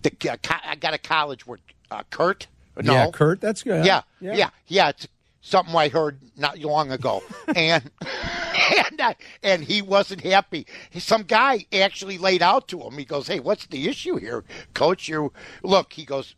The 0.03 0.31
uh, 0.31 0.37
co- 0.43 0.57
I 0.65 0.77
got 0.77 0.95
a 0.95 0.99
college 0.99 1.47
word. 1.47 1.61
Uh, 1.91 2.03
curt. 2.11 2.47
No, 2.83 2.93
Yeah, 2.93 3.11
curt, 3.11 3.41
that's 3.41 3.63
good. 3.63 3.87
Yeah, 3.87 4.03
yeah, 4.21 4.51
yeah. 4.67 4.89
it's 4.91 5.09
something 5.47 5.75
I 5.75 5.89
heard 5.89 6.19
not 6.37 6.59
long 6.59 6.91
ago, 6.91 7.23
and 7.57 7.91
and 8.01 9.01
uh, 9.01 9.15
and 9.43 9.63
he 9.65 9.81
wasn't 9.81 10.23
happy. 10.23 10.67
Some 10.99 11.23
guy 11.23 11.67
actually 11.73 12.19
laid 12.19 12.43
out 12.43 12.69
to 12.69 12.81
him. 12.81 12.99
He 12.99 13.05
goes, 13.05 13.29
"Hey, 13.29 13.41
what's 13.41 13.67
the 13.67 13.89
issue 13.89 14.17
here, 14.17 14.45
Coach? 14.75 15.09
You 15.09 15.33
look." 15.63 15.93
He 15.93 16.05
goes, 16.05 16.35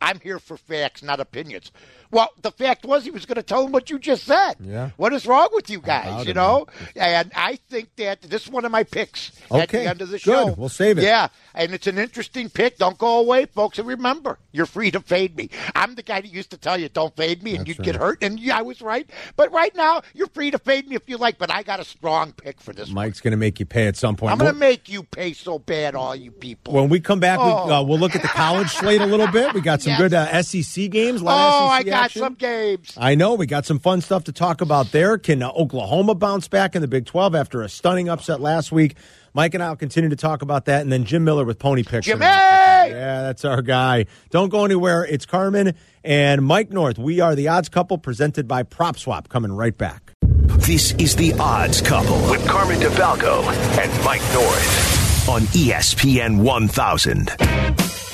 "I'm 0.00 0.20
here 0.20 0.38
for 0.38 0.56
facts, 0.56 1.02
not 1.02 1.20
opinions." 1.20 1.72
Well, 2.12 2.28
the 2.42 2.52
fact 2.52 2.84
was 2.84 3.04
he 3.04 3.10
was 3.10 3.26
going 3.26 3.36
to 3.36 3.42
tell 3.42 3.64
him 3.66 3.72
what 3.72 3.90
you 3.90 3.98
just 3.98 4.24
said. 4.24 4.54
Yeah. 4.60 4.90
What 4.98 5.12
is 5.14 5.26
wrong 5.26 5.48
with 5.52 5.70
you 5.70 5.80
guys? 5.80 6.24
You 6.26 6.30
it, 6.32 6.36
know, 6.36 6.66
and 6.94 7.32
I 7.34 7.56
think 7.70 7.96
that 7.96 8.22
this 8.22 8.44
is 8.44 8.50
one 8.50 8.64
of 8.64 8.70
my 8.70 8.84
picks 8.84 9.32
at 9.50 9.70
the 9.70 9.80
end 9.80 10.02
of 10.02 10.08
the 10.10 10.18
good. 10.18 10.20
show. 10.20 10.54
We'll 10.56 10.68
save 10.68 10.98
it. 10.98 11.04
Yeah, 11.04 11.28
and 11.54 11.72
it's 11.72 11.86
an 11.86 11.96
interesting 11.98 12.50
pick. 12.50 12.76
Don't 12.76 12.98
go 12.98 13.18
away, 13.18 13.46
folks. 13.46 13.78
And 13.78 13.88
remember, 13.88 14.38
you're 14.52 14.66
free 14.66 14.90
to 14.90 15.00
fade 15.00 15.36
me. 15.36 15.48
I'm 15.74 15.94
the 15.94 16.02
guy 16.02 16.20
that 16.20 16.28
used 16.30 16.50
to 16.50 16.58
tell 16.58 16.78
you 16.78 16.88
don't 16.90 17.16
fade 17.16 17.42
me, 17.42 17.52
and 17.56 17.60
That's 17.66 17.78
you'd 17.78 17.84
get 17.84 17.96
hurt. 17.96 18.22
And 18.22 18.38
yeah, 18.38 18.58
I 18.58 18.62
was 18.62 18.82
right. 18.82 19.08
But 19.36 19.50
right 19.50 19.74
now, 19.74 20.02
you're 20.12 20.28
free 20.28 20.50
to 20.50 20.58
fade 20.58 20.86
me 20.88 20.96
if 20.96 21.08
you 21.08 21.16
like. 21.16 21.38
But 21.38 21.50
I 21.50 21.62
got 21.62 21.80
a 21.80 21.84
strong 21.84 22.32
pick 22.32 22.60
for 22.60 22.74
this. 22.74 22.90
Mike's 22.90 23.20
going 23.22 23.32
to 23.32 23.38
make 23.38 23.58
you 23.58 23.64
pay 23.64 23.86
at 23.86 23.96
some 23.96 24.16
point. 24.16 24.32
I'm 24.32 24.38
going 24.38 24.48
We'll- 24.48 24.54
to 24.54 24.60
make 24.60 24.88
you 24.90 25.02
pay 25.02 25.32
so 25.32 25.58
bad, 25.58 25.94
all 25.94 26.14
you 26.14 26.30
people. 26.30 26.74
When 26.74 26.90
we 26.90 27.00
come 27.00 27.20
back, 27.20 27.38
Oh. 27.40 27.66
we, 27.66 27.72
uh, 27.72 27.82
we'll 27.82 27.98
look 27.98 28.14
at 28.14 28.20
the 28.22 28.28
college 28.28 28.68
slate 28.68 29.00
a 29.00 29.06
little 29.06 29.28
bit. 29.28 29.54
We 29.54 29.62
got 29.62 29.80
some 29.80 29.92
Yes. 29.92 29.98
good 30.00 30.14
uh, 30.14 30.42
SEC 30.42 30.88
games. 30.90 31.22
a 31.22 31.24
lot 31.24 31.62
oh, 31.62 31.64
of 31.66 31.70
I 31.70 31.82
got 31.82 32.01
action. 32.04 32.20
some 32.22 32.34
games. 32.34 32.94
I 32.96 33.14
know 33.14 33.34
we 33.34 33.46
got 33.46 33.66
some 33.66 33.78
fun 33.78 34.00
stuff 34.00 34.24
to 34.24 34.32
talk 34.32 34.60
about 34.60 34.92
there. 34.92 35.18
Can 35.18 35.42
uh, 35.42 35.50
Oklahoma 35.50 36.14
bounce 36.14 36.48
back 36.48 36.74
in 36.74 36.82
the 36.82 36.88
Big 36.88 37.06
12 37.06 37.34
after 37.34 37.62
a 37.62 37.68
stunning 37.68 38.08
upset 38.08 38.40
last 38.40 38.72
week? 38.72 38.96
Mike 39.34 39.54
and 39.54 39.62
I 39.62 39.70
will 39.70 39.76
continue 39.76 40.10
to 40.10 40.16
talk 40.16 40.42
about 40.42 40.66
that, 40.66 40.82
and 40.82 40.92
then 40.92 41.04
Jim 41.04 41.24
Miller 41.24 41.44
with 41.44 41.58
Pony 41.58 41.82
Picks. 41.82 42.06
Jimmy! 42.06 42.20
Yeah, 42.24 43.22
that's 43.22 43.44
our 43.44 43.62
guy. 43.62 44.06
Don't 44.30 44.50
go 44.50 44.64
anywhere. 44.64 45.04
It's 45.04 45.24
Carmen 45.24 45.74
and 46.04 46.44
Mike 46.44 46.70
North. 46.70 46.98
We 46.98 47.20
are 47.20 47.34
the 47.34 47.48
odds 47.48 47.68
couple 47.70 47.96
presented 47.96 48.46
by 48.46 48.62
Prop 48.62 48.98
Swap. 48.98 49.28
Coming 49.30 49.52
right 49.52 49.76
back. 49.76 50.12
This 50.22 50.92
is 50.94 51.16
The 51.16 51.32
Odds 51.40 51.80
Couple 51.80 52.20
with 52.30 52.46
Carmen 52.46 52.78
DeFalco 52.78 53.42
and 53.78 54.04
Mike 54.04 54.22
North 54.32 55.28
on 55.28 55.42
ESPN 55.42 56.42
1000. 56.42 58.11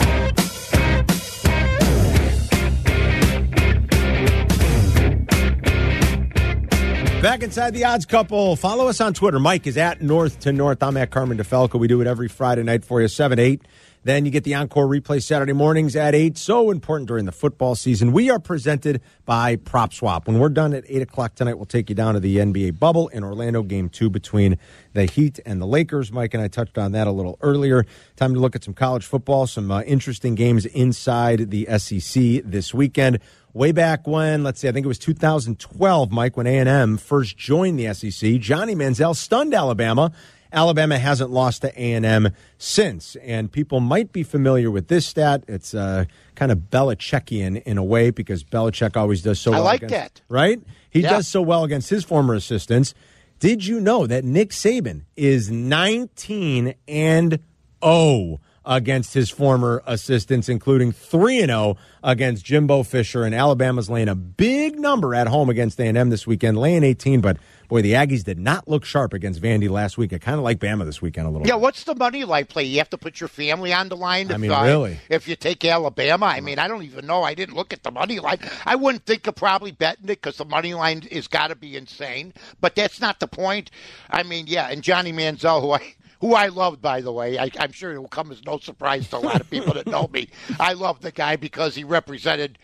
Back 7.23 7.43
inside 7.43 7.75
the 7.75 7.83
odds 7.83 8.07
couple. 8.07 8.55
Follow 8.55 8.87
us 8.87 9.01
on 9.01 9.13
Twitter. 9.13 9.41
Mike 9.41 9.67
is 9.67 9.77
at 9.77 10.01
North 10.01 10.39
to 10.41 10.53
North. 10.53 10.85
I'm 10.85 10.97
at 10.97 11.11
Carmen 11.11 11.37
DeFalco. 11.37 11.77
We 11.77 11.89
do 11.89 12.01
it 12.01 12.07
every 12.07 12.29
Friday 12.29 12.63
night 12.63 12.85
for 12.85 13.01
you, 13.01 13.09
7 13.09 13.41
8. 13.41 13.61
Then 14.05 14.25
you 14.25 14.31
get 14.31 14.45
the 14.45 14.55
encore 14.55 14.87
replay 14.87 15.23
Saturday 15.23 15.53
mornings 15.53 15.97
at 15.97 16.15
8. 16.15 16.39
So 16.39 16.71
important 16.71 17.09
during 17.09 17.25
the 17.25 17.33
football 17.33 17.75
season. 17.75 18.13
We 18.13 18.31
are 18.31 18.39
presented 18.39 19.01
by 19.25 19.57
Prop 19.57 19.93
Swap. 19.93 20.27
When 20.27 20.39
we're 20.39 20.49
done 20.49 20.73
at 20.73 20.85
8 20.89 21.03
o'clock 21.03 21.35
tonight, 21.35 21.55
we'll 21.55 21.67
take 21.67 21.89
you 21.89 21.95
down 21.95 22.15
to 22.15 22.21
the 22.21 22.37
NBA 22.37 22.79
bubble 22.79 23.09
in 23.09 23.25
Orlando, 23.25 23.63
game 23.63 23.89
two 23.89 24.09
between 24.09 24.59
the 24.93 25.05
Heat 25.05 25.41
and 25.45 25.61
the 25.61 25.67
Lakers. 25.67 26.13
Mike 26.13 26.35
and 26.35 26.43
I 26.43 26.49
touched 26.49 26.79
on 26.79 26.93
that 26.93 27.07
a 27.07 27.13
little 27.13 27.39
earlier. 27.41 27.85
Time 28.17 28.35
to 28.35 28.41
look 28.41 28.57
at 28.57 28.65
some 28.65 28.75
college 28.75 29.05
football, 29.05 29.47
some 29.47 29.71
uh, 29.71 29.83
interesting 29.83 30.35
games 30.35 30.65
inside 30.67 31.51
the 31.51 31.67
SEC 31.79 32.43
this 32.45 32.73
weekend 32.73 33.19
way 33.55 33.73
back 33.73 34.07
when 34.07 34.45
let's 34.45 34.61
see 34.61 34.69
i 34.69 34.73
think 34.73 34.85
it 34.85 34.89
was 34.89 34.99
2012 34.99 36.13
mike 36.13 36.37
when 36.37 36.47
a&m 36.47 36.97
first 36.99 37.37
joined 37.37 37.79
the 37.79 37.93
sec 37.93 38.39
johnny 38.41 38.75
manziel 38.75 39.17
stunned 39.17 39.55
alabama 39.55 40.13
alabama 40.53 40.99
hasn't 40.99 41.31
lost 41.31 41.63
to 41.63 41.69
a&m 41.81 42.29
since 42.59 43.17
and 43.17 43.51
people 43.53 43.81
might 43.81 44.13
be 44.13 44.23
familiar 44.23 44.71
with 44.71 44.89
this 44.89 45.07
stat 45.07 45.45
it's 45.49 45.75
uh, 45.75 46.05
kind 46.35 46.51
of 46.53 46.59
belichickian 46.71 47.63
in 47.63 47.79
a 47.79 47.85
way 47.85 48.11
because 48.11 48.45
belichick 48.45 48.97
always 48.97 49.23
does 49.23 49.39
so 49.41 49.53
I 49.53 49.57
well 49.57 49.65
like 49.65 49.83
against- 49.83 50.15
that. 50.17 50.21
right 50.29 50.61
he 50.91 51.01
Yeah. 51.01 51.11
does 51.11 51.29
so 51.29 51.43
well 51.43 51.65
against 51.65 51.91
his 51.91 52.05
former 52.05 52.35
assistants 52.35 52.95
did 53.41 53.65
you 53.67 53.81
know 53.81 54.07
that 54.07 54.25
nick 54.25 54.51
saban 54.51 55.03
is 55.17 55.51
19 55.51 56.75
and 56.89 57.39
0 57.85 58.41
against 58.65 59.15
his 59.15 59.31
former 59.31 59.83
assistants, 59.87 60.47
including 60.47 60.93
3 60.93 61.39
and 61.41 61.49
0 61.49 61.77
against 62.03 62.45
Jimbo 62.45 62.83
Fisher. 62.83 63.25
And 63.25 63.35
Alabama's 63.35 63.89
laying 63.89 64.09
a 64.11 64.15
big 64.15 64.79
number 64.79 65.15
at 65.15 65.27
home 65.27 65.49
against 65.49 65.81
A&M 65.81 66.11
this 66.11 66.27
weekend, 66.27 66.59
laying 66.59 66.83
18. 66.85 67.23
But 67.23 67.39
boy, 67.69 67.83
the 67.83 67.93
Aggies 67.93 68.25
did 68.25 68.39
not 68.39 68.67
look 68.67 68.85
sharp 68.85 69.13
against 69.13 69.41
Vandy 69.41 69.69
last 69.69 69.99
week. 69.99 70.13
I 70.13 70.19
kind 70.19 70.37
of 70.39 70.43
like 70.45 70.59
Bama 70.59 70.85
this 70.85 71.01
weekend 71.01 71.27
a 71.27 71.31
little 71.31 71.47
Yeah, 71.47 71.55
bit. 71.55 71.61
what's 71.61 71.85
the 71.85 71.95
money 71.95 72.25
line 72.25 72.47
play? 72.47 72.65
You 72.65 72.79
have 72.79 72.91
to 72.91 72.99
put 72.99 73.21
your 73.21 73.29
family 73.29 73.73
on 73.73 73.89
the 73.89 73.97
line. 73.97 74.31
I 74.31 74.35
if, 74.35 74.41
mean, 74.41 74.51
uh, 74.51 74.63
really? 74.65 74.99
If 75.09 75.29
you 75.29 75.37
take 75.37 75.65
Alabama, 75.65 76.27
I 76.27 76.41
mean, 76.41 76.59
I 76.59 76.67
don't 76.67 76.83
even 76.83 77.07
know. 77.07 77.23
I 77.23 77.35
didn't 77.35 77.55
look 77.55 77.73
at 77.73 77.83
the 77.83 77.91
money 77.91 78.19
line. 78.19 78.39
I 78.67 78.75
wouldn't 78.75 79.05
think 79.07 79.27
of 79.27 79.35
probably 79.37 79.71
betting 79.71 80.05
it 80.07 80.21
because 80.23 80.39
the 80.39 80.45
money 80.45 80.75
line 80.75 81.03
is 81.11 81.29
got 81.29 81.49
to 81.49 81.55
be 81.57 81.77
insane. 81.77 82.33
But 82.61 82.75
that's 82.75 83.01
not 83.01 83.21
the 83.21 83.29
point. 83.29 83.71
I 84.11 84.23
mean, 84.23 84.47
yeah, 84.49 84.69
and 84.71 84.83
Johnny 84.83 85.13
Manziel, 85.13 85.61
who 85.61 85.73
I 85.73 85.95
who 86.21 86.35
I 86.35 86.49
love, 86.49 86.83
by 86.83 87.01
the 87.01 87.13
way. 87.13 87.39
I, 87.39 87.51
I'm 87.61 87.71
sure 87.71 87.93
it 87.93 87.99
will 87.99 88.09
come 88.09 88.33
as 88.33 88.45
no 88.45 88.59
surprise 88.59 89.09
to 89.11 89.19
a 89.19 89.21
lot 89.21 89.41
of 89.41 89.49
people 89.51 89.75
that 89.75 89.87
know 89.87 90.09
me. 90.13 90.29
I 90.59 90.73
love 90.73 91.01
the 91.01 91.13
guy 91.13 91.37
because 91.37 91.77
he 91.77 91.85
represented 91.85 92.59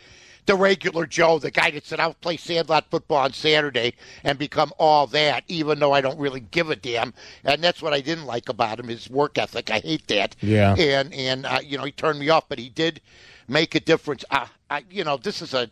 the 0.46 0.54
regular 0.57 1.07
Joe, 1.07 1.38
the 1.38 1.50
guy 1.50 1.70
that 1.70 1.87
said 1.87 2.00
I'll 2.00 2.14
play 2.14 2.37
sandlot 2.37 2.90
football 2.90 3.18
on 3.18 3.33
Saturday 3.33 3.94
and 4.22 4.38
become 4.38 4.72
all 4.78 5.07
that, 5.09 5.44
even 5.48 5.78
though 5.78 5.92
I 5.92 6.00
don't 6.00 6.18
really 6.18 6.40
give 6.40 6.70
a 6.70 6.76
damn. 6.76 7.14
And 7.44 7.62
that's 7.62 7.83
what 7.83 7.94
I 7.94 8.00
didn't 8.00 8.26
like 8.26 8.48
about 8.48 8.80
him, 8.80 8.88
his 8.88 9.09
work 9.09 9.38
ethic. 9.38 9.70
I 9.70 9.78
hate 9.78 10.07
that. 10.09 10.37
Yeah. 10.40 10.74
And 10.74 11.12
and 11.14 11.46
uh, 11.46 11.61
you 11.64 11.78
know 11.78 11.85
he 11.85 11.92
turned 11.92 12.18
me 12.18 12.28
off, 12.28 12.48
but 12.48 12.59
he 12.59 12.68
did 12.68 13.00
make 13.48 13.74
a 13.74 13.80
difference. 13.80 14.24
Uh, 14.30 14.46
I, 14.70 14.85
you 14.90 15.04
know 15.04 15.16
this 15.16 15.40
is 15.42 15.54
a 15.54 15.70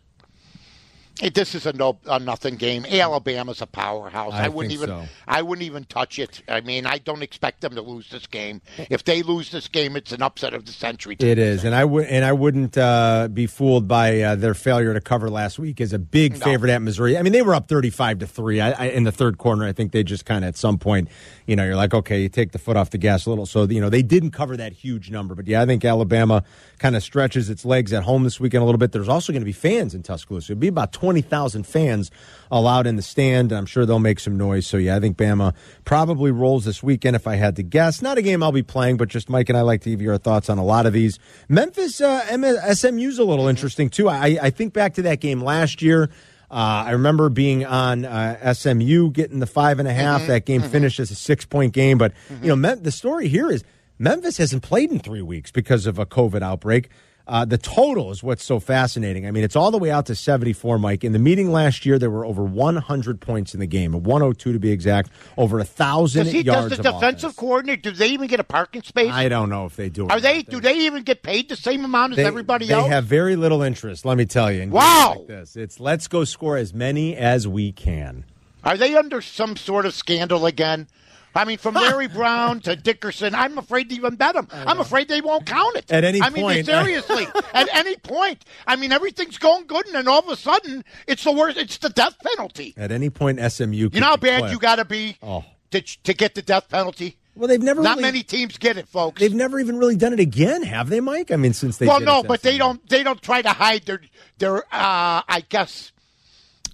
this 1.33 1.53
is 1.53 1.65
a 1.65 1.73
no 1.73 1.99
a 2.05 2.19
nothing 2.19 2.55
game. 2.55 2.85
Alabama's 2.85 3.61
a 3.61 3.67
powerhouse. 3.67 4.33
I 4.33 4.45
I, 4.45 4.47
wouldn't 4.49 4.73
even 4.73 4.89
so. 4.89 5.05
I 5.27 5.41
wouldn't 5.41 5.65
even 5.65 5.83
touch 5.85 6.17
it. 6.17 6.41
I 6.47 6.61
mean, 6.61 6.85
I 6.85 6.97
don't 6.97 7.21
expect 7.21 7.61
them 7.61 7.75
to 7.75 7.81
lose 7.81 8.09
this 8.09 8.25
game. 8.25 8.61
If 8.89 9.03
they 9.03 9.21
lose 9.21 9.51
this 9.51 9.67
game, 9.67 9.95
it's 9.95 10.11
an 10.11 10.23
upset 10.23 10.53
of 10.53 10.65
the 10.65 10.71
century. 10.71 11.15
It 11.19 11.37
is, 11.37 11.63
and 11.63 11.75
I 11.75 11.85
would 11.85 12.07
and 12.07 12.25
I 12.25 12.33
wouldn't 12.33 12.77
uh, 12.77 13.29
be 13.31 13.45
fooled 13.45 13.87
by 13.87 14.21
uh, 14.21 14.35
their 14.35 14.53
failure 14.55 14.93
to 14.93 15.01
cover 15.01 15.29
last 15.29 15.59
week 15.59 15.79
as 15.81 15.93
a 15.93 15.99
big 15.99 16.39
No. 16.39 16.45
favorite 16.45 16.71
at 16.71 16.81
Missouri. 16.81 17.17
I 17.17 17.21
mean, 17.21 17.33
they 17.33 17.43
were 17.43 17.53
up 17.53 17.67
thirty-five 17.67 18.19
to 18.19 18.27
three 18.27 18.59
I, 18.59 18.71
I, 18.71 18.85
in 18.87 19.03
the 19.03 19.11
third 19.11 19.37
quarter. 19.37 19.63
I 19.63 19.71
think 19.71 19.91
they 19.91 20.03
just 20.03 20.25
kind 20.25 20.43
of 20.43 20.49
at 20.49 20.57
some 20.57 20.79
point, 20.79 21.09
you 21.45 21.55
know, 21.55 21.63
you're 21.63 21.75
like, 21.75 21.93
okay, 21.93 22.21
you 22.23 22.29
take 22.29 22.51
the 22.53 22.59
foot 22.59 22.75
off 22.75 22.89
the 22.89 22.97
gas 22.97 23.25
a 23.27 23.29
little. 23.29 23.45
So 23.45 23.65
you 23.65 23.81
know, 23.81 23.89
they 23.89 24.01
didn't 24.01 24.31
cover 24.31 24.57
that 24.57 24.73
huge 24.73 25.11
number, 25.11 25.35
but 25.35 25.45
yeah, 25.47 25.61
I 25.61 25.65
think 25.67 25.85
Alabama 25.85 26.43
kind 26.79 26.95
of 26.95 27.03
stretches 27.03 27.49
its 27.49 27.63
legs 27.65 27.93
at 27.93 28.03
home 28.03 28.23
this 28.23 28.39
weekend 28.39 28.63
a 28.63 28.65
little 28.65 28.79
bit. 28.79 28.91
There's 28.91 29.07
also 29.09 29.31
going 29.31 29.41
to 29.41 29.45
be 29.45 29.51
fans 29.51 29.93
in 29.93 30.01
Tuscaloosa. 30.01 30.53
It'll 30.53 30.59
be 30.59 30.67
about 30.67 30.91
twenty 31.03 31.21
thousand 31.21 31.67
fans 31.67 32.09
allowed 32.49 32.87
in 32.87 32.95
the 32.95 33.01
stand. 33.01 33.51
I'm 33.51 33.65
sure 33.65 33.85
they'll 33.85 33.99
make 33.99 34.21
some 34.21 34.37
noise. 34.37 34.65
So 34.65 34.77
yeah, 34.77 34.95
I 34.95 35.01
think 35.01 35.17
Bama 35.17 35.53
probably 35.83 36.31
rolls 36.31 36.63
this 36.63 36.81
weekend 36.81 37.17
if 37.17 37.27
I 37.27 37.35
had 37.35 37.57
to 37.57 37.63
guess. 37.63 38.01
Not 38.01 38.17
a 38.17 38.21
game 38.21 38.41
I'll 38.41 38.53
be 38.53 38.63
playing, 38.63 38.95
but 38.95 39.09
just 39.09 39.29
Mike 39.29 39.49
and 39.49 39.57
I 39.57 39.61
like 39.61 39.81
to 39.81 39.89
give 39.89 40.01
you 40.01 40.11
our 40.11 40.17
thoughts 40.17 40.49
on 40.49 40.59
a 40.59 40.63
lot 40.63 40.85
of 40.85 40.93
these. 40.93 41.19
Memphis 41.49 41.99
uh, 41.99 42.73
SMU's 42.73 43.19
a 43.19 43.25
little 43.25 43.49
interesting 43.49 43.89
too. 43.89 44.07
I, 44.07 44.37
I 44.41 44.49
think 44.49 44.71
back 44.71 44.93
to 44.93 45.01
that 45.01 45.19
game 45.19 45.43
last 45.43 45.81
year. 45.81 46.09
Uh, 46.49 46.85
I 46.87 46.91
remember 46.91 47.27
being 47.27 47.65
on 47.65 48.05
uh, 48.05 48.53
SMU 48.53 49.09
getting 49.11 49.39
the 49.39 49.47
five 49.47 49.79
and 49.79 49.87
a 49.89 49.93
half. 49.93 50.27
That 50.27 50.45
game 50.45 50.61
finished 50.61 51.01
as 51.01 51.11
a 51.11 51.15
six 51.15 51.43
point 51.45 51.73
game. 51.73 51.97
But 51.97 52.13
you 52.41 52.47
know, 52.47 52.55
Mem- 52.55 52.83
the 52.83 52.91
story 52.91 53.27
here 53.27 53.51
is 53.51 53.63
Memphis 53.99 54.37
hasn't 54.37 54.63
played 54.63 54.89
in 54.89 54.99
three 54.99 55.21
weeks 55.21 55.51
because 55.51 55.85
of 55.85 55.99
a 55.99 56.05
COVID 56.05 56.41
outbreak. 56.41 56.89
Uh, 57.25 57.45
the 57.45 57.57
total 57.57 58.11
is 58.11 58.21
what's 58.21 58.43
so 58.43 58.59
fascinating. 58.59 59.25
I 59.25 59.31
mean, 59.31 59.45
it's 59.45 59.55
all 59.55 59.71
the 59.71 59.77
way 59.77 59.89
out 59.89 60.07
to 60.07 60.15
74, 60.15 60.77
Mike. 60.77 61.05
In 61.05 61.13
the 61.13 61.19
meeting 61.19 61.53
last 61.53 61.85
year, 61.85 61.97
there 61.97 62.09
were 62.09 62.25
over 62.25 62.43
100 62.43 63.21
points 63.21 63.53
in 63.53 63.61
the 63.61 63.65
game, 63.65 63.93
102 63.93 64.51
to 64.51 64.59
be 64.59 64.71
exact, 64.71 65.09
over 65.37 65.57
a 65.57 65.63
1,000 65.63 66.25
Does, 66.25 66.33
he, 66.33 66.41
yards 66.41 66.69
does 66.69 66.77
the 66.79 66.83
defensive 66.83 67.29
offense. 67.29 67.35
coordinator? 67.37 67.81
Do 67.81 67.91
they 67.91 68.09
even 68.09 68.27
get 68.27 68.41
a 68.41 68.43
parking 68.43 68.81
space? 68.83 69.09
I 69.11 69.29
don't 69.29 69.49
know 69.49 69.65
if 69.65 69.77
they 69.77 69.87
do. 69.87 70.09
Are 70.09 70.19
they? 70.19 70.41
Do 70.43 70.59
they 70.59 70.79
even 70.79 71.03
get 71.03 71.23
paid 71.23 71.47
the 71.47 71.55
same 71.55 71.85
amount 71.85 72.11
as 72.13 72.17
They- 72.17 72.25
everybody 72.25 72.67
they 72.67 72.73
else? 72.73 72.83
They 72.83 72.89
have 72.89 73.05
very 73.05 73.37
little 73.37 73.61
interest, 73.61 74.03
let 74.05 74.17
me 74.17 74.25
tell 74.25 74.51
you. 74.51 74.61
in 74.61 74.69
Wow. 74.71 75.13
Like 75.19 75.27
this. 75.27 75.55
It's 75.55 75.79
let's 75.79 76.09
go 76.09 76.25
score 76.25 76.57
as 76.57 76.73
many 76.73 77.15
as 77.15 77.47
we 77.47 77.71
can. 77.71 78.25
Are 78.65 78.75
they 78.75 78.95
under 78.97 79.21
some 79.21 79.55
sort 79.55 79.85
of 79.85 79.93
scandal 79.93 80.45
again? 80.45 80.87
I 81.35 81.45
mean, 81.45 81.57
from 81.57 81.75
Larry 81.75 82.07
Brown 82.07 82.59
to 82.61 82.75
Dickerson, 82.75 83.33
I'm 83.33 83.57
afraid 83.57 83.89
to 83.89 83.95
even 83.95 84.15
bet 84.15 84.35
them. 84.35 84.47
I'm 84.51 84.79
afraid 84.79 85.07
they 85.07 85.21
won't 85.21 85.45
count 85.45 85.75
it. 85.75 85.91
At 85.91 86.03
any 86.03 86.21
point. 86.21 86.35
I 86.37 86.53
mean, 86.53 86.63
seriously, 86.63 87.27
at 87.53 87.67
any 87.73 87.95
point. 87.97 88.45
I 88.67 88.75
mean, 88.75 88.91
everything's 88.91 89.37
going 89.37 89.65
good, 89.67 89.85
and 89.87 89.95
then 89.95 90.07
all 90.07 90.19
of 90.19 90.29
a 90.29 90.35
sudden, 90.35 90.83
it's 91.07 91.23
the 91.23 91.31
worst. 91.31 91.57
It's 91.57 91.77
the 91.77 91.89
death 91.89 92.15
penalty. 92.23 92.73
At 92.77 92.91
any 92.91 93.09
point, 93.09 93.39
SMU. 93.39 93.89
You 93.91 93.99
know 93.99 94.07
how 94.07 94.17
bad 94.17 94.51
you 94.51 94.59
got 94.59 94.75
to 94.75 94.85
be 94.85 95.17
Oh. 95.23 95.43
to, 95.71 95.81
to 95.81 96.13
get 96.13 96.35
the 96.35 96.41
death 96.41 96.69
penalty? 96.69 97.17
Well, 97.35 97.47
they've 97.47 97.59
never 97.61 97.81
Not 97.81 97.97
really, 97.97 98.01
many 98.03 98.23
teams 98.23 98.59
get 98.59 98.77
it, 98.77 98.87
folks. 98.87 99.19
They've 99.19 99.33
never 99.33 99.59
even 99.59 99.77
really 99.77 99.95
done 99.95 100.13
it 100.13 100.19
again, 100.19 100.61
have 100.61 100.89
they, 100.89 100.99
Mike? 100.99 101.31
I 101.31 101.35
mean, 101.35 101.53
since 101.53 101.77
they 101.77 101.87
well, 101.87 101.99
no, 101.99 102.21
but 102.21 102.43
they 102.43 102.59
don't. 102.59 102.87
They 102.87 103.01
don't 103.01 103.21
try 103.21 103.41
to 103.41 103.49
hide 103.49 103.85
their 103.87 104.01
their. 104.37 104.57
Uh, 104.57 105.23
I 105.27 105.43
guess. 105.49 105.91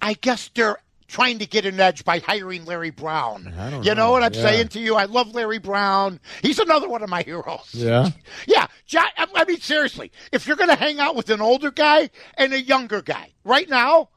I 0.02 0.14
guess 0.14 0.50
they're 0.54 0.80
trying 1.10 1.40
to 1.40 1.46
get 1.46 1.66
an 1.66 1.80
edge 1.80 2.06
by 2.06 2.20
hiring 2.20 2.64
Larry 2.64 2.92
Brown. 2.92 3.54
You 3.84 3.94
know, 3.94 4.06
know. 4.06 4.12
what 4.12 4.24
I'm 4.24 4.34
Yeah. 4.34 4.42
saying 4.42 4.68
to 4.70 4.80
you? 4.80 4.96
I 4.96 5.06
love 5.06 5.34
Larry 5.36 5.58
Brown. 5.60 6.20
He's 6.42 6.60
another 6.60 6.88
one 6.88 7.04
of 7.04 7.10
my 7.10 7.24
heroes. 7.24 7.70
Yeah. 7.74 8.10
Yeah, 8.48 8.68
I 9.36 9.44
mean 9.46 9.60
seriously, 9.60 10.12
if 10.32 10.48
you're 10.48 10.56
going 10.56 10.70
to 10.70 10.76
hang 10.76 11.00
out 11.00 11.16
with 11.16 11.30
an 11.30 11.42
older 11.42 11.72
guy 11.72 12.10
and 12.38 12.54
a 12.54 12.62
younger 12.62 13.02
guy 13.02 13.34
right 13.44 13.70
now 13.70 14.10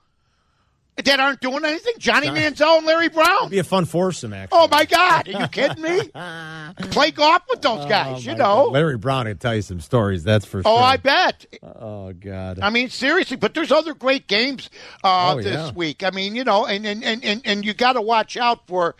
that 0.96 1.18
aren't 1.20 1.40
doing 1.40 1.64
anything, 1.64 1.94
Johnny 1.98 2.26
Manziel 2.28 2.78
and 2.78 2.86
Larry 2.86 3.08
Brown. 3.08 3.48
be 3.48 3.58
a 3.58 3.64
fun 3.64 3.86
foursome, 3.86 4.32
actually. 4.34 4.58
Oh 4.60 4.68
my 4.68 4.84
God, 4.84 5.26
are 5.28 5.40
you 5.42 5.48
kidding 5.48 5.82
me? 5.82 6.00
Play 6.90 7.10
golf 7.12 7.42
with 7.48 7.62
those 7.62 7.86
guys, 7.86 8.24
you 8.26 8.32
Oh, 8.32 8.34
My 8.34 8.38
know. 8.38 8.64
God. 8.66 8.72
Larry 8.72 8.98
Brown 8.98 9.24
could 9.26 9.40
tell 9.40 9.54
you 9.54 9.62
some 9.62 9.80
stories. 9.80 10.22
That's 10.22 10.44
for 10.44 10.62
sure. 10.62 10.70
Oh. 10.70 10.76
I 10.76 10.98
bet. 10.98 11.46
Oh 11.62 12.12
God. 12.12 12.58
I 12.60 12.70
mean, 12.70 12.90
seriously, 12.90 13.36
but 13.36 13.54
there's 13.54 13.72
other 13.72 13.94
great 13.94 14.26
games 14.28 14.68
uh, 15.02 15.32
Oh, 15.34 15.36
this 15.42 15.46
yeah. 15.54 15.72
week. 15.72 16.02
I 16.04 16.10
mean, 16.10 16.34
you 16.36 16.44
know, 16.44 16.66
and 16.66 16.84
and, 16.86 17.02
and, 17.02 17.24
and, 17.24 17.40
and 17.44 17.64
you 17.64 17.72
got 17.72 17.94
to 17.94 18.02
watch 18.02 18.36
out 18.36 18.66
for, 18.66 18.94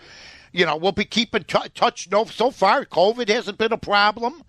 you 0.53 0.65
know, 0.65 0.77
we'll 0.77 0.93
be 0.93 1.05
keeping 1.05 1.45
t- 1.45 1.59
touch. 1.75 2.09
No, 2.11 2.25
so 2.25 2.51
far, 2.51 2.85
COVID 2.87 3.29
hasn't 3.29 3.59
been 3.59 3.73
a 3.73 3.79
problem 3.79 4.43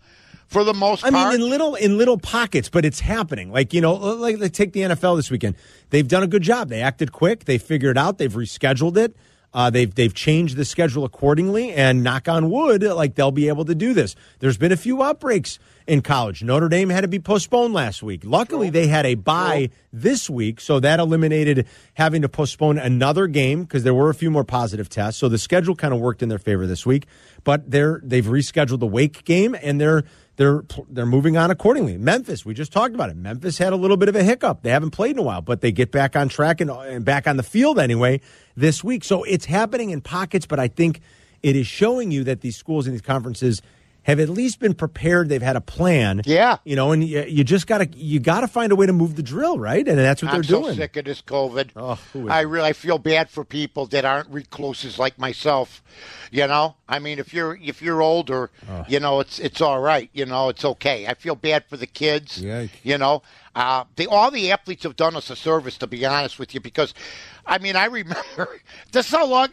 for 0.47 0.63
the 0.63 0.73
most 0.73 1.03
I 1.05 1.11
part. 1.11 1.27
I 1.27 1.31
mean, 1.31 1.41
in 1.41 1.49
little 1.49 1.75
in 1.75 1.97
little 1.97 2.17
pockets, 2.17 2.69
but 2.69 2.85
it's 2.85 2.99
happening. 2.99 3.51
Like 3.51 3.73
you 3.73 3.81
know, 3.81 3.93
like, 3.93 4.39
like 4.39 4.53
take 4.53 4.73
the 4.73 4.81
NFL 4.81 5.17
this 5.17 5.31
weekend. 5.31 5.55
They've 5.89 6.07
done 6.07 6.23
a 6.23 6.27
good 6.27 6.43
job. 6.43 6.69
They 6.69 6.81
acted 6.81 7.11
quick. 7.11 7.45
They 7.45 7.57
figured 7.57 7.97
it 7.97 7.99
out. 7.99 8.17
They've 8.17 8.31
rescheduled 8.31 8.97
it. 8.97 9.15
Uh, 9.53 9.69
they've 9.69 9.93
they've 9.93 10.13
changed 10.13 10.57
the 10.57 10.65
schedule 10.65 11.05
accordingly. 11.05 11.71
And 11.71 12.03
knock 12.03 12.27
on 12.27 12.49
wood, 12.49 12.83
like 12.83 13.15
they'll 13.15 13.31
be 13.31 13.47
able 13.47 13.65
to 13.65 13.75
do 13.75 13.93
this. 13.93 14.15
There's 14.39 14.57
been 14.57 14.71
a 14.71 14.77
few 14.77 15.03
outbreaks 15.03 15.59
in 15.85 16.01
college. 16.01 16.43
Notre 16.43 16.69
Dame 16.69 16.89
had 16.89 17.01
to 17.01 17.07
be 17.07 17.19
postponed 17.19 17.73
last 17.73 18.01
week. 18.01 18.21
Luckily, 18.25 18.69
they 18.69 18.87
had 18.87 19.05
a 19.05 19.15
bye 19.15 19.69
this 19.91 20.29
week, 20.29 20.59
so 20.59 20.79
that 20.79 20.99
eliminated 20.99 21.67
having 21.93 22.21
to 22.23 22.29
postpone 22.29 22.79
another 22.79 23.27
game 23.27 23.63
because 23.63 23.83
there 23.83 23.93
were 23.93 24.09
a 24.09 24.15
few 24.15 24.31
more 24.31 24.43
positive 24.43 24.89
tests. 24.89 25.19
So 25.19 25.29
the 25.29 25.37
schedule 25.37 25.75
kind 25.75 25.93
of 25.93 25.99
worked 25.99 26.23
in 26.23 26.29
their 26.29 26.39
favor 26.39 26.65
this 26.65 26.85
week. 26.85 27.05
But 27.43 27.69
they're 27.69 28.01
they've 28.03 28.25
rescheduled 28.25 28.79
the 28.79 28.87
Wake 28.87 29.23
game 29.23 29.55
and 29.61 29.79
they're 29.79 30.03
they're 30.35 30.63
they're 30.89 31.05
moving 31.05 31.37
on 31.37 31.51
accordingly. 31.51 31.97
Memphis, 31.97 32.45
we 32.45 32.53
just 32.53 32.71
talked 32.71 32.95
about 32.95 33.09
it. 33.09 33.15
Memphis 33.15 33.57
had 33.57 33.73
a 33.73 33.75
little 33.75 33.97
bit 33.97 34.09
of 34.09 34.15
a 34.15 34.23
hiccup. 34.23 34.63
They 34.63 34.71
haven't 34.71 34.91
played 34.91 35.11
in 35.11 35.19
a 35.19 35.23
while, 35.23 35.41
but 35.41 35.61
they 35.61 35.71
get 35.71 35.91
back 35.91 36.15
on 36.15 36.29
track 36.29 36.59
and, 36.59 36.71
and 36.71 37.05
back 37.05 37.27
on 37.27 37.37
the 37.37 37.43
field 37.43 37.79
anyway 37.79 38.19
this 38.55 38.83
week. 38.83 39.03
So 39.03 39.23
it's 39.23 39.45
happening 39.45 39.91
in 39.91 40.01
pockets, 40.01 40.45
but 40.45 40.59
I 40.59 40.67
think 40.67 41.01
it 41.43 41.55
is 41.55 41.67
showing 41.67 42.11
you 42.11 42.23
that 42.23 42.41
these 42.41 42.57
schools 42.57 42.87
and 42.87 42.93
these 42.93 43.01
conferences 43.01 43.61
have 44.03 44.19
at 44.19 44.29
least 44.29 44.59
been 44.59 44.73
prepared. 44.73 45.29
They've 45.29 45.41
had 45.41 45.55
a 45.55 45.61
plan. 45.61 46.21
Yeah. 46.25 46.57
you 46.65 46.75
know, 46.75 46.91
and 46.91 47.03
you, 47.03 47.23
you 47.23 47.43
just 47.43 47.67
gotta 47.67 47.87
you 47.95 48.19
gotta 48.19 48.47
find 48.47 48.71
a 48.71 48.75
way 48.75 48.85
to 48.85 48.93
move 48.93 49.15
the 49.15 49.23
drill, 49.23 49.57
right? 49.59 49.87
And 49.87 49.97
that's 49.97 50.21
what 50.21 50.29
I'm 50.29 50.35
they're 50.37 50.43
so 50.43 50.61
doing. 50.63 50.75
sick 50.75 50.95
of 50.97 51.05
this 51.05 51.21
COVID. 51.21 51.69
Oh, 51.75 51.99
I 52.29 52.41
really 52.41 52.69
I 52.69 52.73
feel 52.73 52.97
bad 52.97 53.29
for 53.29 53.43
people 53.45 53.85
that 53.87 54.05
aren't 54.05 54.29
recluses 54.29 54.99
like 54.99 55.17
myself. 55.17 55.81
You 56.31 56.47
know, 56.47 56.75
I 56.89 56.99
mean, 56.99 57.19
if 57.19 57.33
you're 57.33 57.57
if 57.61 57.81
you're 57.81 58.01
older, 58.01 58.49
Oh. 58.69 58.85
you 58.87 58.99
know, 58.99 59.19
it's 59.19 59.39
it's 59.39 59.61
all 59.61 59.79
right. 59.79 60.09
You 60.13 60.25
know, 60.25 60.49
it's 60.49 60.65
okay. 60.65 61.07
I 61.07 61.13
feel 61.13 61.35
bad 61.35 61.65
for 61.69 61.77
the 61.77 61.87
kids. 61.87 62.41
Yike. 62.41 62.71
You 62.83 62.97
know, 62.97 63.21
uh, 63.55 63.83
they 63.95 64.05
all 64.07 64.31
the 64.31 64.51
athletes 64.51 64.83
have 64.83 64.95
done 64.95 65.15
us 65.15 65.29
a 65.29 65.35
service, 65.35 65.77
to 65.77 65.87
be 65.87 66.05
honest 66.05 66.39
with 66.39 66.53
you, 66.55 66.59
because, 66.59 66.93
I 67.45 67.57
mean, 67.59 67.75
I 67.75 67.85
remember 67.85 68.59
this 68.91 69.05
is 69.07 69.11
how 69.11 69.25
long 69.27 69.49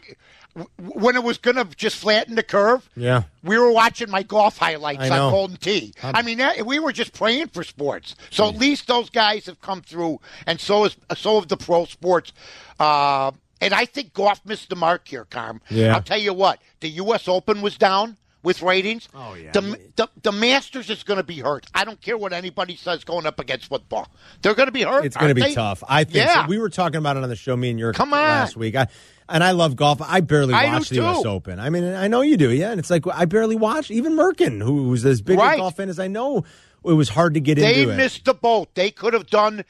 when 0.77 1.15
it 1.15 1.23
was 1.23 1.37
going 1.37 1.55
to 1.55 1.65
just 1.75 1.95
flatten 1.95 2.35
the 2.35 2.43
curve. 2.43 2.89
Yeah. 2.95 3.23
we 3.43 3.57
were 3.57 3.71
watching 3.71 4.09
my 4.09 4.23
golf 4.23 4.57
highlights 4.57 5.09
on 5.09 5.31
Golden 5.31 5.57
Tee. 5.57 5.93
I 6.03 6.21
mean, 6.21 6.39
that, 6.39 6.65
we 6.65 6.79
were 6.79 6.91
just 6.91 7.13
praying 7.13 7.47
for 7.47 7.63
sports. 7.63 8.15
So 8.29 8.47
at 8.47 8.55
least 8.55 8.87
those 8.87 9.09
guys 9.09 9.45
have 9.45 9.61
come 9.61 9.81
through, 9.81 10.19
and 10.45 10.59
so 10.59 10.85
is 10.85 10.97
so 11.15 11.39
have 11.39 11.47
the 11.47 11.57
pro 11.57 11.85
sports. 11.85 12.33
Uh, 12.79 13.31
and 13.61 13.73
I 13.73 13.85
think 13.85 14.13
golf 14.13 14.41
missed 14.45 14.69
the 14.69 14.75
mark 14.75 15.07
here, 15.07 15.25
Carm. 15.25 15.61
Yeah. 15.69 15.95
I'll 15.95 16.01
tell 16.01 16.19
you 16.19 16.33
what, 16.33 16.59
the 16.79 16.89
U.S. 16.89 17.27
Open 17.27 17.61
was 17.61 17.77
down 17.77 18.17
with 18.43 18.61
ratings. 18.61 19.07
Oh, 19.13 19.33
yeah. 19.35 19.51
The, 19.51 19.61
the, 19.95 20.09
the 20.23 20.31
Masters 20.31 20.89
is 20.89 21.03
going 21.03 21.17
to 21.17 21.23
be 21.23 21.39
hurt. 21.39 21.65
I 21.75 21.83
don't 21.85 22.01
care 22.01 22.17
what 22.17 22.33
anybody 22.33 22.75
says 22.75 23.03
going 23.03 23.25
up 23.25 23.39
against 23.39 23.67
football. 23.67 24.07
They're 24.41 24.55
going 24.55 24.67
to 24.67 24.71
be 24.71 24.81
hurt. 24.83 25.05
It's 25.05 25.15
going 25.15 25.29
to 25.29 25.35
be 25.35 25.41
they? 25.41 25.53
tough. 25.53 25.83
I 25.87 26.03
think 26.03 26.15
Yeah. 26.25 26.43
so. 26.45 26.49
we 26.49 26.57
were 26.57 26.69
talking 26.69 26.97
about 26.97 27.17
it 27.17 27.23
on 27.23 27.29
the 27.29 27.35
show. 27.35 27.55
Me 27.55 27.69
and 27.69 27.77
your 27.79 27.93
Come 27.93 28.13
on. 28.13 28.19
last 28.19 28.57
week. 28.57 28.75
I, 28.75 28.87
and 29.29 29.43
I 29.43 29.51
love 29.51 29.75
golf. 29.75 30.01
I 30.01 30.21
barely 30.21 30.53
I 30.53 30.65
watch 30.73 30.89
the 30.89 30.95
U.S. 30.95 31.23
Open. 31.25 31.59
I 31.59 31.69
mean, 31.69 31.83
I 31.83 32.07
know 32.07 32.21
you 32.21 32.35
do, 32.35 32.51
yeah. 32.51 32.71
And 32.71 32.79
it's 32.79 32.89
like 32.89 33.05
I 33.07 33.25
barely 33.25 33.55
watch. 33.55 33.89
Even 33.91 34.13
Merkin, 34.13 34.61
who 34.61 34.85
who's 34.85 35.05
as 35.05 35.21
big 35.21 35.37
a 35.39 35.55
golf 35.57 35.77
fan 35.77 35.87
as 35.87 35.99
I 35.99 36.07
know, 36.07 36.43
it 36.83 36.93
was 36.93 37.09
hard 37.09 37.35
to 37.35 37.39
get 37.39 37.55
They 37.55 37.81
into 37.83 37.93
it. 37.93 37.97
missed 37.97 38.25
the 38.25 38.33
boat. 38.33 38.73
They 38.75 38.91
could 38.91 39.13
have 39.13 39.27
done 39.27 39.63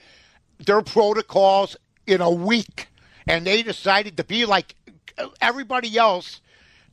their 0.65 0.81
protocols 0.81 1.75
in 2.07 2.21
a 2.21 2.31
week, 2.31 2.87
and 3.27 3.45
they 3.45 3.61
decided 3.61 4.17
to 4.17 4.23
be 4.23 4.45
like 4.45 4.73
everybody 5.41 5.97
else 5.97 6.41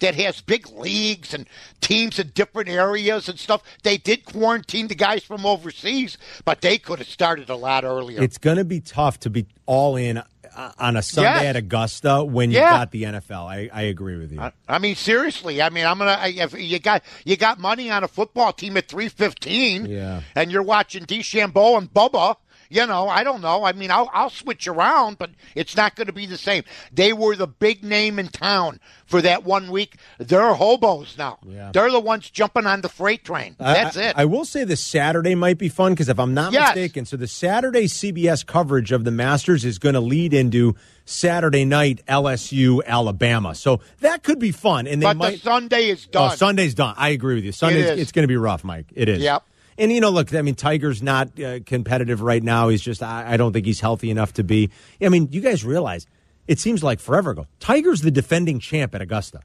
that 0.01 0.15
has 0.15 0.41
big 0.41 0.69
leagues 0.71 1.35
and 1.35 1.47
teams 1.81 2.19
in 2.19 2.29
different 2.35 2.69
areas 2.69 3.29
and 3.29 3.39
stuff. 3.39 3.63
They 3.83 3.97
did 3.99 4.25
quarantine 4.25 4.89
the 4.89 4.95
guys 4.95 5.23
from 5.25 5.45
overseas, 5.47 6.19
but 6.45 6.61
they 6.61 6.79
could 6.79 6.99
have 6.99 7.09
started 7.09 7.51
a 7.51 7.57
lot 7.57 7.85
earlier. 7.85 8.23
It's 8.23 8.39
going 8.39 8.57
to 8.59 8.65
be 8.65 8.81
tough 8.81 9.19
to 9.21 9.31
be 9.31 9.47
all 9.67 9.97
in 9.97 10.19
uh, 10.57 10.73
on 10.79 10.97
a 10.97 11.03
Sunday 11.03 11.29
Yes. 11.31 11.45
at 11.45 11.57
Augusta 11.57 12.25
when 12.25 12.51
you 12.51 12.59
Yeah. 12.59 12.71
got 12.71 12.91
the 12.91 13.03
NFL. 13.05 13.47
I, 13.47 13.69
I 13.73 13.83
agree 13.83 14.17
with 14.17 14.33
you. 14.33 14.41
I, 14.41 14.53
I 14.69 14.79
mean, 14.79 14.95
seriously. 14.95 15.61
I 15.63 15.69
mean, 15.71 15.85
I'm 15.87 15.99
gonna. 15.99 16.13
I- 16.13 16.29
If 16.29 16.59
you 16.59 16.79
got 16.79 17.03
you 17.25 17.37
got 17.37 17.59
money 17.59 17.91
on 17.91 18.03
a 18.03 18.09
football 18.09 18.53
team 18.53 18.77
at 18.77 18.89
three 18.89 19.09
fifteen, 19.09 19.87
Yeah. 19.87 20.23
and 20.35 20.51
you're 20.51 20.63
watching 20.63 21.05
DeChambeau 21.05 21.77
and 21.79 21.93
Bubba. 21.93 22.37
You 22.69 22.87
know, 22.87 23.09
I 23.09 23.25
don't 23.25 23.41
know. 23.41 23.65
I 23.65 23.73
mean, 23.73 23.91
I'll 23.91 24.11
I'll 24.13 24.31
switch 24.31 24.67
around, 24.67 25.19
but 25.19 25.31
it's 25.55 25.77
not 25.77 25.97
going 25.97 26.07
to 26.07 26.13
be 26.13 26.27
the 26.27 26.37
same. 26.37 26.65
They 26.93 27.13
were 27.13 27.35
the 27.35 27.47
big 27.47 27.83
name 27.83 28.19
in 28.19 28.29
town 28.29 28.81
for 29.07 29.23
that 29.23 29.45
one 29.45 29.71
week. 29.71 29.97
They're 30.19 30.53
hobos 30.55 31.17
now. 31.17 31.39
Yeah. 31.47 31.71
They're 31.73 31.91
the 31.91 32.01
ones 32.01 32.29
jumping 32.29 32.67
on 32.67 32.83
the 32.83 32.89
freight 32.89 33.25
train. 33.25 33.57
That's 33.59 33.97
I, 33.97 34.03
it. 34.03 34.19
I 34.19 34.25
will 34.27 34.45
say 34.45 34.65
the 34.65 34.77
Saturday 34.77 35.35
might 35.35 35.57
be 35.59 35.69
fun 35.69 35.93
because 35.93 36.09
if 36.09 36.19
I'm 36.19 36.35
not 36.35 36.53
Yes. 36.53 36.75
mistaken, 36.75 37.07
so 37.07 37.17
the 37.17 37.27
Saturday 37.27 37.85
CBS 37.87 38.45
coverage 38.45 38.93
of 38.93 39.05
the 39.05 39.11
Masters 39.11 39.65
is 39.65 39.79
going 39.79 39.95
to 39.95 40.01
lead 40.01 40.35
into 40.35 40.77
Saturday 41.07 41.65
night 41.65 42.03
LSU 42.07 42.85
Alabama. 42.87 43.55
So 43.55 43.81
that 44.01 44.23
could 44.23 44.39
be 44.39 44.53
fun. 44.53 44.87
And 44.87 45.01
they 45.01 45.07
but 45.07 45.17
might. 45.17 45.31
the 45.33 45.39
Sunday 45.39 45.89
is 45.89 46.07
oh, 46.09 46.13
done. 46.13 46.33
Oh, 46.33 46.35
Sunday's 46.37 46.75
done. 46.75 46.95
I 46.99 47.11
agree 47.11 47.35
with 47.37 47.45
you. 47.45 47.53
Sunday 47.53 47.81
is. 47.81 47.99
it's 47.99 48.13
going 48.13 48.25
to 48.25 48.29
be 48.29 48.37
rough, 48.37 48.63
Mike. 48.63 48.87
It 48.95 49.09
is. 49.09 49.23
Yep. 49.23 49.43
And 49.79 49.93
you 49.93 50.01
know, 50.01 50.11
look, 50.11 50.35
I 50.35 50.43
mean, 50.43 50.55
Tiger's 50.57 51.03
not 51.03 51.39
uh, 51.41 51.61
competitive 51.65 52.21
right 52.21 52.43
now. 52.43 52.69
He's 52.69 52.83
just, 52.83 53.03
I, 53.03 53.33
I 53.35 53.37
don't 53.37 53.53
think 53.53 53.65
he's 53.65 53.81
healthy 53.81 54.11
enough 54.11 54.33
to 54.35 54.45
be. 54.45 54.71
I 55.01 55.09
mean, 55.09 55.29
you 55.31 55.41
guys 55.41 55.65
realize 55.65 56.07
it 56.47 56.59
seems 56.59 56.83
like 56.83 56.99
forever 57.01 57.31
ago. 57.31 57.47
Tiger's 57.61 58.01
the 58.01 58.11
defending 58.11 58.59
champ 58.59 58.95
at 58.95 59.01
Augusta. 59.03 59.41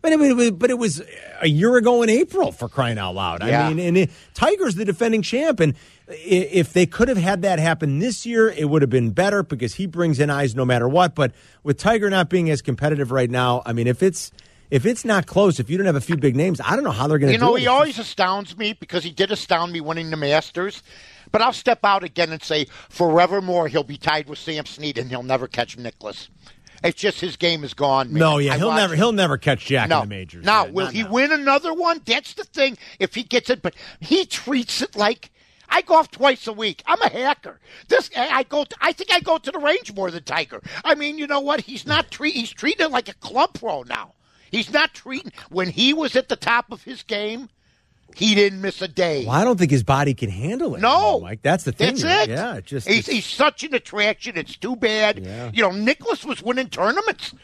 But 0.00 0.12
it, 0.12 0.18
was- 0.18 0.50
but 0.50 0.70
it 0.70 0.78
was 0.78 1.02
a 1.40 1.48
year 1.48 1.76
ago 1.76 2.02
in 2.02 2.10
April 2.10 2.52
for 2.52 2.68
crying 2.68 2.98
out 2.98 3.14
loud. 3.14 3.42
Yeah. 3.42 3.66
I 3.66 3.68
mean, 3.72 3.78
and 3.86 3.96
it, 3.96 4.10
Tiger's 4.34 4.74
the 4.74 4.84
defending 4.84 5.22
champ, 5.22 5.60
and 5.60 5.74
if 6.08 6.74
they 6.74 6.84
could 6.84 7.08
have 7.08 7.16
had 7.16 7.40
that 7.42 7.58
happen 7.58 8.00
this 8.00 8.26
year, 8.26 8.50
it 8.50 8.68
would 8.68 8.82
have 8.82 8.90
been 8.90 9.12
better 9.12 9.42
because 9.42 9.74
he 9.74 9.86
brings 9.86 10.20
in 10.20 10.28
eyes 10.28 10.54
no 10.54 10.66
matter 10.66 10.86
what. 10.86 11.14
But 11.14 11.32
with 11.62 11.78
Tiger 11.78 12.10
not 12.10 12.28
being 12.28 12.50
as 12.50 12.60
competitive 12.60 13.12
right 13.12 13.30
now, 13.30 13.62
I 13.64 13.72
mean, 13.72 13.86
if 13.86 14.02
it's 14.02 14.30
if 14.70 14.86
it's 14.86 15.04
not 15.04 15.26
close, 15.26 15.60
if 15.60 15.70
you 15.70 15.76
don't 15.76 15.86
have 15.86 15.96
a 15.96 16.00
few 16.00 16.16
big 16.16 16.36
names, 16.36 16.60
I 16.64 16.74
don't 16.74 16.84
know 16.84 16.90
how 16.90 17.06
they're 17.06 17.18
going 17.18 17.28
to. 17.28 17.32
You 17.34 17.38
know, 17.38 17.54
he 17.54 17.66
always 17.66 17.98
astounds 17.98 18.56
me 18.56 18.72
because 18.72 19.04
he 19.04 19.10
did 19.10 19.30
astound 19.30 19.72
me 19.72 19.80
winning 19.80 20.10
the 20.10 20.16
Masters. 20.16 20.82
But 21.32 21.42
I'll 21.42 21.52
step 21.52 21.80
out 21.84 22.04
again 22.04 22.30
and 22.30 22.42
say, 22.42 22.66
forevermore, 22.88 23.66
he'll 23.68 23.82
be 23.82 23.96
tied 23.96 24.28
with 24.28 24.38
Sam 24.38 24.66
Snead 24.66 24.98
and 24.98 25.10
he'll 25.10 25.22
never 25.24 25.48
catch 25.48 25.76
Nicklaus. 25.76 26.28
It's 26.84 27.00
just 27.00 27.20
his 27.20 27.36
game 27.36 27.64
is 27.64 27.74
gone. 27.74 28.12
Man. 28.12 28.20
No, 28.20 28.38
yeah, 28.38 28.54
I 28.54 28.58
he'll 28.58 28.68
watch 28.68 28.76
never 28.76 28.94
he'll 28.94 29.12
never 29.12 29.38
catch 29.38 29.64
Jack 29.64 29.88
no. 29.88 30.02
in 30.02 30.08
the 30.08 30.14
majors. 30.14 30.44
Now, 30.44 30.66
Yeah, 30.66 30.70
will 30.72 30.86
he 30.88 31.02
now. 31.02 31.10
win 31.10 31.32
another 31.32 31.72
one? 31.72 32.02
That's 32.04 32.34
the 32.34 32.44
thing. 32.44 32.76
If 32.98 33.14
he 33.14 33.22
gets 33.22 33.48
it, 33.50 33.62
but 33.62 33.74
he 34.00 34.26
treats 34.26 34.82
it 34.82 34.94
like 34.94 35.30
I 35.68 35.80
golf 35.82 36.10
twice 36.10 36.46
a 36.46 36.52
week. 36.52 36.82
I'm 36.86 37.00
a 37.00 37.08
hacker. 37.08 37.58
This 37.88 38.10
I 38.16 38.42
go. 38.44 38.64
I 38.80 38.92
think 38.92 39.12
I 39.12 39.20
go 39.20 39.38
to 39.38 39.50
the 39.50 39.58
range 39.58 39.94
more 39.94 40.10
than 40.10 40.22
Tiger. 40.24 40.60
I 40.84 40.94
mean, 40.94 41.16
you 41.18 41.26
know 41.26 41.40
what? 41.40 41.62
He's 41.62 41.86
not 41.86 42.10
treat. 42.10 42.34
He's 42.34 42.50
treating 42.50 42.86
it 42.86 42.90
like 42.92 43.08
a 43.08 43.14
club 43.14 43.54
pro 43.54 43.82
now. 43.82 44.12
He's 44.54 44.72
not 44.72 44.94
treating 44.94 45.32
when 45.50 45.68
he 45.68 45.92
was 45.92 46.14
at 46.16 46.28
the 46.28 46.36
top 46.36 46.70
of 46.70 46.84
his 46.84 47.02
game. 47.02 47.48
He 48.14 48.36
didn't 48.36 48.60
miss 48.60 48.80
a 48.80 48.86
day. 48.86 49.24
Well, 49.26 49.34
I 49.34 49.42
don't 49.42 49.58
think 49.58 49.72
his 49.72 49.82
body 49.82 50.14
can 50.14 50.30
handle 50.30 50.76
it. 50.76 50.80
No, 50.80 51.18
Mike. 51.18 51.40
That's 51.42 51.64
the 51.64 51.72
thing. 51.72 51.96
That's 51.96 52.28
it. 52.28 52.30
Yeah, 52.30 52.54
it 52.56 52.64
just 52.64 52.86
he's, 52.86 53.06
he's 53.06 53.26
such 53.26 53.64
an 53.64 53.74
attraction. 53.74 54.36
It's 54.36 54.56
too 54.56 54.76
bad. 54.76 55.18
Yeah. 55.24 55.50
You 55.52 55.62
know, 55.62 55.72
Nicklaus 55.72 56.24
was 56.24 56.40
winning 56.40 56.68
tournaments 56.68 57.34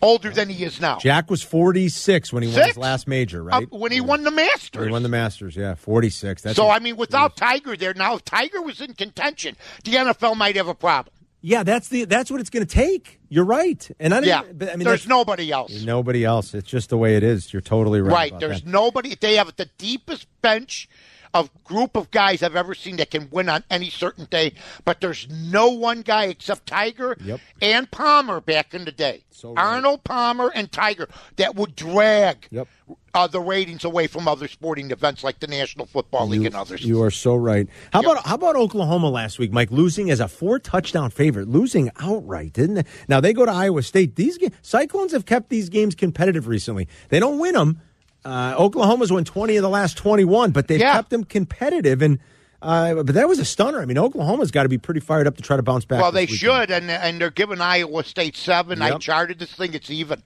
older 0.00 0.30
than 0.30 0.48
he 0.48 0.64
is 0.64 0.80
now. 0.80 0.98
Jack 0.98 1.28
was 1.28 1.42
forty 1.42 1.88
six 1.88 2.32
when 2.32 2.44
he 2.44 2.52
won 2.54 2.68
his 2.68 2.76
last 2.76 3.08
major, 3.08 3.40
Uh, 3.40 3.58
right? 3.58 3.72
when 3.72 3.90
he 3.90 4.00
won 4.00 4.22
the 4.22 4.30
Masters. 4.30 4.86
He 4.86 4.92
won 4.92 5.02
the 5.02 5.08
Masters. 5.08 5.56
Yeah, 5.56 5.74
forty 5.74 6.10
six. 6.10 6.42
That's 6.42 6.54
so 6.54 6.70
I 6.70 6.78
mean, 6.78 6.96
without 6.96 7.36
Tiger 7.36 7.76
there 7.76 7.94
now, 7.94 8.14
if 8.14 8.24
Tiger 8.24 8.62
was 8.62 8.80
in 8.80 8.94
contention, 8.94 9.56
the 9.82 9.92
NFL 9.92 10.36
might 10.36 10.54
have 10.54 10.68
a 10.68 10.74
problem. 10.74 11.12
Yeah, 11.42 11.64
that's 11.64 11.88
the 11.88 12.04
that's 12.04 12.30
what 12.30 12.40
it's 12.40 12.50
going 12.50 12.64
to 12.64 12.72
take. 12.72 13.20
You're 13.28 13.44
right, 13.44 13.90
and 13.98 14.14
I 14.14 14.20
didn't, 14.20 14.28
Yeah, 14.46 14.52
but, 14.52 14.72
I 14.72 14.76
mean, 14.76 14.84
there's 14.84 15.06
nobody 15.08 15.50
else. 15.50 15.82
nobody 15.84 16.24
else. 16.24 16.54
It's 16.54 16.68
just 16.68 16.88
the 16.90 16.96
way 16.96 17.16
it 17.16 17.22
is. 17.22 17.52
You're 17.52 17.62
totally 17.62 18.00
right. 18.00 18.12
Right, 18.12 18.30
about 18.30 18.40
there's 18.40 18.62
that. 18.62 18.70
nobody. 18.70 19.16
They 19.16 19.36
have 19.36 19.54
the 19.56 19.68
deepest 19.76 20.26
bench 20.40 20.88
of 21.34 21.50
group 21.64 21.96
of 21.96 22.10
guys 22.10 22.42
I've 22.42 22.56
ever 22.56 22.74
seen 22.74 22.96
that 22.96 23.10
can 23.10 23.28
win 23.30 23.48
on 23.48 23.64
any 23.70 23.88
certain 23.90 24.26
day. 24.26 24.52
But 24.84 25.00
there's 25.00 25.26
no 25.30 25.68
one 25.70 26.02
guy 26.02 26.24
except 26.26 26.66
Tiger 26.66 27.16
Yep. 27.24 27.40
and 27.62 27.90
Palmer 27.90 28.40
back 28.40 28.74
in 28.74 28.84
the 28.84 28.92
day. 28.92 29.24
So 29.30 29.54
right. 29.54 29.64
Arnold 29.64 30.04
Palmer 30.04 30.52
and 30.54 30.70
Tiger 30.70 31.08
that 31.36 31.54
would 31.56 31.74
drag 31.74 32.46
Yep. 32.50 32.68
uh, 33.14 33.26
the 33.26 33.40
ratings 33.40 33.84
away 33.84 34.06
from 34.06 34.28
other 34.28 34.46
sporting 34.46 34.90
events 34.90 35.24
like 35.24 35.40
the 35.40 35.46
National 35.46 35.86
Football 35.86 36.28
League 36.28 36.42
You, 36.42 36.46
and 36.46 36.54
others. 36.54 36.84
you 36.84 37.02
are 37.02 37.10
so 37.10 37.34
right. 37.34 37.66
How 37.92 38.00
about 38.00 38.26
how 38.26 38.34
about 38.34 38.56
Oklahoma 38.56 39.08
last 39.08 39.38
week, 39.38 39.52
Mike? 39.52 39.70
Losing 39.70 40.10
as 40.10 40.20
a 40.20 40.28
four 40.28 40.58
touchdown 40.58 41.10
favorite, 41.10 41.48
losing 41.48 41.90
outright, 41.98 42.52
didn't 42.52 42.74
they? 42.74 42.84
Now 43.08 43.20
they 43.20 43.32
go 43.32 43.46
to 43.46 43.52
Iowa 43.52 43.82
State. 43.82 44.16
These 44.16 44.38
Cyclones 44.60 45.12
have 45.12 45.24
kept 45.26 45.48
these 45.48 45.68
games 45.70 45.94
competitive 45.94 46.46
recently. 46.46 46.88
They 47.08 47.18
don't 47.20 47.38
win 47.38 47.54
them. 47.54 47.80
Uh, 48.24 48.54
Oklahoma's 48.58 49.10
won 49.12 49.24
twenty 49.24 49.56
of 49.56 49.62
the 49.62 49.68
last 49.68 49.96
twenty-one, 49.96 50.50
but 50.52 50.68
they've 50.68 50.80
Yeah. 50.80 50.92
kept 50.94 51.10
them 51.10 51.24
competitive. 51.24 52.02
And 52.02 52.18
uh, 52.60 52.94
but 53.02 53.14
that 53.14 53.28
was 53.28 53.38
a 53.40 53.44
stunner. 53.44 53.80
I 53.80 53.84
mean, 53.86 53.98
Oklahoma's 53.98 54.50
got 54.52 54.62
to 54.62 54.68
be 54.68 54.78
pretty 54.78 55.00
fired 55.00 55.26
up 55.26 55.36
to 55.36 55.42
try 55.42 55.56
to 55.56 55.62
bounce 55.62 55.84
back. 55.84 56.00
well, 56.00 56.12
they 56.12 56.22
weekend. 56.22 56.38
should, 56.38 56.70
and 56.70 56.90
and 56.90 57.20
they're 57.20 57.30
giving 57.30 57.60
Iowa 57.60 58.04
State 58.04 58.36
seven. 58.36 58.80
I 58.80 58.96
charted 58.98 59.38
this 59.38 59.52
thing; 59.52 59.74
it's 59.74 59.90
even. 59.90 60.22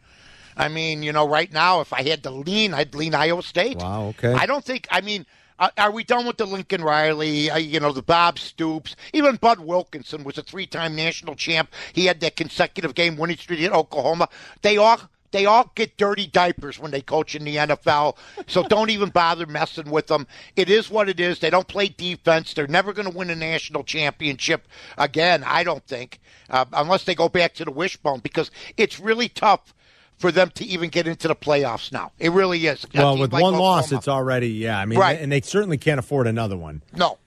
I 0.59 0.69
mean, 0.69 1.03
you 1.03 1.13
know, 1.13 1.29
right 1.29 1.53
now, 1.53 1.81
if 1.83 1.93
I 1.93 2.03
had 2.03 2.23
to 2.23 2.31
lean, 2.31 2.73
I'd 2.73 2.95
lean 2.95 3.15
Iowa 3.15 3.43
State. 3.43 3.77
Wow, 3.79 4.07
okay. 4.09 4.33
I 4.33 4.47
don't 4.47 4.65
think. 4.65 4.87
I 4.91 5.03
mean, 5.03 5.27
uh, 5.59 5.69
are 5.77 5.91
we 5.91 6.03
done 6.03 6.27
with 6.27 6.39
the 6.39 6.47
Lincoln 6.47 6.83
Riley? 6.83 7.51
Uh, 7.51 7.59
you 7.59 7.79
know, 7.81 7.93
the 7.93 8.03
Bob 8.03 8.39
Stoops. 8.39 8.97
Even 9.13 9.37
Bud 9.37 9.61
Wilkinson 9.61 10.25
was 10.25 10.39
a 10.39 10.43
three-time 10.43 10.95
national 10.97 11.35
champ. 11.35 11.71
He 11.93 12.07
had 12.07 12.21
that 12.21 12.37
consecutive 12.37 12.95
game 12.95 13.17
winning 13.19 13.37
streak 13.37 13.61
at 13.61 13.73
Oklahoma. 13.73 14.29
They 14.63 14.77
all. 14.79 14.99
They 15.37 15.45
all 15.45 15.71
get 15.75 15.99
dirty 15.99 16.27
diapers 16.27 16.79
when 16.79 16.93
they 16.93 17.03
coach 17.03 17.35
in 17.35 17.45
the 17.45 17.57
NFL, 17.57 18.17
so 18.47 18.63
don't 18.69 18.89
even 18.89 19.11
bother 19.11 19.45
messing 19.45 19.91
with 19.91 20.07
them. 20.07 20.27
It 20.57 20.71
is 20.71 20.89
what 20.89 21.11
it 21.11 21.21
is. 21.21 21.41
They 21.41 21.51
don't 21.51 21.69
play 21.69 21.89
defense. 21.89 22.55
They're 22.55 22.67
never 22.67 22.95
going 22.95 23.11
to 23.11 23.15
win 23.15 23.29
a 23.29 23.37
national 23.37 23.85
championship 23.85 24.67
again, 24.97 25.45
I 25.47 25.63
don't 25.63 25.87
think, 25.87 26.21
uh, 26.49 26.65
unless 26.73 27.05
they 27.05 27.15
go 27.15 27.29
back 27.29 27.53
to 27.57 27.67
the 27.67 27.71
wishbone, 27.71 28.21
because 28.21 28.51
it's 28.79 28.99
really 28.99 29.29
tough 29.29 29.75
for 30.17 30.33
them 30.33 30.49
to 30.55 30.65
even 30.65 30.89
get 30.89 31.07
into 31.07 31.29
the 31.29 31.37
playoffs 31.37 31.93
now. 31.93 32.13
It 32.19 32.33
really 32.33 32.67
is. 32.67 32.87
Well, 32.95 33.19
with 33.19 33.35
like 33.35 33.43
one 33.43 33.57
loss, 33.57 33.93
it's 33.93 34.09
already 34.09 34.49
yeah. 34.49 34.79
I 34.79 34.87
mean, 34.87 34.99
Right. 34.99 35.21
and 35.21 35.31
they 35.31 35.43
certainly 35.43 35.77
can't 35.77 35.99
afford 35.99 36.27
another 36.27 36.57
one. 36.57 36.83
no. 36.95 37.19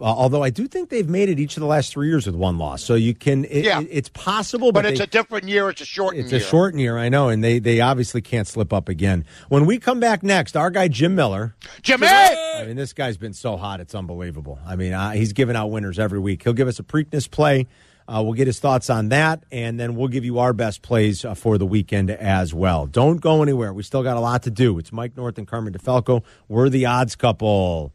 Uh, 0.00 0.04
although 0.04 0.42
I 0.42 0.50
do 0.50 0.66
think 0.66 0.90
they've 0.90 1.08
made 1.08 1.28
it 1.28 1.38
each 1.38 1.56
of 1.56 1.60
the 1.60 1.66
last 1.66 1.90
three 1.92 2.08
years 2.08 2.26
with 2.26 2.34
one 2.34 2.58
loss, 2.58 2.82
so 2.82 2.94
you 2.94 3.14
can. 3.14 3.44
It, 3.46 3.64
Yeah. 3.64 3.80
it- 3.80 3.88
it's 3.90 4.08
possible, 4.10 4.72
but, 4.72 4.82
But 4.82 4.90
it's 4.92 4.98
they- 4.98 5.04
a 5.04 5.06
different 5.06 5.48
year. 5.48 5.68
It's 5.70 5.80
a 5.80 5.84
year. 5.84 6.10
It's 6.14 6.32
a 6.32 6.36
year. 6.38 6.44
shortened 6.46 6.80
year, 6.80 6.98
I 6.98 7.08
know, 7.08 7.28
and 7.28 7.42
they 7.42 7.58
they 7.58 7.80
obviously 7.80 8.20
can't 8.20 8.46
slip 8.46 8.72
up 8.72 8.88
again. 8.88 9.24
When 9.48 9.64
we 9.66 9.78
come 9.78 9.98
back 10.00 10.22
next, 10.22 10.56
our 10.56 10.70
guy 10.70 10.88
Jim 10.88 11.14
Miller. 11.14 11.54
Jimmy! 11.82 12.06
I 12.08 12.64
mean, 12.66 12.76
this 12.76 12.92
guy's 12.92 13.16
been 13.16 13.32
so 13.32 13.56
hot, 13.56 13.80
it's 13.80 13.94
unbelievable. 13.94 14.58
I 14.66 14.76
mean, 14.76 14.92
uh, 14.92 15.12
he's 15.12 15.32
giving 15.32 15.56
out 15.56 15.68
winners 15.70 15.98
every 15.98 16.18
week. 16.18 16.42
He'll 16.42 16.52
give 16.52 16.68
us 16.68 16.78
a 16.78 16.82
Preakness 16.82 17.30
play. 17.30 17.66
Uh, 18.08 18.22
we'll 18.22 18.34
get 18.34 18.46
his 18.46 18.60
thoughts 18.60 18.88
on 18.88 19.08
that, 19.08 19.42
and 19.50 19.80
then 19.80 19.96
we'll 19.96 20.06
give 20.06 20.24
you 20.24 20.38
our 20.38 20.52
best 20.52 20.80
plays 20.80 21.24
uh, 21.24 21.34
for 21.34 21.58
the 21.58 21.66
weekend 21.66 22.08
as 22.08 22.54
well. 22.54 22.86
Don't 22.86 23.20
go 23.20 23.42
anywhere. 23.42 23.72
We 23.72 23.82
still 23.82 24.04
got 24.04 24.16
a 24.16 24.20
lot 24.20 24.44
to 24.44 24.50
do. 24.52 24.78
It's 24.78 24.92
Mike 24.92 25.16
North 25.16 25.38
and 25.38 25.46
Carmen 25.48 25.72
DeFalco. 25.72 26.22
We're 26.48 26.68
the 26.68 26.86
odds 26.86 27.16
couple. 27.16 27.92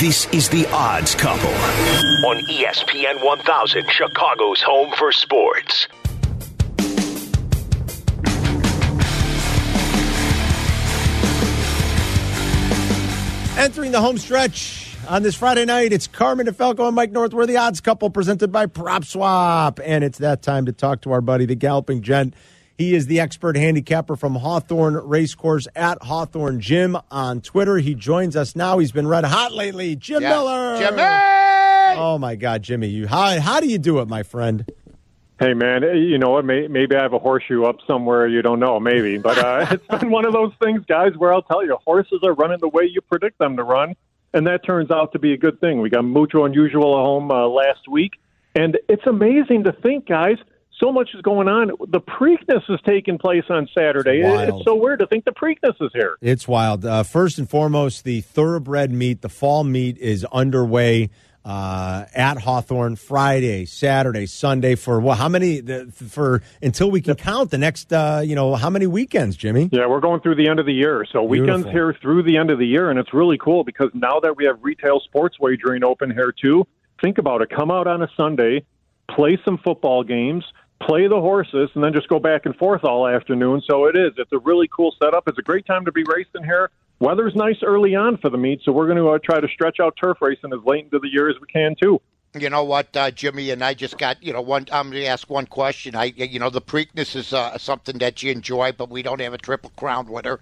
This 0.00 0.26
is 0.32 0.48
The 0.48 0.66
Odds 0.72 1.14
Couple 1.14 1.50
on 1.50 2.38
ESPN 2.46 3.22
1000, 3.22 3.84
Chicago's 3.90 4.62
home 4.62 4.90
for 4.96 5.12
sports. 5.12 5.88
Entering 13.58 13.92
the 13.92 14.00
home 14.00 14.16
stretch 14.16 14.96
on 15.06 15.22
this 15.22 15.34
Friday 15.34 15.66
night, 15.66 15.92
it's 15.92 16.06
Carmen 16.06 16.46
DeFalco 16.46 16.86
and 16.86 16.96
Mike 16.96 17.12
North. 17.12 17.34
We're 17.34 17.44
the 17.44 17.58
odds 17.58 17.82
couple 17.82 18.08
presented 18.08 18.50
by 18.50 18.64
PropSwap. 18.64 19.80
And 19.84 20.02
it's 20.02 20.16
that 20.16 20.40
time 20.40 20.64
to 20.64 20.72
talk 20.72 21.02
to 21.02 21.12
our 21.12 21.20
buddy, 21.20 21.44
the 21.44 21.56
Galloping 21.56 22.00
Gent. 22.00 22.32
He 22.80 22.94
is 22.94 23.08
the 23.08 23.20
expert 23.20 23.58
handicapper 23.58 24.16
from 24.16 24.36
Hawthorne 24.36 24.94
Racecourse 24.94 25.68
at 25.76 26.02
Hawthorne 26.02 26.60
Jim 26.60 26.96
on 27.10 27.42
Twitter. 27.42 27.76
He 27.76 27.94
joins 27.94 28.36
us 28.36 28.56
now. 28.56 28.78
He's 28.78 28.90
been 28.90 29.06
red 29.06 29.22
hot 29.26 29.52
lately. 29.52 29.96
Jim 29.96 30.22
Yeah. 30.22 30.30
Miller. 30.30 30.78
Jimmy! 30.78 31.02
Oh, 32.00 32.16
my 32.18 32.36
God, 32.36 32.62
Jimmy. 32.62 32.86
You 32.86 33.06
how, 33.06 33.38
how 33.38 33.60
do 33.60 33.68
you 33.68 33.76
do 33.76 33.98
it, 33.98 34.08
my 34.08 34.22
friend? 34.22 34.64
Hey 35.38 35.52
man, 35.52 35.82
you 35.94 36.16
know 36.16 36.30
what? 36.30 36.46
Maybe 36.46 36.96
I 36.96 37.02
have 37.02 37.12
a 37.12 37.18
horseshoe 37.18 37.64
up 37.64 37.76
somewhere. 37.86 38.26
You 38.26 38.40
don't 38.40 38.60
know, 38.60 38.80
maybe, 38.80 39.18
but 39.18 39.36
uh, 39.36 39.66
it's 39.70 39.86
been 40.00 40.10
one 40.10 40.24
of 40.24 40.32
those 40.32 40.52
things, 40.62 40.82
guys, 40.86 41.12
where 41.18 41.34
I'll 41.34 41.42
tell 41.42 41.62
you, 41.62 41.76
horses 41.84 42.20
are 42.22 42.32
running 42.32 42.60
the 42.60 42.68
way 42.68 42.84
you 42.90 43.02
predict 43.02 43.38
them 43.38 43.56
to 43.58 43.62
run, 43.62 43.94
and 44.32 44.46
that 44.46 44.64
turns 44.64 44.90
out 44.90 45.12
to 45.12 45.18
be 45.18 45.34
a 45.34 45.36
good 45.38 45.60
thing. 45.60 45.82
We 45.82 45.90
got 45.90 46.02
Mucho 46.04 46.44
Unusual 46.44 46.98
at 46.98 47.02
home 47.02 47.30
uh, 47.30 47.46
last 47.46 47.88
week, 47.88 48.12
and 48.54 48.78
it's 48.88 49.06
amazing 49.06 49.64
to 49.64 49.72
think, 49.72 50.06
guys. 50.06 50.36
So 50.80 50.90
much 50.90 51.10
is 51.14 51.20
going 51.20 51.46
on. 51.46 51.68
The 51.88 52.00
Preakness 52.00 52.62
is 52.70 52.80
taking 52.86 53.18
place 53.18 53.44
on 53.50 53.68
Saturday. 53.76 54.22
It's. 54.22 54.52
It's 54.52 54.64
so 54.64 54.74
weird 54.74 55.00
to 55.00 55.06
think 55.06 55.24
the 55.26 55.32
Preakness 55.32 55.80
is 55.80 55.90
here. 55.92 56.16
It's 56.22 56.48
wild. 56.48 56.86
Uh, 56.86 57.02
first 57.02 57.38
and 57.38 57.48
foremost, 57.48 58.04
the 58.04 58.22
thoroughbred 58.22 58.90
meet, 58.90 59.20
the 59.20 59.28
fall 59.28 59.62
meet 59.62 59.98
is 59.98 60.24
underway 60.32 61.10
uh, 61.44 62.04
at 62.14 62.38
Hawthorne 62.38 62.96
Friday, 62.96 63.64
Saturday, 63.64 64.26
Sunday 64.26 64.74
for 64.74 65.00
well, 65.00 65.16
How 65.16 65.28
many? 65.28 65.60
The, 65.60 65.90
for 65.92 66.42
until 66.62 66.90
we 66.90 67.00
can 67.00 67.14
count 67.14 67.50
the 67.50 67.58
next. 67.58 67.92
Uh, 67.92 68.22
you 68.24 68.34
know, 68.34 68.54
how 68.54 68.70
many 68.70 68.86
weekends, 68.86 69.36
Jimmy? 69.36 69.68
Yeah, 69.72 69.86
we're 69.86 70.00
going 70.00 70.20
through 70.20 70.36
the 70.36 70.48
end 70.48 70.60
of 70.60 70.66
the 70.66 70.74
year, 70.74 71.06
so 71.10 71.26
Beautiful. 71.26 71.56
weekends 71.56 71.72
here 71.72 71.94
through 72.00 72.24
the 72.24 72.36
end 72.36 72.50
of 72.50 72.58
the 72.58 72.66
year, 72.66 72.90
and 72.90 72.98
it's 72.98 73.14
really 73.14 73.38
cool 73.38 73.64
because 73.64 73.90
now 73.94 74.20
that 74.20 74.36
we 74.36 74.44
have 74.44 74.58
retail 74.62 75.00
sports 75.00 75.38
wagering 75.40 75.84
open 75.84 76.10
here 76.10 76.32
too. 76.32 76.66
Think 77.00 77.16
about 77.16 77.40
it. 77.40 77.48
Come 77.48 77.70
out 77.70 77.86
on 77.86 78.02
a 78.02 78.08
Sunday, 78.14 78.62
play 79.08 79.38
some 79.42 79.56
football 79.56 80.04
games, 80.04 80.44
play 80.82 81.06
the 81.06 81.20
horses, 81.20 81.70
and 81.74 81.84
then 81.84 81.92
just 81.92 82.08
go 82.08 82.18
back 82.18 82.46
and 82.46 82.56
forth 82.56 82.84
all 82.84 83.06
afternoon. 83.06 83.62
So 83.68 83.86
it 83.86 83.96
is. 83.96 84.12
It's 84.16 84.32
a 84.32 84.38
really 84.38 84.68
cool 84.74 84.94
setup. 85.02 85.24
It's 85.26 85.38
a 85.38 85.42
great 85.42 85.66
time 85.66 85.84
to 85.84 85.92
be 85.92 86.04
racing 86.04 86.44
here. 86.44 86.70
Weather's 87.00 87.34
nice 87.34 87.56
early 87.62 87.94
on 87.94 88.18
for 88.18 88.28
the 88.28 88.36
meet, 88.36 88.60
so 88.64 88.72
we're 88.72 88.86
going 88.86 88.98
to 88.98 89.08
uh, 89.08 89.18
try 89.24 89.40
to 89.40 89.48
stretch 89.48 89.80
out 89.80 89.96
turf 90.00 90.18
racing 90.20 90.52
as 90.52 90.60
late 90.64 90.84
into 90.84 90.98
the 90.98 91.08
year 91.08 91.30
as 91.30 91.36
we 91.40 91.46
can 91.46 91.74
too. 91.80 92.00
You 92.38 92.48
know 92.48 92.62
what, 92.62 92.96
uh, 92.96 93.10
Jimmy, 93.10 93.50
and 93.50 93.64
I 93.64 93.74
just 93.74 93.98
got 93.98 94.22
you 94.22 94.32
know 94.32 94.40
one. 94.40 94.66
I'm 94.70 94.90
going 94.90 95.02
to 95.02 95.08
ask 95.08 95.28
one 95.28 95.46
question. 95.46 95.96
I, 95.96 96.04
you 96.16 96.38
know, 96.38 96.48
the 96.48 96.60
Preakness 96.60 97.16
is 97.16 97.32
uh, 97.32 97.58
something 97.58 97.98
that 97.98 98.22
you 98.22 98.30
enjoy, 98.30 98.70
but 98.70 98.88
we 98.88 99.02
don't 99.02 99.20
have 99.20 99.34
a 99.34 99.38
Triple 99.38 99.72
Crown 99.76 100.06
winner, 100.06 100.38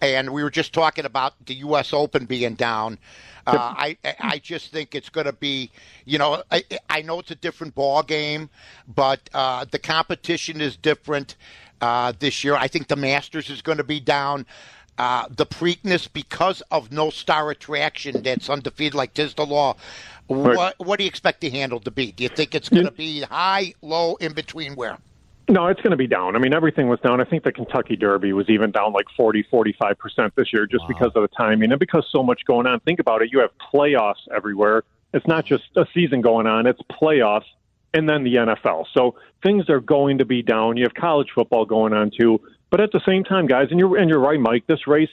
and 0.00 0.30
we 0.30 0.44
were 0.44 0.50
just 0.50 0.72
talking 0.72 1.04
about 1.04 1.34
the 1.44 1.54
U.S. 1.54 1.92
Open 1.92 2.26
being 2.26 2.54
down. 2.54 2.98
Uh, 3.48 3.74
I 3.76 3.98
I 4.20 4.38
just 4.38 4.70
think 4.70 4.94
it's 4.94 5.08
going 5.08 5.26
to 5.26 5.32
be, 5.32 5.72
you 6.04 6.18
know, 6.18 6.44
I, 6.52 6.62
I 6.88 7.02
know 7.02 7.18
it's 7.18 7.32
a 7.32 7.36
different 7.36 7.74
ball 7.74 8.04
game, 8.04 8.48
but 8.86 9.28
uh, 9.34 9.64
the 9.68 9.80
competition 9.80 10.60
is 10.60 10.76
different 10.76 11.34
uh, 11.80 12.12
this 12.16 12.44
year. 12.44 12.54
I 12.54 12.68
think 12.68 12.86
the 12.86 12.96
Masters 12.96 13.50
is 13.50 13.60
going 13.60 13.78
to 13.78 13.84
be 13.84 13.98
down. 13.98 14.46
Uh, 14.96 15.26
the 15.28 15.44
Preakness 15.44 16.08
because 16.12 16.60
of 16.70 16.92
no 16.92 17.10
star 17.10 17.50
attraction 17.50 18.22
that's 18.22 18.48
undefeated 18.48 18.94
like 18.94 19.12
Tiz 19.12 19.34
the 19.34 19.44
Law. 19.44 19.74
What 20.26 20.74
what 20.78 20.98
do 20.98 21.04
you 21.04 21.08
expect 21.08 21.40
the 21.40 21.50
handle 21.50 21.80
to 21.80 21.90
be? 21.90 22.12
Do 22.12 22.22
you 22.22 22.30
think 22.30 22.54
it's 22.54 22.68
going 22.68 22.86
to 22.86 22.92
be 22.92 23.22
high, 23.22 23.74
low, 23.82 24.16
in 24.16 24.32
between? 24.32 24.74
Where? 24.74 24.98
No, 25.48 25.66
it's 25.66 25.80
going 25.82 25.90
to 25.90 25.96
be 25.96 26.06
down. 26.06 26.36
I 26.36 26.38
mean, 26.38 26.54
everything 26.54 26.88
was 26.88 26.98
down. 27.00 27.20
I 27.20 27.24
think 27.24 27.44
the 27.44 27.52
Kentucky 27.52 27.96
Derby 27.96 28.32
was 28.32 28.48
even 28.48 28.70
down 28.70 28.94
like 28.94 29.04
40, 29.14 29.44
45% 29.52 30.34
this 30.36 30.52
year 30.54 30.66
just 30.66 30.88
because 30.88 31.12
of 31.14 31.20
the 31.20 31.28
timing 31.36 31.70
and 31.70 31.78
because 31.78 32.08
so 32.10 32.22
much 32.22 32.46
going 32.46 32.66
on. 32.66 32.80
Think 32.80 32.98
about 32.98 33.20
it. 33.20 33.30
You 33.30 33.40
have 33.40 33.50
playoffs 33.72 34.26
everywhere. 34.34 34.84
It's 35.12 35.26
not 35.26 35.44
just 35.44 35.64
a 35.76 35.86
season 35.92 36.22
going 36.22 36.46
on, 36.46 36.66
it's 36.66 36.80
playoffs 36.90 37.44
and 37.92 38.08
then 38.08 38.24
the 38.24 38.34
NFL. 38.34 38.86
So 38.92 39.16
things 39.42 39.68
are 39.68 39.80
going 39.80 40.18
to 40.18 40.24
be 40.24 40.42
down. 40.42 40.76
You 40.76 40.84
have 40.84 40.94
college 40.94 41.28
football 41.34 41.66
going 41.66 41.92
on 41.92 42.10
too. 42.10 42.40
But 42.70 42.80
at 42.80 42.90
the 42.90 43.00
same 43.06 43.22
time, 43.22 43.46
guys, 43.46 43.68
and 43.70 43.78
you're, 43.78 43.96
and 43.96 44.10
you're 44.10 44.18
right, 44.18 44.40
Mike, 44.40 44.66
this 44.66 44.86
race 44.86 45.10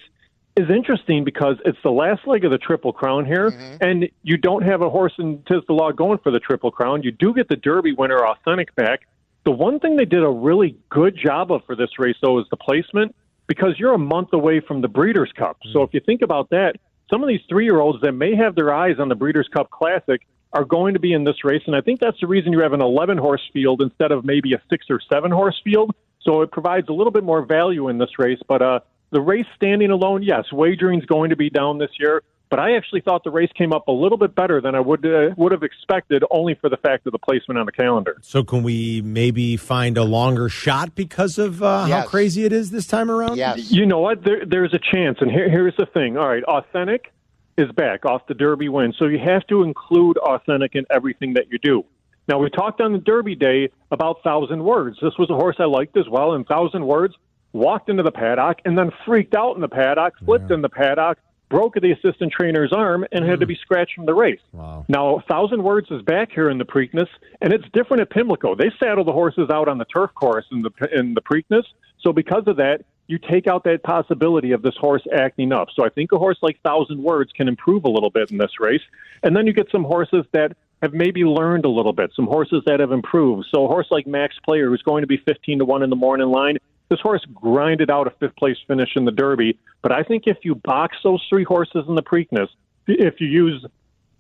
is 0.56 0.70
interesting 0.70 1.24
because 1.24 1.58
it's 1.66 1.78
the 1.84 1.92
last 1.92 2.28
leg 2.28 2.44
of 2.44 2.52
the 2.52 2.58
Triple 2.58 2.92
Crown 2.94 3.26
here, 3.26 3.48
and 3.82 4.10
you 4.24 4.38
don't 4.38 4.64
have 4.64 4.82
a 4.82 4.90
horse 4.90 5.14
in 5.18 5.44
Tiz 5.44 5.62
the 5.68 5.74
Law 5.74 5.92
going 5.92 6.18
for 6.20 6.32
the 6.32 6.40
Triple 6.40 6.72
Crown. 6.72 7.04
You 7.04 7.12
do 7.12 7.34
get 7.34 7.48
the 7.48 7.56
Derby 7.56 7.94
winner, 7.94 8.26
Authentic, 8.26 8.76
back. 8.76 9.02
The 9.46 9.52
one 9.52 9.80
thing 9.80 9.96
they 9.96 10.06
did 10.06 10.24
a 10.24 10.30
really 10.30 10.78
good 10.90 11.18
job 11.18 11.52
of 11.52 11.66
for 11.66 11.76
this 11.76 11.98
race, 11.98 12.18
though, 12.22 12.40
is 12.40 12.46
the 12.52 12.58
placement 12.58 13.16
because 13.48 13.80
you're 13.80 13.94
a 13.94 13.98
month 13.98 14.34
away 14.34 14.60
from 14.60 14.82
the 14.82 14.88
Breeders' 14.88 15.32
Cup. 15.36 15.58
So 15.74 15.84
if 15.84 15.94
you 15.94 16.00
think 16.00 16.22
about 16.22 16.50
that, 16.52 16.76
some 17.10 17.24
of 17.24 17.28
these 17.28 17.42
three 17.50 17.66
year 17.66 17.80
olds 17.80 18.02
that 18.02 18.14
may 18.14 18.36
have 18.36 18.56
their 18.56 18.74
eyes 18.74 18.96
on 19.00 19.10
the 19.10 19.16
Breeders' 19.16 19.50
Cup 19.52 19.70
Classic 19.70 20.22
are 20.54 20.66
going 20.66 20.94
to 20.94 21.00
be 21.00 21.14
in 21.14 21.24
this 21.24 21.44
race. 21.44 21.62
And 21.66 21.76
I 21.76 21.82
think 21.82 22.00
that's 22.00 22.20
the 22.20 22.28
reason 22.28 22.52
you 22.52 22.60
have 22.60 22.74
an 22.74 22.82
11 22.82 23.18
horse 23.18 23.42
field 23.54 23.82
instead 23.82 24.12
of 24.12 24.26
maybe 24.26 24.54
a 24.54 24.62
six 24.70 24.86
or 24.90 25.00
seven 25.12 25.32
horse 25.32 25.60
field. 25.64 25.96
So 26.22 26.42
it 26.42 26.52
provides 26.52 26.88
a 26.90 26.94
little 26.94 27.12
bit 27.12 27.24
more 27.24 27.44
value 27.44 27.88
in 27.90 27.98
this 27.98 28.20
race. 28.20 28.40
But 28.48 28.62
uh, 28.62 28.80
the 29.12 29.22
race 29.22 29.46
standing 29.56 29.92
alone, 29.92 30.24
yes, 30.24 30.46
wagering 30.52 31.00
is 31.00 31.06
going 31.06 31.30
to 31.30 31.36
be 31.36 31.50
down 31.50 31.78
this 31.78 31.92
year. 32.00 32.24
But 32.50 32.60
I 32.60 32.76
actually 32.76 33.00
thought 33.00 33.24
the 33.24 33.32
race 33.32 33.50
came 33.58 33.72
up 33.72 33.88
a 33.88 33.94
little 33.94 34.18
bit 34.18 34.36
better 34.36 34.60
than 34.60 34.76
I 34.76 34.82
would 34.82 35.06
uh, 35.06 35.30
would 35.38 35.54
have 35.54 35.64
expected, 35.64 36.22
only 36.30 36.54
for 36.56 36.70
the 36.70 36.76
fact 36.76 37.08
of 37.08 37.14
the 37.14 37.20
placement 37.20 37.58
on 37.58 37.66
the 37.66 37.72
calendar. 37.72 38.18
So 38.24 38.44
can 38.44 38.62
we 38.62 39.02
maybe 39.02 39.56
find 39.56 39.98
a 39.98 40.04
longer 40.04 40.50
shot 40.50 40.94
because 40.94 41.38
of 41.38 41.64
uh, 41.64 41.86
how 41.86 42.06
crazy 42.06 42.44
it 42.44 42.52
is 42.52 42.70
this 42.70 42.88
time 42.88 43.10
around? 43.10 43.38
Yes. 43.38 43.72
You 43.72 43.86
know 43.86 44.00
what? 44.00 44.26
There, 44.26 44.46
there's 44.46 44.74
a 44.74 44.80
chance, 44.80 45.20
and 45.22 45.32
here, 45.32 45.50
here's 45.50 45.78
the 45.78 45.86
thing. 45.86 46.18
All 46.18 46.28
right, 46.28 46.44
authentic 46.44 47.14
is 47.58 47.72
back 47.72 48.06
off 48.06 48.28
the 48.28 48.34
Derby 48.34 48.68
win, 48.68 48.94
so 49.00 49.06
you 49.06 49.20
have 49.20 49.48
to 49.48 49.64
include 49.64 50.18
authentic 50.18 50.76
in 50.76 50.86
everything 50.90 51.36
that 51.36 51.46
you 51.50 51.58
do. 51.58 51.86
Now 52.28 52.40
we 52.40 52.50
talked 52.50 52.82
on 52.82 52.92
the 52.92 53.00
Derby 53.00 53.36
day 53.36 53.70
about 53.92 54.24
thousand 54.24 54.62
words. 54.62 54.98
This 55.02 55.14
was 55.18 55.30
a 55.30 55.36
horse 55.36 55.56
I 55.58 55.66
liked 55.66 55.96
as 55.96 56.10
well, 56.10 56.34
and 56.34 56.46
thousand 56.46 56.86
words 56.86 57.16
walked 57.54 57.90
into 57.90 58.04
the 58.04 58.12
paddock 58.12 58.60
and 58.66 58.78
then 58.78 58.92
freaked 59.06 59.36
out 59.36 59.56
in 59.56 59.62
the 59.62 59.70
paddock, 59.70 60.18
flipped 60.26 60.52
in 60.52 60.62
the 60.62 60.70
paddock, 60.70 61.18
broke 61.50 61.76
the 61.76 61.92
assistant 61.92 62.32
trainer's 62.32 62.72
arm, 62.72 63.06
and 63.12 63.26
had 63.26 63.42
to 63.42 63.46
be 63.46 63.56
scratched 63.62 63.94
from 63.96 64.06
the 64.06 64.14
race. 64.14 64.40
Wow. 64.54 64.86
Now, 64.88 65.22
Thousand 65.28 65.62
Words 65.62 65.88
is 65.92 66.02
back 66.02 66.32
here 66.32 66.50
in 66.50 66.58
the 66.58 66.66
Preakness, 66.66 67.10
and 67.42 67.52
it's 67.54 67.66
different 67.74 68.02
at 68.02 68.10
Pimlico. 68.10 68.56
They 68.56 68.72
saddle 68.80 69.04
the 69.04 69.12
horses 69.12 69.50
out 69.52 69.68
on 69.68 69.78
the 69.78 69.86
turf 69.86 70.12
course 70.16 70.46
in 70.52 70.62
the 70.62 70.72
in 70.98 71.14
the 71.14 71.22
Preakness, 71.22 71.66
so 72.00 72.14
because 72.14 72.44
of 72.48 72.56
that, 72.58 72.86
you 73.08 73.20
take 73.20 73.48
out 73.48 73.66
that 73.66 73.84
possibility 73.84 74.54
of 74.54 74.62
this 74.62 74.76
horse 74.80 75.06
acting 75.14 75.52
up. 75.52 75.68
So 75.76 75.84
I 75.84 75.90
think 75.90 76.14
a 76.14 76.18
horse 76.18 76.38
like 76.42 76.60
Thousand 76.62 77.04
Words 77.04 77.32
can 77.34 77.50
improve 77.50 77.84
a 77.84 77.90
little 77.90 78.10
bit 78.10 78.32
in 78.32 78.38
this 78.38 78.60
race, 78.60 78.82
and 79.22 79.36
then 79.36 79.46
you 79.46 79.54
get 79.54 79.70
some 79.72 79.84
horses 79.84 80.26
that 80.32 80.56
have 80.82 80.94
maybe 80.94 81.24
learned 81.26 81.66
a 81.66 81.70
little 81.70 81.94
bit, 81.94 82.12
some 82.16 82.26
horses 82.26 82.64
that 82.66 82.80
have 82.80 82.92
improved. 82.92 83.48
So 83.54 83.66
a 83.66 83.68
horse 83.68 83.88
like 83.92 84.08
Max 84.08 84.36
Player, 84.44 84.70
who's 84.70 84.82
going 84.82 85.02
to 85.02 85.08
be 85.08 85.18
15 85.18 85.60
to 85.60 85.66
1 85.66 85.84
in 85.84 85.90
the 85.90 85.96
morning 85.96 86.30
line, 86.30 86.58
this 86.92 87.00
horse 87.00 87.26
grinded 87.34 87.90
out 87.90 88.06
a 88.06 88.12
fifth 88.20 88.36
place 88.36 88.58
finish 88.68 88.98
in 88.98 89.06
the 89.06 89.12
Derby. 89.12 89.58
But 89.82 89.94
I 89.94 90.04
think 90.04 90.24
if 90.28 90.40
you 90.44 90.56
box 90.56 90.98
those 91.04 91.26
three 91.30 91.46
horses 91.46 91.86
in 91.88 91.96
the 91.96 92.04
Preakness, 92.04 92.50
if 92.86 93.22
you 93.22 93.28
use 93.28 93.66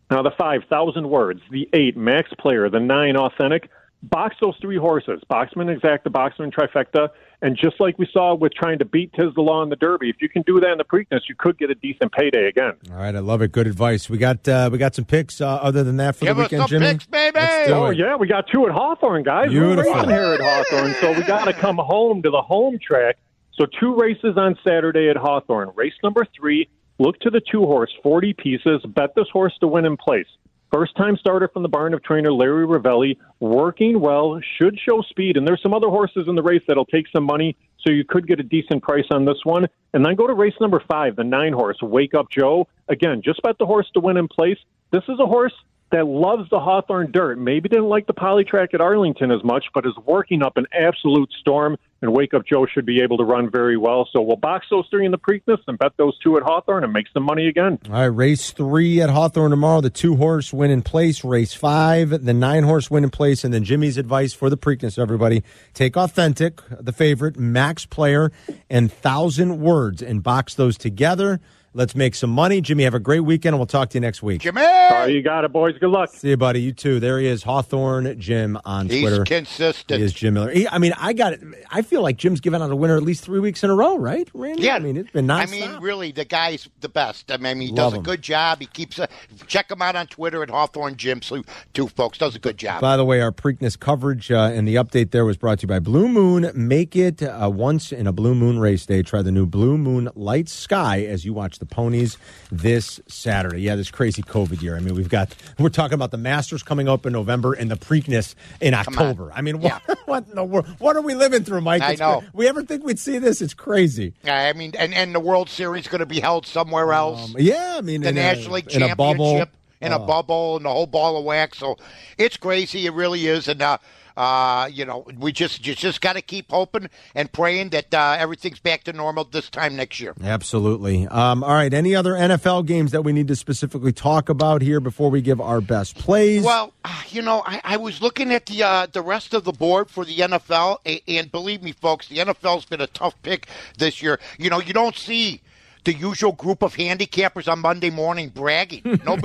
now 0.09 0.23
the 0.23 0.31
five 0.31 0.61
thousand 0.69 1.09
words, 1.09 1.41
the 1.51 1.69
eight 1.73 1.97
Max 1.97 2.31
Player, 2.39 2.69
the 2.69 2.79
nine 2.79 3.17
Authentic, 3.17 3.69
box 4.03 4.35
those 4.41 4.55
three 4.61 4.77
horses, 4.77 5.21
Boxman 5.29 5.73
Exact, 5.73 6.03
the 6.03 6.09
Boxman 6.09 6.51
Trifecta, 6.53 7.09
and 7.43 7.57
just 7.57 7.79
like 7.79 7.97
we 7.97 8.07
saw 8.11 8.35
with 8.35 8.53
trying 8.53 8.79
to 8.79 8.85
beat 8.85 9.11
Tiz 9.13 9.33
the 9.35 9.41
Law 9.41 9.63
in 9.63 9.69
the 9.69 9.75
Derby, 9.75 10.09
if 10.09 10.17
you 10.21 10.29
can 10.29 10.43
do 10.43 10.59
that 10.59 10.71
in 10.71 10.77
the 10.77 10.83
Preakness, 10.83 11.21
you 11.27 11.35
could 11.37 11.57
get 11.57 11.69
a 11.71 11.75
decent 11.75 12.11
payday 12.11 12.47
again. 12.47 12.73
All 12.91 12.97
right, 12.97 13.15
I 13.15 13.19
love 13.19 13.41
it. 13.41 13.51
Good 13.51 13.67
advice. 13.67 14.09
We 14.09 14.17
got 14.17 14.47
uh, 14.47 14.69
we 14.71 14.77
got 14.77 14.93
some 14.95 15.05
picks. 15.05 15.41
Uh, 15.41 15.47
other 15.47 15.83
than 15.83 15.97
that, 15.97 16.15
for 16.15 16.25
Give 16.25 16.37
the 16.37 16.43
us 16.43 16.51
weekend, 16.51 16.61
some 16.61 16.67
Jimmy. 16.69 16.85
picks, 16.93 17.05
baby! 17.07 17.39
Let's 17.39 17.67
do 17.67 17.73
Oh 17.73 17.85
it. 17.87 17.97
yeah, 17.97 18.15
we 18.15 18.27
got 18.27 18.45
two 18.51 18.65
at 18.67 18.71
Hawthorne, 18.71 19.23
guys. 19.23 19.49
Beautiful. 19.49 19.91
We're 19.91 19.93
racing 19.95 20.09
here 20.09 20.33
at 20.33 20.41
Hawthorne, 20.41 20.95
so 21.01 21.13
we 21.13 21.23
got 21.23 21.45
to 21.45 21.53
come 21.53 21.77
home 21.77 22.21
to 22.23 22.29
the 22.29 22.41
home 22.41 22.77
track. 22.85 23.17
So 23.59 23.65
two 23.79 23.95
races 23.95 24.37
on 24.37 24.57
Saturday 24.67 25.09
at 25.09 25.17
Hawthorne. 25.17 25.71
Race 25.75 25.93
number 26.03 26.25
three. 26.39 26.67
Look 26.99 27.19
to 27.21 27.29
the 27.31 27.41
two 27.51 27.61
horse, 27.65 27.91
forty 28.03 28.33
pieces. 28.33 28.81
Bet 28.87 29.15
this 29.15 29.27
horse 29.33 29.53
to 29.61 29.67
win 29.67 29.85
in 29.85 29.97
place. 29.97 30.27
First 30.71 30.95
time 30.95 31.17
starter 31.17 31.49
from 31.49 31.63
the 31.63 31.69
barn 31.69 31.93
of 31.93 32.01
trainer 32.01 32.31
Larry 32.31 32.65
Rivelli, 32.65 33.17
working 33.41 33.99
well, 33.99 34.39
should 34.57 34.79
show 34.79 35.01
speed, 35.01 35.35
and 35.35 35.45
there's 35.45 35.61
some 35.61 35.73
other 35.73 35.89
horses 35.89 36.29
in 36.29 36.35
the 36.35 36.41
race 36.41 36.61
that'll 36.65 36.85
take 36.85 37.07
some 37.13 37.25
money, 37.25 37.57
so 37.81 37.91
you 37.91 38.05
could 38.05 38.25
get 38.25 38.39
a 38.39 38.43
decent 38.43 38.81
price 38.81 39.03
on 39.11 39.25
this 39.25 39.39
one. 39.43 39.67
And 39.93 40.05
then 40.05 40.15
go 40.15 40.27
to 40.27 40.33
race 40.33 40.53
number 40.61 40.81
five, 40.89 41.17
the 41.17 41.25
nine 41.25 41.51
horse, 41.51 41.81
Wake 41.81 42.13
Up 42.13 42.29
Joe. 42.29 42.69
Again, 42.87 43.21
just 43.21 43.41
bet 43.41 43.57
the 43.57 43.65
horse 43.65 43.89
to 43.95 43.99
win 43.99 44.15
in 44.15 44.29
place. 44.29 44.57
This 44.91 45.03
is 45.09 45.19
a 45.19 45.25
horse 45.25 45.53
that 45.91 46.07
loves 46.07 46.49
the 46.49 46.59
Hawthorne 46.59 47.11
dirt. 47.11 47.37
Maybe 47.37 47.69
didn't 47.69 47.89
like 47.89 48.07
the 48.07 48.13
poly 48.13 48.43
track 48.43 48.73
at 48.73 48.81
Arlington 48.81 49.31
as 49.31 49.43
much, 49.43 49.65
but 49.73 49.85
is 49.85 49.93
working 50.05 50.41
up 50.41 50.57
an 50.57 50.65
absolute 50.73 51.31
storm. 51.39 51.77
And 52.01 52.13
Wake 52.13 52.33
Up 52.33 52.43
Joe 52.47 52.65
should 52.65 52.85
be 52.85 53.01
able 53.01 53.17
to 53.17 53.23
run 53.23 53.51
very 53.51 53.77
well. 53.77 54.09
So 54.11 54.21
we'll 54.21 54.35
box 54.35 54.65
those 54.71 54.87
three 54.89 55.05
in 55.05 55.11
the 55.11 55.19
Preakness 55.19 55.59
and 55.67 55.77
bet 55.77 55.91
those 55.97 56.17
two 56.17 56.35
at 56.35 56.41
Hawthorne 56.41 56.83
and 56.83 56.91
make 56.91 57.05
some 57.13 57.21
money 57.21 57.47
again. 57.47 57.77
All 57.87 57.93
right, 57.93 58.05
race 58.05 58.49
three 58.49 59.01
at 59.01 59.11
Hawthorne 59.11 59.51
tomorrow. 59.51 59.81
The 59.81 59.91
two 59.91 60.15
horse 60.15 60.51
win 60.51 60.71
in 60.71 60.81
place. 60.81 61.23
Race 61.23 61.53
five, 61.53 62.09
the 62.09 62.33
nine 62.33 62.63
horse 62.63 62.89
win 62.89 63.03
in 63.03 63.11
place, 63.11 63.43
and 63.43 63.53
then 63.53 63.63
Jimmy's 63.63 63.97
advice 63.97 64.33
for 64.33 64.49
the 64.49 64.57
Preakness. 64.57 64.97
Everybody, 64.97 65.43
take 65.75 65.95
authentic, 65.95 66.61
the 66.71 66.91
favorite, 66.91 67.37
max 67.37 67.85
player, 67.85 68.31
and 68.67 68.91
thousand 68.91 69.59
words, 69.59 70.01
and 70.01 70.23
box 70.23 70.55
those 70.55 70.79
together. 70.79 71.39
Let's 71.73 71.95
make 71.95 72.15
some 72.15 72.29
money. 72.31 72.59
Jimmy, 72.59 72.83
have 72.83 72.93
a 72.93 72.99
great 72.99 73.21
weekend, 73.21 73.53
and 73.53 73.59
we'll 73.59 73.65
talk 73.65 73.89
to 73.91 73.97
you 73.97 74.01
next 74.01 74.21
week. 74.21 74.41
Jimmy! 74.41 74.61
All 74.61 74.89
right, 74.89 75.05
you 75.09 75.21
got 75.21 75.45
it, 75.45 75.53
boys. 75.53 75.77
Good 75.77 75.89
luck. 75.89 76.09
See 76.13 76.27
you, 76.29 76.35
buddy. 76.35 76.61
You 76.61 76.73
too. 76.73 76.99
There 76.99 77.17
he 77.17 77.27
is, 77.27 77.43
Hawthorne 77.43 78.19
Jim 78.19 78.57
on 78.65 78.89
He's 78.89 79.01
Twitter. 79.01 79.23
consistent. 79.23 79.99
He 79.99 80.05
is 80.05 80.11
Jim 80.11 80.33
Miller. 80.33 80.51
He, 80.51 80.67
I 80.67 80.79
mean, 80.79 80.91
I 80.97 81.13
got 81.13 81.31
it. 81.31 81.39
I 81.71 81.81
feel 81.81 82.01
like 82.01 82.17
Jim's 82.17 82.41
given 82.41 82.61
out 82.61 82.69
a 82.71 82.75
winner 82.75 82.97
at 82.97 83.03
least 83.03 83.23
three 83.23 83.39
weeks 83.39 83.63
in 83.63 83.69
a 83.69 83.73
row, 83.75 83.97
right, 83.97 84.29
Randy? 84.33 84.63
Yeah, 84.63 84.75
I 84.75 84.79
mean, 84.79 84.97
it's 84.97 85.11
been 85.11 85.27
nonstop. 85.27 85.41
I 85.43 85.45
mean, 85.45 85.79
really, 85.81 86.11
the 86.11 86.25
guy's 86.25 86.67
the 86.81 86.89
best. 86.89 87.31
I 87.31 87.37
mean, 87.37 87.61
he 87.61 87.67
Love 87.69 87.75
does 87.75 87.93
him. 87.93 87.99
a 87.99 88.03
good 88.03 88.21
job. 88.21 88.59
He 88.59 88.65
keeps 88.65 88.99
a, 88.99 89.07
check 89.47 89.71
him 89.71 89.81
out 89.81 89.95
on 89.95 90.07
Twitter 90.07 90.43
at 90.43 90.49
Hawthorne 90.49 90.97
Jim. 90.97 91.21
So, 91.21 91.41
two 91.73 91.87
folks, 91.87 92.17
does 92.17 92.35
a 92.35 92.39
good 92.39 92.57
job. 92.57 92.81
By 92.81 92.97
the 92.97 93.05
way, 93.05 93.21
our 93.21 93.31
Preakness 93.31 93.79
coverage 93.79 94.29
uh, 94.29 94.51
and 94.53 94.67
the 94.67 94.75
update 94.75 95.11
there 95.11 95.23
was 95.23 95.37
brought 95.37 95.59
to 95.59 95.63
you 95.63 95.67
by 95.69 95.79
Blue 95.79 96.09
Moon. 96.09 96.51
Make 96.53 96.97
it 96.97 97.23
uh, 97.23 97.49
once 97.49 97.93
in 97.93 98.07
a 98.07 98.11
Blue 98.11 98.35
Moon 98.35 98.59
race 98.59 98.85
day. 98.85 99.03
Try 99.03 99.21
the 99.21 99.31
new 99.31 99.45
Blue 99.45 99.77
Moon 99.77 100.09
Light 100.15 100.49
Sky 100.49 101.03
as 101.05 101.23
you 101.23 101.33
watch 101.33 101.59
the 101.61 101.65
ponies 101.65 102.17
this 102.51 102.99
Saturday. 103.07 103.61
Yeah, 103.61 103.77
this 103.77 103.89
crazy 103.89 104.21
COVID 104.23 104.61
year. 104.61 104.75
I 104.75 104.81
mean, 104.81 104.95
we've 104.95 105.07
got 105.07 105.33
we're 105.57 105.69
talking 105.69 105.93
about 105.93 106.11
the 106.11 106.17
Masters 106.17 106.63
coming 106.63 106.89
up 106.89 107.05
in 107.05 107.13
November 107.13 107.53
and 107.53 107.71
the 107.71 107.77
Preakness 107.77 108.35
in. 108.59 108.73
October. 108.73 109.31
I 109.33 109.41
mean, 109.41 109.59
what, 109.61 109.81
Yeah. 109.87 109.95
what 110.05 110.27
in 110.27 110.35
the 110.35 110.43
world? 110.43 110.65
What 110.79 110.97
are 110.97 111.01
we 111.01 111.13
living 111.15 111.43
through, 111.43 111.61
Mike? 111.61 111.81
I 111.83 111.95
know. 111.95 112.19
cra- 112.21 112.29
We 112.33 112.47
ever 112.49 112.63
think 112.63 112.83
we'd 112.83 112.99
see 112.99 113.19
this? 113.19 113.41
It's 113.41 113.53
crazy. 113.53 114.13
I 114.25 114.51
mean, 114.53 114.73
and, 114.77 114.93
and 114.93 115.13
the 115.15 115.19
World 115.19 115.49
Series 115.49 115.87
going 115.87 115.99
to 115.99 116.05
be 116.05 116.19
held 116.19 116.45
somewhere 116.45 116.91
else. 116.91 117.29
Um, 117.29 117.35
yeah, 117.39 117.75
I 117.77 117.81
mean, 117.81 118.01
the 118.01 118.09
in 118.09 118.15
National 118.15 118.53
a, 118.53 118.55
League 118.55 118.71
in 118.73 118.81
a 118.83 118.95
bubble. 118.95 119.25
Championship 119.37 119.55
in 119.81 119.91
a 119.91 119.99
bubble 119.99 120.57
and 120.57 120.65
the 120.65 120.69
whole 120.69 120.85
ball 120.87 121.17
of 121.17 121.23
wax. 121.25 121.57
So 121.57 121.75
it's 122.17 122.37
crazy. 122.37 122.85
It 122.85 122.93
really 122.93 123.25
is. 123.27 123.47
And 123.47 123.61
uh, 123.61 123.77
uh, 124.21 124.67
you 124.67 124.85
know, 124.85 125.03
we 125.17 125.31
just 125.31 125.63
just, 125.63 125.79
just 125.79 125.99
got 125.99 126.13
to 126.13 126.21
keep 126.21 126.51
hoping 126.51 126.87
and 127.15 127.31
praying 127.31 127.69
that 127.69 127.91
uh, 127.91 128.15
everything's 128.19 128.59
back 128.59 128.83
to 128.83 128.93
normal 128.93 129.23
this 129.23 129.49
time 129.49 129.75
next 129.75 129.99
year. 129.99 130.13
Absolutely. 130.23 131.07
Um, 131.07 131.43
all 131.43 131.55
right. 131.55 131.73
Any 131.73 131.95
other 131.95 132.13
NFL 132.13 132.67
games 132.67 132.91
that 132.91 133.01
we 133.01 133.13
need 133.13 133.27
to 133.29 133.35
specifically 133.35 133.91
talk 133.91 134.29
about 134.29 134.61
here 134.61 134.79
before 134.79 135.09
we 135.09 135.21
give 135.21 135.41
our 135.41 135.59
best 135.59 135.97
plays? 135.97 136.43
Well, 136.43 136.71
you 137.09 137.23
know, 137.23 137.41
I, 137.47 137.61
I 137.63 137.77
was 137.77 137.99
looking 137.99 138.31
at 138.31 138.45
the 138.45 138.61
uh, 138.61 138.85
the 138.85 139.01
rest 139.01 139.33
of 139.33 139.43
the 139.43 139.53
board 139.53 139.89
for 139.89 140.05
the 140.05 140.15
NFL, 140.15 140.77
and, 140.85 141.01
and 141.07 141.31
believe 141.31 141.63
me, 141.63 141.71
folks, 141.71 142.07
the 142.07 142.17
NFL's 142.17 142.65
been 142.65 142.81
a 142.81 142.87
tough 142.87 143.19
pick 143.23 143.47
this 143.79 144.03
year. 144.03 144.19
You 144.37 144.51
know, 144.51 144.61
you 144.61 144.73
don't 144.73 144.95
see 144.95 145.41
the 145.83 145.95
usual 145.95 146.33
group 146.33 146.61
of 146.61 146.75
handicappers 146.75 147.51
on 147.51 147.57
Monday 147.57 147.89
morning 147.89 148.29
bragging. 148.29 149.01
no, 149.03 149.17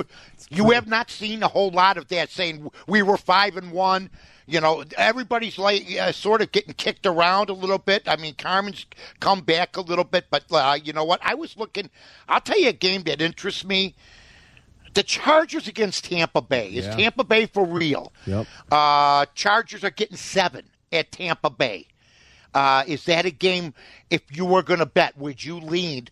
you 0.49 0.71
have 0.71 0.87
not 0.87 1.11
seen 1.11 1.43
a 1.43 1.47
whole 1.47 1.69
lot 1.69 1.97
of 1.97 2.07
that 2.07 2.31
saying 2.31 2.67
we 2.87 3.03
were 3.03 3.17
five 3.17 3.57
and 3.57 3.71
one. 3.71 4.09
You 4.49 4.61
know, 4.61 4.85
everybody's 4.97 5.57
like 5.57 5.85
uh, 5.99 6.13
sort 6.13 6.41
of 6.41 6.53
getting 6.53 6.73
kicked 6.73 7.05
around 7.05 7.49
a 7.49 7.53
little 7.53 7.77
bit. 7.77 8.07
I 8.07 8.15
mean, 8.15 8.33
Carmen's 8.35 8.85
come 9.19 9.41
back 9.41 9.75
a 9.75 9.81
little 9.81 10.05
bit, 10.05 10.25
but 10.31 10.45
uh, 10.51 10.77
you 10.81 10.93
know 10.93 11.03
what? 11.03 11.19
I 11.21 11.33
was 11.35 11.57
looking. 11.57 11.89
I'll 12.29 12.39
tell 12.39 12.57
you 12.59 12.69
a 12.69 12.73
game 12.73 13.03
that 13.03 13.21
interests 13.21 13.65
me. 13.65 13.93
The 14.93 15.03
Chargers 15.03 15.67
against 15.67 16.05
Tampa 16.05 16.41
Bay. 16.41 16.69
Is 16.69 16.85
Yeah. 16.85 16.95
Tampa 16.95 17.23
Bay 17.25 17.45
for 17.45 17.65
real? 17.65 18.13
Yep. 18.25 18.47
Uh, 18.71 19.25
Chargers 19.35 19.83
are 19.83 19.91
getting 19.91 20.17
seven 20.17 20.63
at 20.91 21.11
Tampa 21.11 21.49
Bay. 21.49 21.85
Uh, 22.53 22.83
is 22.87 23.03
that 23.05 23.25
a 23.25 23.31
game? 23.31 23.73
If 24.09 24.21
you 24.35 24.45
were 24.45 24.63
going 24.63 24.79
to 24.79 24.85
bet, 24.85 25.17
would 25.17 25.43
you 25.43 25.59
lean 25.59 26.07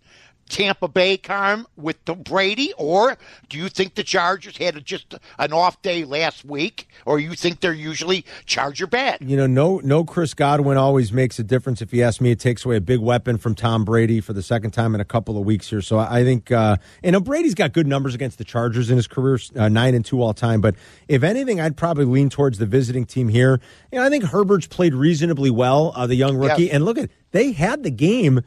Tampa 0.50 0.88
Bay, 0.88 1.18
Carm, 1.18 1.68
with 1.76 2.04
the 2.06 2.16
Brady, 2.16 2.74
or 2.78 3.18
do 3.50 3.58
you 3.58 3.70
think 3.70 3.96
the 3.96 4.04
Chargers 4.04 4.58
had 4.58 4.84
just 4.86 5.16
an 5.40 5.54
off 5.54 5.82
day 5.82 6.04
last 6.04 6.46
week, 6.46 6.88
or 7.06 7.20
you 7.20 7.34
think 7.36 7.62
they're 7.62 7.74
usually 7.74 8.26
Charger 8.46 8.88
bad? 8.88 9.18
you 9.22 9.38
know, 9.38 9.48
no, 9.48 9.80
no. 9.84 10.04
Chris 10.04 10.34
Godwin 10.34 10.78
always 10.78 11.12
makes 11.12 11.40
a 11.40 11.44
difference. 11.44 11.82
If 11.82 11.94
you 11.94 12.04
ask 12.04 12.22
me, 12.22 12.32
it 12.32 12.40
takes 12.40 12.66
away 12.66 12.78
a 12.78 12.82
big 12.82 13.00
weapon 13.00 13.38
from 13.38 13.56
Tom 13.56 13.86
Brady 13.86 14.22
for 14.22 14.34
the 14.34 14.44
second 14.44 14.72
time 14.72 14.96
in 14.96 15.02
a 15.02 15.06
couple 15.06 15.38
of 15.38 15.46
weeks 15.46 15.70
here. 15.70 15.82
So 15.82 15.98
I 15.98 16.16
I 16.20 16.24
think, 16.24 16.50
uh, 16.52 16.78
you 17.04 17.12
know, 17.12 17.20
Brady's 17.20 17.56
got 17.56 17.74
good 17.74 17.88
numbers 17.88 18.16
against 18.16 18.38
the 18.38 18.44
Chargers 18.46 18.90
in 18.90 18.96
his 18.96 19.06
career, 19.06 19.38
uh, 19.56 19.68
nine 19.68 19.94
and 19.94 20.06
two 20.06 20.22
all 20.22 20.34
time. 20.34 20.62
But 20.62 20.76
if 21.08 21.24
anything, 21.24 21.60
I'd 21.60 21.76
probably 21.76 22.06
lean 22.06 22.30
towards 22.30 22.58
the 22.58 22.66
visiting 22.66 23.06
team 23.06 23.28
here. 23.28 23.60
You 23.92 24.00
know, 24.00 24.06
I 24.06 24.10
think 24.10 24.24
Herbert's 24.24 24.68
played 24.68 24.94
reasonably 24.94 25.50
well, 25.50 25.92
uh, 25.96 26.08
the 26.08 26.16
young 26.16 26.38
rookie. 26.38 26.64
Yes. 26.64 26.74
And 26.74 26.86
look 26.86 26.98
at 26.98 27.10
they 27.32 27.52
had 27.52 27.84
the 27.84 27.92
game. 27.92 28.42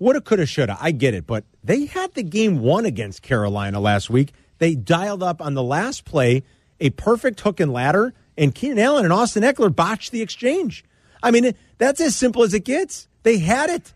Woulda, 0.00 0.22
coulda, 0.22 0.46
shoulda. 0.46 0.78
I 0.80 0.92
get 0.92 1.12
it, 1.12 1.26
but 1.26 1.44
they 1.62 1.84
had 1.84 2.14
the 2.14 2.22
game 2.22 2.60
won 2.60 2.86
against 2.86 3.20
Carolina 3.20 3.78
last 3.78 4.08
week. 4.08 4.32
They 4.58 4.74
dialed 4.74 5.22
up 5.22 5.40
on 5.42 5.54
the 5.54 5.62
last 5.62 6.04
play 6.06 6.42
a 6.80 6.88
perfect 6.90 7.40
hook 7.40 7.60
and 7.60 7.70
ladder, 7.70 8.14
and 8.36 8.54
Keenan 8.54 8.78
Allen 8.78 9.04
and 9.04 9.12
Austin 9.12 9.42
Ekeler 9.42 9.74
botched 9.74 10.10
the 10.10 10.22
exchange. 10.22 10.84
I 11.22 11.30
mean, 11.30 11.52
that's 11.76 12.00
as 12.00 12.16
simple 12.16 12.42
as 12.42 12.54
it 12.54 12.64
gets. 12.64 13.08
They 13.22 13.38
had 13.38 13.68
it. 13.68 13.92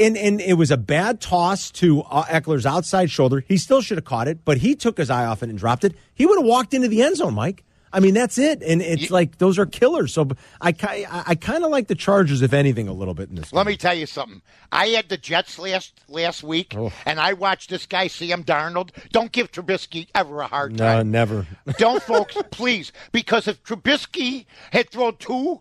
And, 0.00 0.16
and 0.16 0.40
it 0.40 0.54
was 0.54 0.70
a 0.70 0.76
bad 0.76 1.20
toss 1.20 1.72
to 1.72 2.02
uh, 2.02 2.24
Ekeler's 2.24 2.66
outside 2.66 3.10
shoulder. 3.10 3.44
He 3.48 3.56
still 3.56 3.82
should 3.82 3.98
have 3.98 4.04
caught 4.04 4.28
it, 4.28 4.44
but 4.44 4.58
he 4.58 4.76
took 4.76 4.98
his 4.98 5.10
eye 5.10 5.26
off 5.26 5.42
it 5.42 5.48
and 5.48 5.58
dropped 5.58 5.84
it. 5.84 5.96
He 6.14 6.24
would 6.24 6.38
have 6.38 6.46
walked 6.46 6.72
into 6.72 6.86
the 6.86 7.02
end 7.02 7.16
zone, 7.16 7.34
Mike. 7.34 7.64
I 7.94 8.00
mean, 8.00 8.12
that's 8.12 8.38
it. 8.38 8.60
And 8.62 8.82
it's 8.82 9.10
like 9.10 9.38
those 9.38 9.58
are 9.58 9.66
killers. 9.66 10.12
So 10.12 10.28
I, 10.60 10.74
I, 10.82 11.22
I 11.28 11.34
kind 11.36 11.64
of 11.64 11.70
like 11.70 11.86
the 11.86 11.94
Chargers, 11.94 12.42
if 12.42 12.52
anything, 12.52 12.88
a 12.88 12.92
little 12.92 13.14
bit 13.14 13.28
in 13.30 13.36
this. 13.36 13.52
Let 13.52 13.64
game. 13.64 13.72
me 13.72 13.76
tell 13.76 13.94
you 13.94 14.06
something. 14.06 14.42
I 14.72 14.88
had 14.88 15.08
the 15.08 15.16
Jets 15.16 15.58
last 15.58 16.00
last 16.08 16.42
week, 16.42 16.74
oh. 16.76 16.92
and 17.06 17.20
I 17.20 17.34
watched 17.34 17.70
this 17.70 17.86
guy, 17.86 18.08
Sam 18.08 18.42
Darnold. 18.42 18.90
Don't 19.12 19.30
give 19.30 19.52
Trubisky 19.52 20.08
ever 20.14 20.40
a 20.40 20.48
hard 20.48 20.72
No, 20.72 20.96
time. 20.96 21.10
never. 21.12 21.46
Don't, 21.78 22.02
folks, 22.02 22.36
please, 22.50 22.90
because 23.12 23.46
if 23.46 23.62
Trubisky 23.62 24.46
had 24.72 24.90
thrown 24.90 25.16
two, 25.18 25.60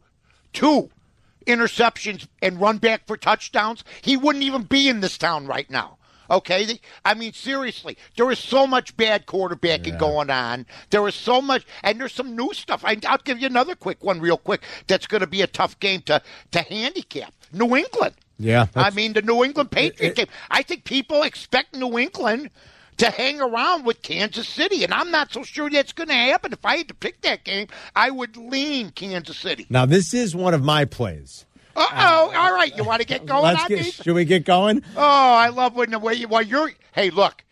two 0.54 0.90
interceptions 1.46 2.28
and 2.42 2.60
run 2.60 2.80
back 2.80 3.06
for 3.06 3.18
touchdowns, 3.18 3.84
he 4.02 4.18
wouldn't 4.18 4.44
even 4.44 4.64
be 4.64 4.90
in 4.90 5.02
this 5.02 5.18
town 5.18 5.46
right 5.46 5.70
now. 5.70 5.98
Okay, 6.34 6.80
I 7.06 7.14
mean 7.14 7.32
seriously, 7.32 7.96
there 8.18 8.30
is 8.32 8.40
so 8.40 8.66
much 8.66 8.98
bad 8.98 9.28
quarterbacking 9.28 10.00
going 10.00 10.32
on. 10.32 10.66
There 10.90 11.08
is 11.08 11.14
so 11.14 11.42
much, 11.42 11.64
and 11.84 12.00
there's 12.00 12.14
some 12.14 12.36
new 12.36 12.54
stuff. 12.54 12.84
I, 12.84 12.98
I'll 13.08 13.20
give 13.20 13.40
you 13.40 13.46
another 13.46 13.76
quick 13.76 14.04
one, 14.04 14.20
real 14.20 14.38
quick. 14.38 14.64
That's 14.88 15.06
going 15.06 15.22
to 15.22 15.28
be 15.28 15.44
a 15.44 15.48
tough 15.48 15.80
game 15.80 16.02
to 16.04 16.22
to 16.52 16.60
handicap. 16.62 17.34
New 17.52 17.76
England. 17.76 18.16
Yeah, 18.40 18.66
I 18.76 18.90
mean 18.90 19.14
the 19.14 19.22
New 19.22 19.44
England 19.44 19.70
Patriot 19.70 20.16
game. 20.16 20.28
I 20.50 20.64
think 20.64 20.86
people 20.86 21.22
expect 21.22 21.76
New 21.76 22.00
England 22.00 22.50
to 22.98 23.10
hang 23.12 23.40
around 23.40 23.86
with 23.86 24.02
Kansas 24.02 24.48
City, 24.48 24.84
and 24.84 24.94
I'm 24.94 25.12
not 25.12 25.32
so 25.32 25.44
sure 25.44 25.70
that's 25.70 25.94
going 25.94 26.10
to 26.10 26.16
happen. 26.16 26.52
If 26.52 26.66
I 26.66 26.78
had 26.78 26.88
to 26.88 26.94
pick 26.96 27.22
that 27.22 27.44
game, 27.44 27.68
I 27.96 28.10
would 28.10 28.38
lean 28.38 28.90
Kansas 28.92 29.38
City. 29.38 29.68
Now, 29.70 29.86
this 29.86 30.14
is 30.14 30.36
one 30.36 30.54
of 30.54 30.64
my 30.64 30.86
plays. 30.86 31.46
Uh 31.76 31.88
oh! 31.92 32.32
All 32.36 32.54
right, 32.54 32.76
you 32.76 32.84
want 32.84 33.02
to 33.02 33.08
get 33.08 33.26
going 33.28 33.44
Let's 33.44 33.64
on 33.64 33.68
get, 33.70 33.86
should 33.94 34.14
we 34.14 34.26
get 34.26 34.46
going? 34.46 34.84
Oh, 34.96 35.02
I 35.02 35.50
love 35.50 35.76
when 35.76 35.92
the 35.92 36.00
way 36.00 36.14
you. 36.16 36.28
Well, 36.28 36.42
you're. 36.42 36.72
Hey, 36.94 37.10
look. 37.10 37.43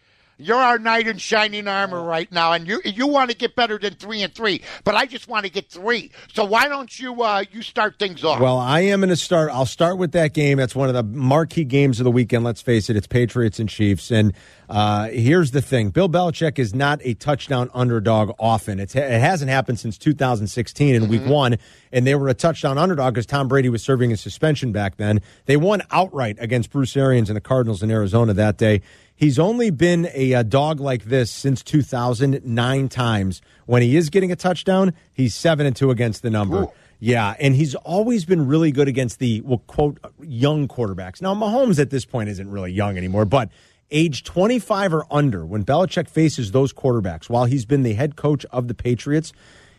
You're 0.41 0.57
our 0.57 0.79
knight 0.79 1.07
in 1.07 1.19
shining 1.19 1.67
armor 1.67 2.01
right 2.01 2.31
now, 2.31 2.53
and 2.53 2.67
you 2.67 2.81
you 2.83 3.05
want 3.05 3.29
to 3.29 3.37
get 3.37 3.55
better 3.55 3.77
than 3.77 3.93
three 3.93 4.23
and 4.23 4.33
three, 4.33 4.63
but 4.83 4.95
I 4.95 5.05
just 5.05 5.27
want 5.27 5.45
to 5.45 5.51
get 5.51 5.69
three. 5.69 6.11
So 6.33 6.45
why 6.45 6.67
don't 6.67 6.99
you 6.99 7.21
uh, 7.21 7.43
you 7.51 7.61
start 7.61 7.99
things 7.99 8.23
off? 8.23 8.39
Well, 8.39 8.57
I 8.57 8.81
am 8.81 9.01
going 9.01 9.09
to 9.09 9.15
start. 9.15 9.51
I'll 9.51 9.67
start 9.67 9.99
with 9.99 10.13
that 10.13 10.33
game. 10.33 10.57
That's 10.57 10.75
one 10.75 10.89
of 10.89 10.95
the 10.95 11.03
marquee 11.03 11.63
games 11.63 11.99
of 11.99 12.05
the 12.05 12.11
weekend. 12.11 12.43
Let's 12.43 12.61
face 12.61 12.89
it, 12.89 12.95
it's 12.95 13.05
Patriots 13.05 13.59
and 13.59 13.69
Chiefs. 13.69 14.09
And 14.09 14.33
uh, 14.67 15.09
here's 15.09 15.51
the 15.51 15.61
thing: 15.61 15.91
Bill 15.91 16.09
Belichick 16.09 16.57
is 16.57 16.73
not 16.73 16.99
a 17.03 17.13
touchdown 17.13 17.69
underdog 17.75 18.35
often. 18.39 18.79
It's, 18.79 18.95
it 18.95 19.21
hasn't 19.21 19.51
happened 19.51 19.79
since 19.79 19.97
2016 19.99 20.95
in 20.95 21.07
Week 21.07 21.25
One, 21.25 21.57
and 21.91 22.07
they 22.07 22.15
were 22.15 22.29
a 22.29 22.33
touchdown 22.33 22.79
underdog 22.79 23.13
because 23.13 23.27
Tom 23.27 23.47
Brady 23.47 23.69
was 23.69 23.83
serving 23.83 24.11
a 24.11 24.17
suspension 24.17 24.71
back 24.71 24.97
then. 24.97 25.21
They 25.45 25.57
won 25.57 25.83
outright 25.91 26.37
against 26.39 26.71
Bruce 26.71 26.97
Arians 26.97 27.29
and 27.29 27.37
the 27.37 27.41
Cardinals 27.41 27.83
in 27.83 27.91
Arizona 27.91 28.33
that 28.33 28.57
day. 28.57 28.81
He's 29.21 29.37
only 29.37 29.69
been 29.69 30.09
a, 30.15 30.33
uh 30.33 30.41
dog 30.41 30.79
like 30.79 31.03
this 31.03 31.29
since 31.29 31.61
2009 31.61 32.89
times. 32.89 33.39
When 33.67 33.83
he 33.83 33.95
is 33.95 34.09
getting 34.09 34.31
a 34.31 34.35
touchdown, 34.35 34.95
he's 35.13 35.35
seven 35.35 35.67
and 35.67 35.75
two 35.75 35.91
against 35.91 36.23
the 36.23 36.31
number. 36.31 36.65
Yeah, 36.99 37.35
and 37.39 37.55
he's 37.55 37.75
always 37.75 38.25
been 38.25 38.47
really 38.47 38.71
good 38.71 38.87
against 38.87 39.19
the 39.19 39.41
well, 39.41 39.59
quote 39.67 39.99
young 40.23 40.67
quarterbacks. 40.67 41.21
Now 41.21 41.35
Mahomes 41.35 41.77
at 41.77 41.91
this 41.91 42.03
point 42.03 42.29
isn't 42.29 42.49
really 42.49 42.71
young 42.71 42.97
anymore, 42.97 43.25
but 43.25 43.51
age 43.91 44.23
25 44.23 44.91
or 44.95 45.05
under, 45.11 45.45
when 45.45 45.63
Belichick 45.63 46.09
faces 46.09 46.49
those 46.49 46.73
quarterbacks, 46.73 47.29
while 47.29 47.45
he's 47.45 47.65
been 47.65 47.83
the 47.83 47.93
head 47.93 48.15
coach 48.15 48.43
of 48.45 48.67
the 48.67 48.73
Patriots, 48.73 49.33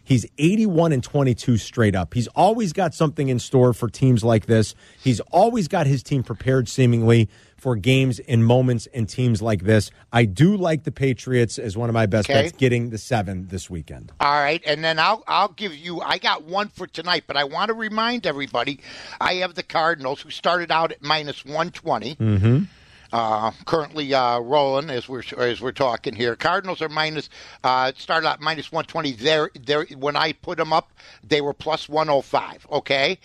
he's 0.05 0.27
81 0.39 0.93
and 0.93 1.03
22 1.03 1.57
straight 1.57 1.95
up. 1.95 2.15
He's 2.15 2.29
always 2.29 2.73
got 2.73 2.95
something 2.95 3.29
in 3.29 3.39
store 3.39 3.73
for 3.73 3.89
teams 3.89 4.23
like 4.25 4.47
this. 4.47 4.75
He's 5.03 5.21
always 5.31 5.69
got 5.69 5.87
his 5.87 6.03
team 6.03 6.23
prepared, 6.23 6.69
seemingly 6.69 7.29
for 7.57 7.77
games 7.77 8.19
and 8.21 8.45
moments 8.45 8.89
and 8.93 9.09
teams 9.09 9.41
like 9.41 9.63
this. 9.63 9.91
I 10.13 10.25
do 10.25 10.57
like 10.57 10.83
the 10.83 10.91
Patriots 10.91 11.59
as 11.61 11.77
one 11.77 11.89
of 11.89 11.95
my 11.95 12.07
best 12.07 12.29
Okay. 12.29 12.43
bets, 12.43 12.53
getting 12.57 12.91
the 12.91 12.99
seven 12.99 13.47
this 13.49 13.71
weekend. 13.71 14.11
All 14.19 14.33
right, 14.43 14.61
and 14.67 14.83
then 14.83 14.99
I'll 14.99 15.23
I'll 15.29 15.53
give 15.53 15.75
you. 15.75 16.01
I 16.01 16.19
got 16.19 16.43
one 16.45 16.69
for 16.69 16.87
tonight, 16.89 17.25
but 17.29 17.37
I 17.37 17.45
want 17.45 17.69
to 17.69 17.75
remind 17.75 18.27
everybody, 18.27 18.81
I 19.21 19.35
have 19.35 19.55
the 19.55 19.63
Cardinals 19.63 20.21
who 20.23 20.31
started 20.31 20.73
out 20.73 20.91
at 20.91 21.03
minus 21.03 21.45
one 21.45 21.71
Mm-hmm. 21.71 22.65
Uh, 23.13 23.51
currently 23.67 24.15
uh, 24.15 24.39
rolling 24.41 24.89
as 24.89 25.07
we're 25.07 25.23
as 25.37 25.61
we're 25.61 25.71
talking 25.71 26.15
here. 26.15 26.35
Cardinals 26.35 26.81
are 26.81 26.89
minus 26.89 27.29
uh, 27.63 27.93
started 27.95 28.27
out 28.27 28.41
minus 28.41 28.73
one 28.73 28.87
twenty. 28.87 29.13
There, 29.13 29.51
there. 29.61 29.85
When 29.99 30.17
I 30.17 30.33
put 30.33 30.57
them 30.57 30.73
up, 30.73 30.93
they 31.23 31.43
were 31.43 31.53
plus 31.53 31.91
one 31.91 32.09
hundred 32.09 32.23
five. 32.23 32.67
Okay, 32.71 33.19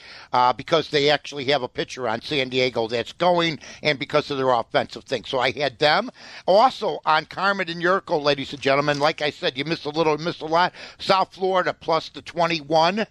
because 0.58 0.90
they 0.90 1.10
actually 1.10 1.46
have 1.46 1.64
a 1.64 1.70
pitcher 1.70 2.08
on 2.08 2.22
San 2.22 2.50
Diego 2.50 2.90
that's 2.90 3.14
going, 3.14 3.60
and 3.82 3.98
because 3.98 4.30
of 4.30 4.38
their 4.38 4.50
offensive 4.50 5.06
thing. 5.06 5.24
So 5.24 5.40
I 5.40 5.52
had 5.52 5.80
them. 5.80 6.12
Also 6.46 7.00
on 7.06 7.24
Carmen 7.26 7.70
and 7.70 7.82
Jurko, 7.82 8.22
ladies 8.22 8.52
and 8.52 8.62
gentlemen. 8.62 9.00
Like 9.00 9.22
I 9.22 9.30
said, 9.30 9.58
you 9.58 9.64
missed 9.64 9.86
a 9.86 9.90
little, 9.90 10.18
missed 10.18 10.42
a 10.42 10.46
lot. 10.46 10.74
South 10.98 11.34
Florida 11.34 11.74
plus 11.74 12.10
the 12.10 12.22
twenty 12.22 12.60
one 12.60 13.08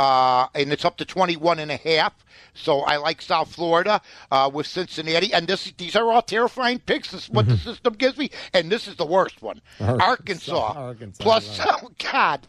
uh, 0.00 0.48
and 0.54 0.72
it's 0.72 0.86
up 0.86 0.96
to 0.96 1.04
21 1.04 1.58
and 1.58 1.70
a 1.70 1.76
half. 1.76 2.14
So 2.54 2.80
I 2.80 2.96
like 2.96 3.20
South 3.20 3.54
Florida 3.54 4.00
uh, 4.30 4.50
with 4.52 4.66
Cincinnati, 4.66 5.32
and 5.32 5.46
this 5.46 5.72
these 5.76 5.94
are 5.94 6.10
all 6.10 6.22
terrifying 6.22 6.78
picks. 6.78 7.10
This 7.10 7.24
is 7.24 7.30
what 7.30 7.46
the 7.46 7.56
system 7.56 7.94
gives 7.94 8.16
me, 8.16 8.30
and 8.54 8.72
this 8.72 8.88
is 8.88 8.96
the 8.96 9.04
worst 9.04 9.42
one: 9.42 9.60
Arkansas, 9.78 10.72
Arkansas, 10.74 11.22
plus. 11.22 11.60
Oh 11.82 11.90
God, 11.98 12.46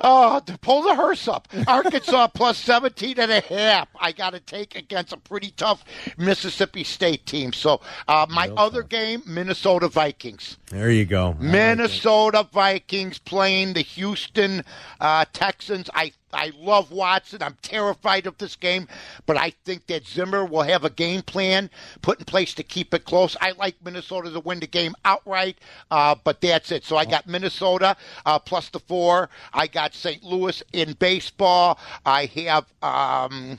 oh, 0.00 0.40
pull 0.62 0.82
the 0.82 0.94
hearse 0.94 1.28
up. 1.28 1.48
Arkansas 1.66 2.26
plus 2.34 2.58
17 2.58 3.18
and 3.18 3.30
a 3.30 3.40
half. 3.40 3.88
I 4.00 4.12
got 4.12 4.30
to 4.30 4.40
take 4.40 4.74
against 4.74 5.12
a 5.12 5.16
pretty 5.16 5.52
tough 5.52 5.84
Mississippi 6.16 6.84
State 6.84 7.24
team. 7.24 7.52
So 7.52 7.80
uh, 8.08 8.26
my 8.28 8.48
other 8.56 8.82
game, 8.82 9.22
Minnesota 9.26 9.88
Vikings. 9.88 10.56
There 10.70 10.90
you 10.90 11.04
go. 11.04 11.34
Minnesota 11.38 12.48
Vikings 12.52 13.18
playing 13.18 13.74
the 13.74 13.82
Houston 13.82 14.64
uh, 15.00 15.24
Texans. 15.32 15.88
I 15.94 16.12
I 16.32 16.52
love 16.58 16.90
Watson. 16.90 17.42
I'm 17.42 17.56
terrified 17.62 18.26
of 18.26 18.36
this 18.38 18.56
game, 18.56 18.88
but 19.26 19.36
I 19.36 19.50
think 19.64 19.86
that 19.86 20.06
Zimmer 20.06 20.44
will 20.44 20.62
have 20.62 20.84
a 20.84 20.90
game 20.90 21.22
plan 21.22 21.70
put 22.02 22.18
in 22.18 22.24
place 22.24 22.54
to 22.54 22.62
keep 22.62 22.92
it 22.92 23.04
close. 23.04 23.36
I 23.40 23.52
like 23.52 23.76
Minnesota 23.82 24.30
to 24.30 24.40
win 24.40 24.60
the 24.60 24.66
game 24.66 24.94
outright, 25.04 25.58
uh, 25.90 26.14
but 26.22 26.40
that's 26.40 26.70
it. 26.70 26.84
So 26.84 26.96
I 26.96 27.04
got 27.04 27.26
Minnesota 27.26 27.96
uh, 28.26 28.38
plus 28.38 28.68
the 28.68 28.80
four. 28.80 29.30
I 29.52 29.66
got 29.66 29.94
St. 29.94 30.22
Louis 30.22 30.62
in 30.72 30.92
baseball. 30.94 31.78
I 32.04 32.26
have. 32.26 32.66
Um, 32.82 33.58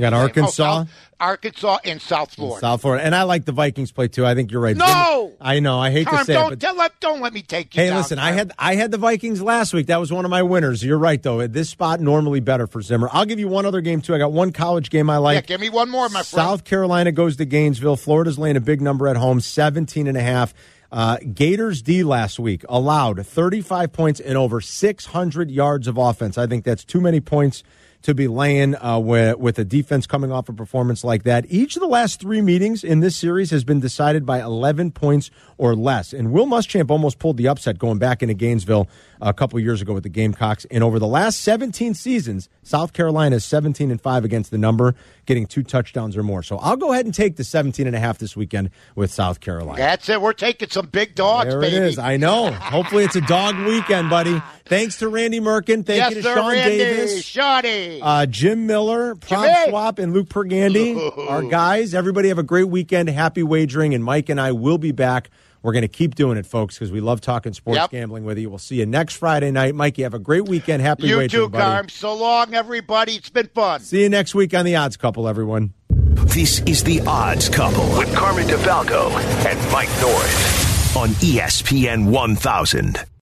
you 0.00 0.06
got 0.06 0.14
Arkansas. 0.14 0.84
Oh, 0.86 0.90
Arkansas 1.20 1.78
and 1.84 2.00
South 2.00 2.34
Florida. 2.34 2.60
South 2.60 2.80
Florida, 2.80 3.04
and 3.04 3.14
I 3.14 3.24
like 3.24 3.44
the 3.44 3.52
Vikings 3.52 3.92
play 3.92 4.08
too. 4.08 4.24
I 4.24 4.34
think 4.34 4.50
you're 4.50 4.62
right. 4.62 4.74
No, 4.74 5.34
I 5.38 5.60
know. 5.60 5.78
I 5.78 5.90
hate 5.90 6.06
Tom, 6.06 6.20
to 6.20 6.24
say 6.24 6.32
don't, 6.32 6.46
it, 6.46 6.58
but 6.58 6.58
don't, 6.60 7.00
don't 7.00 7.20
let 7.20 7.34
me 7.34 7.42
take 7.42 7.74
you. 7.74 7.82
hey, 7.82 7.88
down, 7.88 7.98
listen. 7.98 8.16
Tom. 8.16 8.26
I 8.26 8.32
had 8.32 8.52
I 8.58 8.76
had 8.76 8.92
the 8.92 8.96
Vikings 8.96 9.42
last 9.42 9.74
week. 9.74 9.88
That 9.88 10.00
was 10.00 10.10
one 10.10 10.24
of 10.24 10.30
my 10.30 10.42
winners. 10.42 10.82
You're 10.82 10.96
right 10.96 11.22
though. 11.22 11.42
At 11.42 11.52
This 11.52 11.68
spot 11.68 12.00
normally 12.00 12.40
better 12.40 12.66
for 12.66 12.80
Zimmer. 12.80 13.10
I'll 13.12 13.26
give 13.26 13.38
you 13.38 13.48
one 13.48 13.66
other 13.66 13.82
game 13.82 14.00
too. 14.00 14.14
I 14.14 14.18
got 14.18 14.32
one 14.32 14.52
college 14.52 14.88
game 14.88 15.10
I 15.10 15.18
like. 15.18 15.34
Yeah, 15.34 15.42
give 15.42 15.60
me 15.60 15.68
one 15.68 15.90
more, 15.90 16.08
my 16.08 16.22
friend. 16.22 16.26
South 16.26 16.64
Carolina 16.64 17.12
goes 17.12 17.36
to 17.36 17.44
Gainesville. 17.44 17.96
Florida's 17.96 18.38
laying 18.38 18.56
a 18.56 18.60
big 18.60 18.80
number 18.80 19.06
at 19.06 19.18
home, 19.18 19.40
17 19.40 20.06
and 20.06 20.16
a 20.16 20.22
half. 20.22 20.54
Uh, 20.90 21.18
Gators 21.34 21.82
D 21.82 22.02
last 22.02 22.38
week 22.38 22.64
allowed 22.68 23.24
35 23.26 23.92
points 23.92 24.20
and 24.20 24.38
over 24.38 24.62
600 24.62 25.50
yards 25.50 25.86
of 25.86 25.98
offense. 25.98 26.38
I 26.38 26.46
think 26.46 26.64
that's 26.64 26.84
too 26.84 27.02
many 27.02 27.20
points 27.20 27.62
to 28.02 28.14
be 28.14 28.28
laying 28.28 28.74
uh, 28.76 28.98
with, 28.98 29.38
with 29.38 29.58
a 29.58 29.64
defense 29.64 30.06
coming 30.06 30.32
off 30.32 30.48
a 30.48 30.52
performance 30.52 31.04
like 31.04 31.24
that. 31.24 31.44
Each 31.48 31.76
of 31.76 31.80
the 31.80 31.88
last 31.88 32.20
three 32.20 32.40
meetings 32.40 32.82
in 32.82 33.00
this 33.00 33.16
series 33.16 33.50
has 33.50 33.64
been 33.64 33.80
decided 33.80 34.24
by 34.24 34.40
11 34.40 34.92
points 34.92 35.30
or 35.58 35.74
less. 35.74 36.12
And 36.12 36.32
Will 36.32 36.46
Muschamp 36.46 36.90
almost 36.90 37.18
pulled 37.18 37.36
the 37.36 37.48
upset 37.48 37.78
going 37.78 37.98
back 37.98 38.22
into 38.22 38.34
Gainesville 38.34 38.88
a 39.20 39.34
couple 39.34 39.60
years 39.60 39.82
ago 39.82 39.92
with 39.92 40.02
the 40.02 40.08
Gamecocks. 40.08 40.64
And 40.70 40.82
over 40.82 40.98
the 40.98 41.06
last 41.06 41.40
17 41.40 41.94
seasons, 41.94 42.48
South 42.62 42.92
Carolina 42.92 43.36
is 43.36 43.44
17 43.44 43.90
and 43.90 44.00
5 44.00 44.24
against 44.24 44.50
the 44.50 44.58
number, 44.58 44.94
getting 45.30 45.46
two 45.46 45.62
touchdowns 45.62 46.16
or 46.16 46.24
more. 46.24 46.42
So 46.42 46.58
I'll 46.58 46.76
go 46.76 46.92
ahead 46.92 47.04
and 47.04 47.14
take 47.14 47.36
the 47.36 47.44
17 47.44 47.86
and 47.86 47.94
a 47.94 48.00
half 48.00 48.18
this 48.18 48.36
weekend 48.36 48.70
with 48.96 49.12
South 49.12 49.38
Carolina. 49.38 49.78
That's 49.78 50.08
it. 50.08 50.20
We're 50.20 50.32
taking 50.32 50.68
some 50.70 50.86
big 50.86 51.14
dogs, 51.14 51.50
there 51.50 51.60
baby. 51.60 51.76
it 51.76 51.82
is. 51.84 51.98
I 52.00 52.16
know. 52.16 52.50
Hopefully 52.50 53.04
it's 53.04 53.14
a 53.14 53.20
dog 53.20 53.56
weekend, 53.64 54.10
buddy. 54.10 54.42
Thanks 54.64 54.98
to 54.98 55.08
Randy 55.08 55.38
Merkin. 55.38 55.86
Thank 55.86 55.98
yes, 55.98 56.10
you 56.10 56.16
to 56.16 56.22
sir, 56.24 56.34
Sean 56.34 56.50
Randy. 56.50 56.78
Davis. 56.78 57.22
Shawty. 57.22 58.00
Uh, 58.02 58.26
Jim 58.26 58.66
Miller, 58.66 59.14
Prop 59.14 59.44
Jimmy. 59.44 59.70
Swap, 59.70 59.98
and 60.00 60.12
Luke 60.12 60.28
Pergande, 60.28 61.16
our 61.30 61.42
guys. 61.44 61.94
Everybody 61.94 62.28
have 62.28 62.38
a 62.38 62.42
great 62.42 62.68
weekend. 62.68 63.08
Happy 63.08 63.44
wagering, 63.44 63.94
and 63.94 64.02
Mike 64.02 64.28
and 64.30 64.40
I 64.40 64.50
will 64.50 64.78
be 64.78 64.90
back. 64.90 65.30
We're 65.62 65.72
going 65.72 65.82
to 65.82 65.88
keep 65.88 66.14
doing 66.14 66.38
it, 66.38 66.46
folks, 66.46 66.76
because 66.76 66.90
we 66.90 67.00
love 67.00 67.20
talking 67.20 67.52
sports 67.52 67.78
Yep. 67.80 67.90
gambling 67.90 68.24
with 68.24 68.38
you. 68.38 68.48
We'll 68.48 68.58
see 68.58 68.76
you 68.76 68.86
next 68.86 69.14
Friday 69.16 69.50
night. 69.50 69.74
Mike, 69.74 69.98
you 69.98 70.04
have 70.04 70.14
a 70.14 70.18
great 70.18 70.48
weekend. 70.48 70.82
Happy 70.82 71.06
you 71.06 71.18
wagering, 71.18 71.28
too, 71.46 71.48
buddy. 71.50 71.62
Carm. 71.64 71.88
So 71.90 72.14
long, 72.14 72.54
everybody. 72.54 73.12
It's 73.16 73.28
been 73.30 73.48
fun. 73.48 73.80
See 73.80 74.02
you 74.02 74.08
next 74.08 74.34
week 74.34 74.54
on 74.54 74.64
The 74.64 74.76
Odds 74.76 74.96
Couple, 74.96 75.28
everyone. 75.28 75.74
This 75.88 76.60
is 76.60 76.82
The 76.84 77.00
Odds 77.06 77.48
Couple 77.48 77.86
with 77.98 78.14
Carmen 78.14 78.46
DeFalco 78.46 79.10
and 79.46 79.72
Mike 79.72 79.90
North 80.00 80.96
on 80.96 81.10
ESPN 81.10 82.10
1000. 82.10 83.04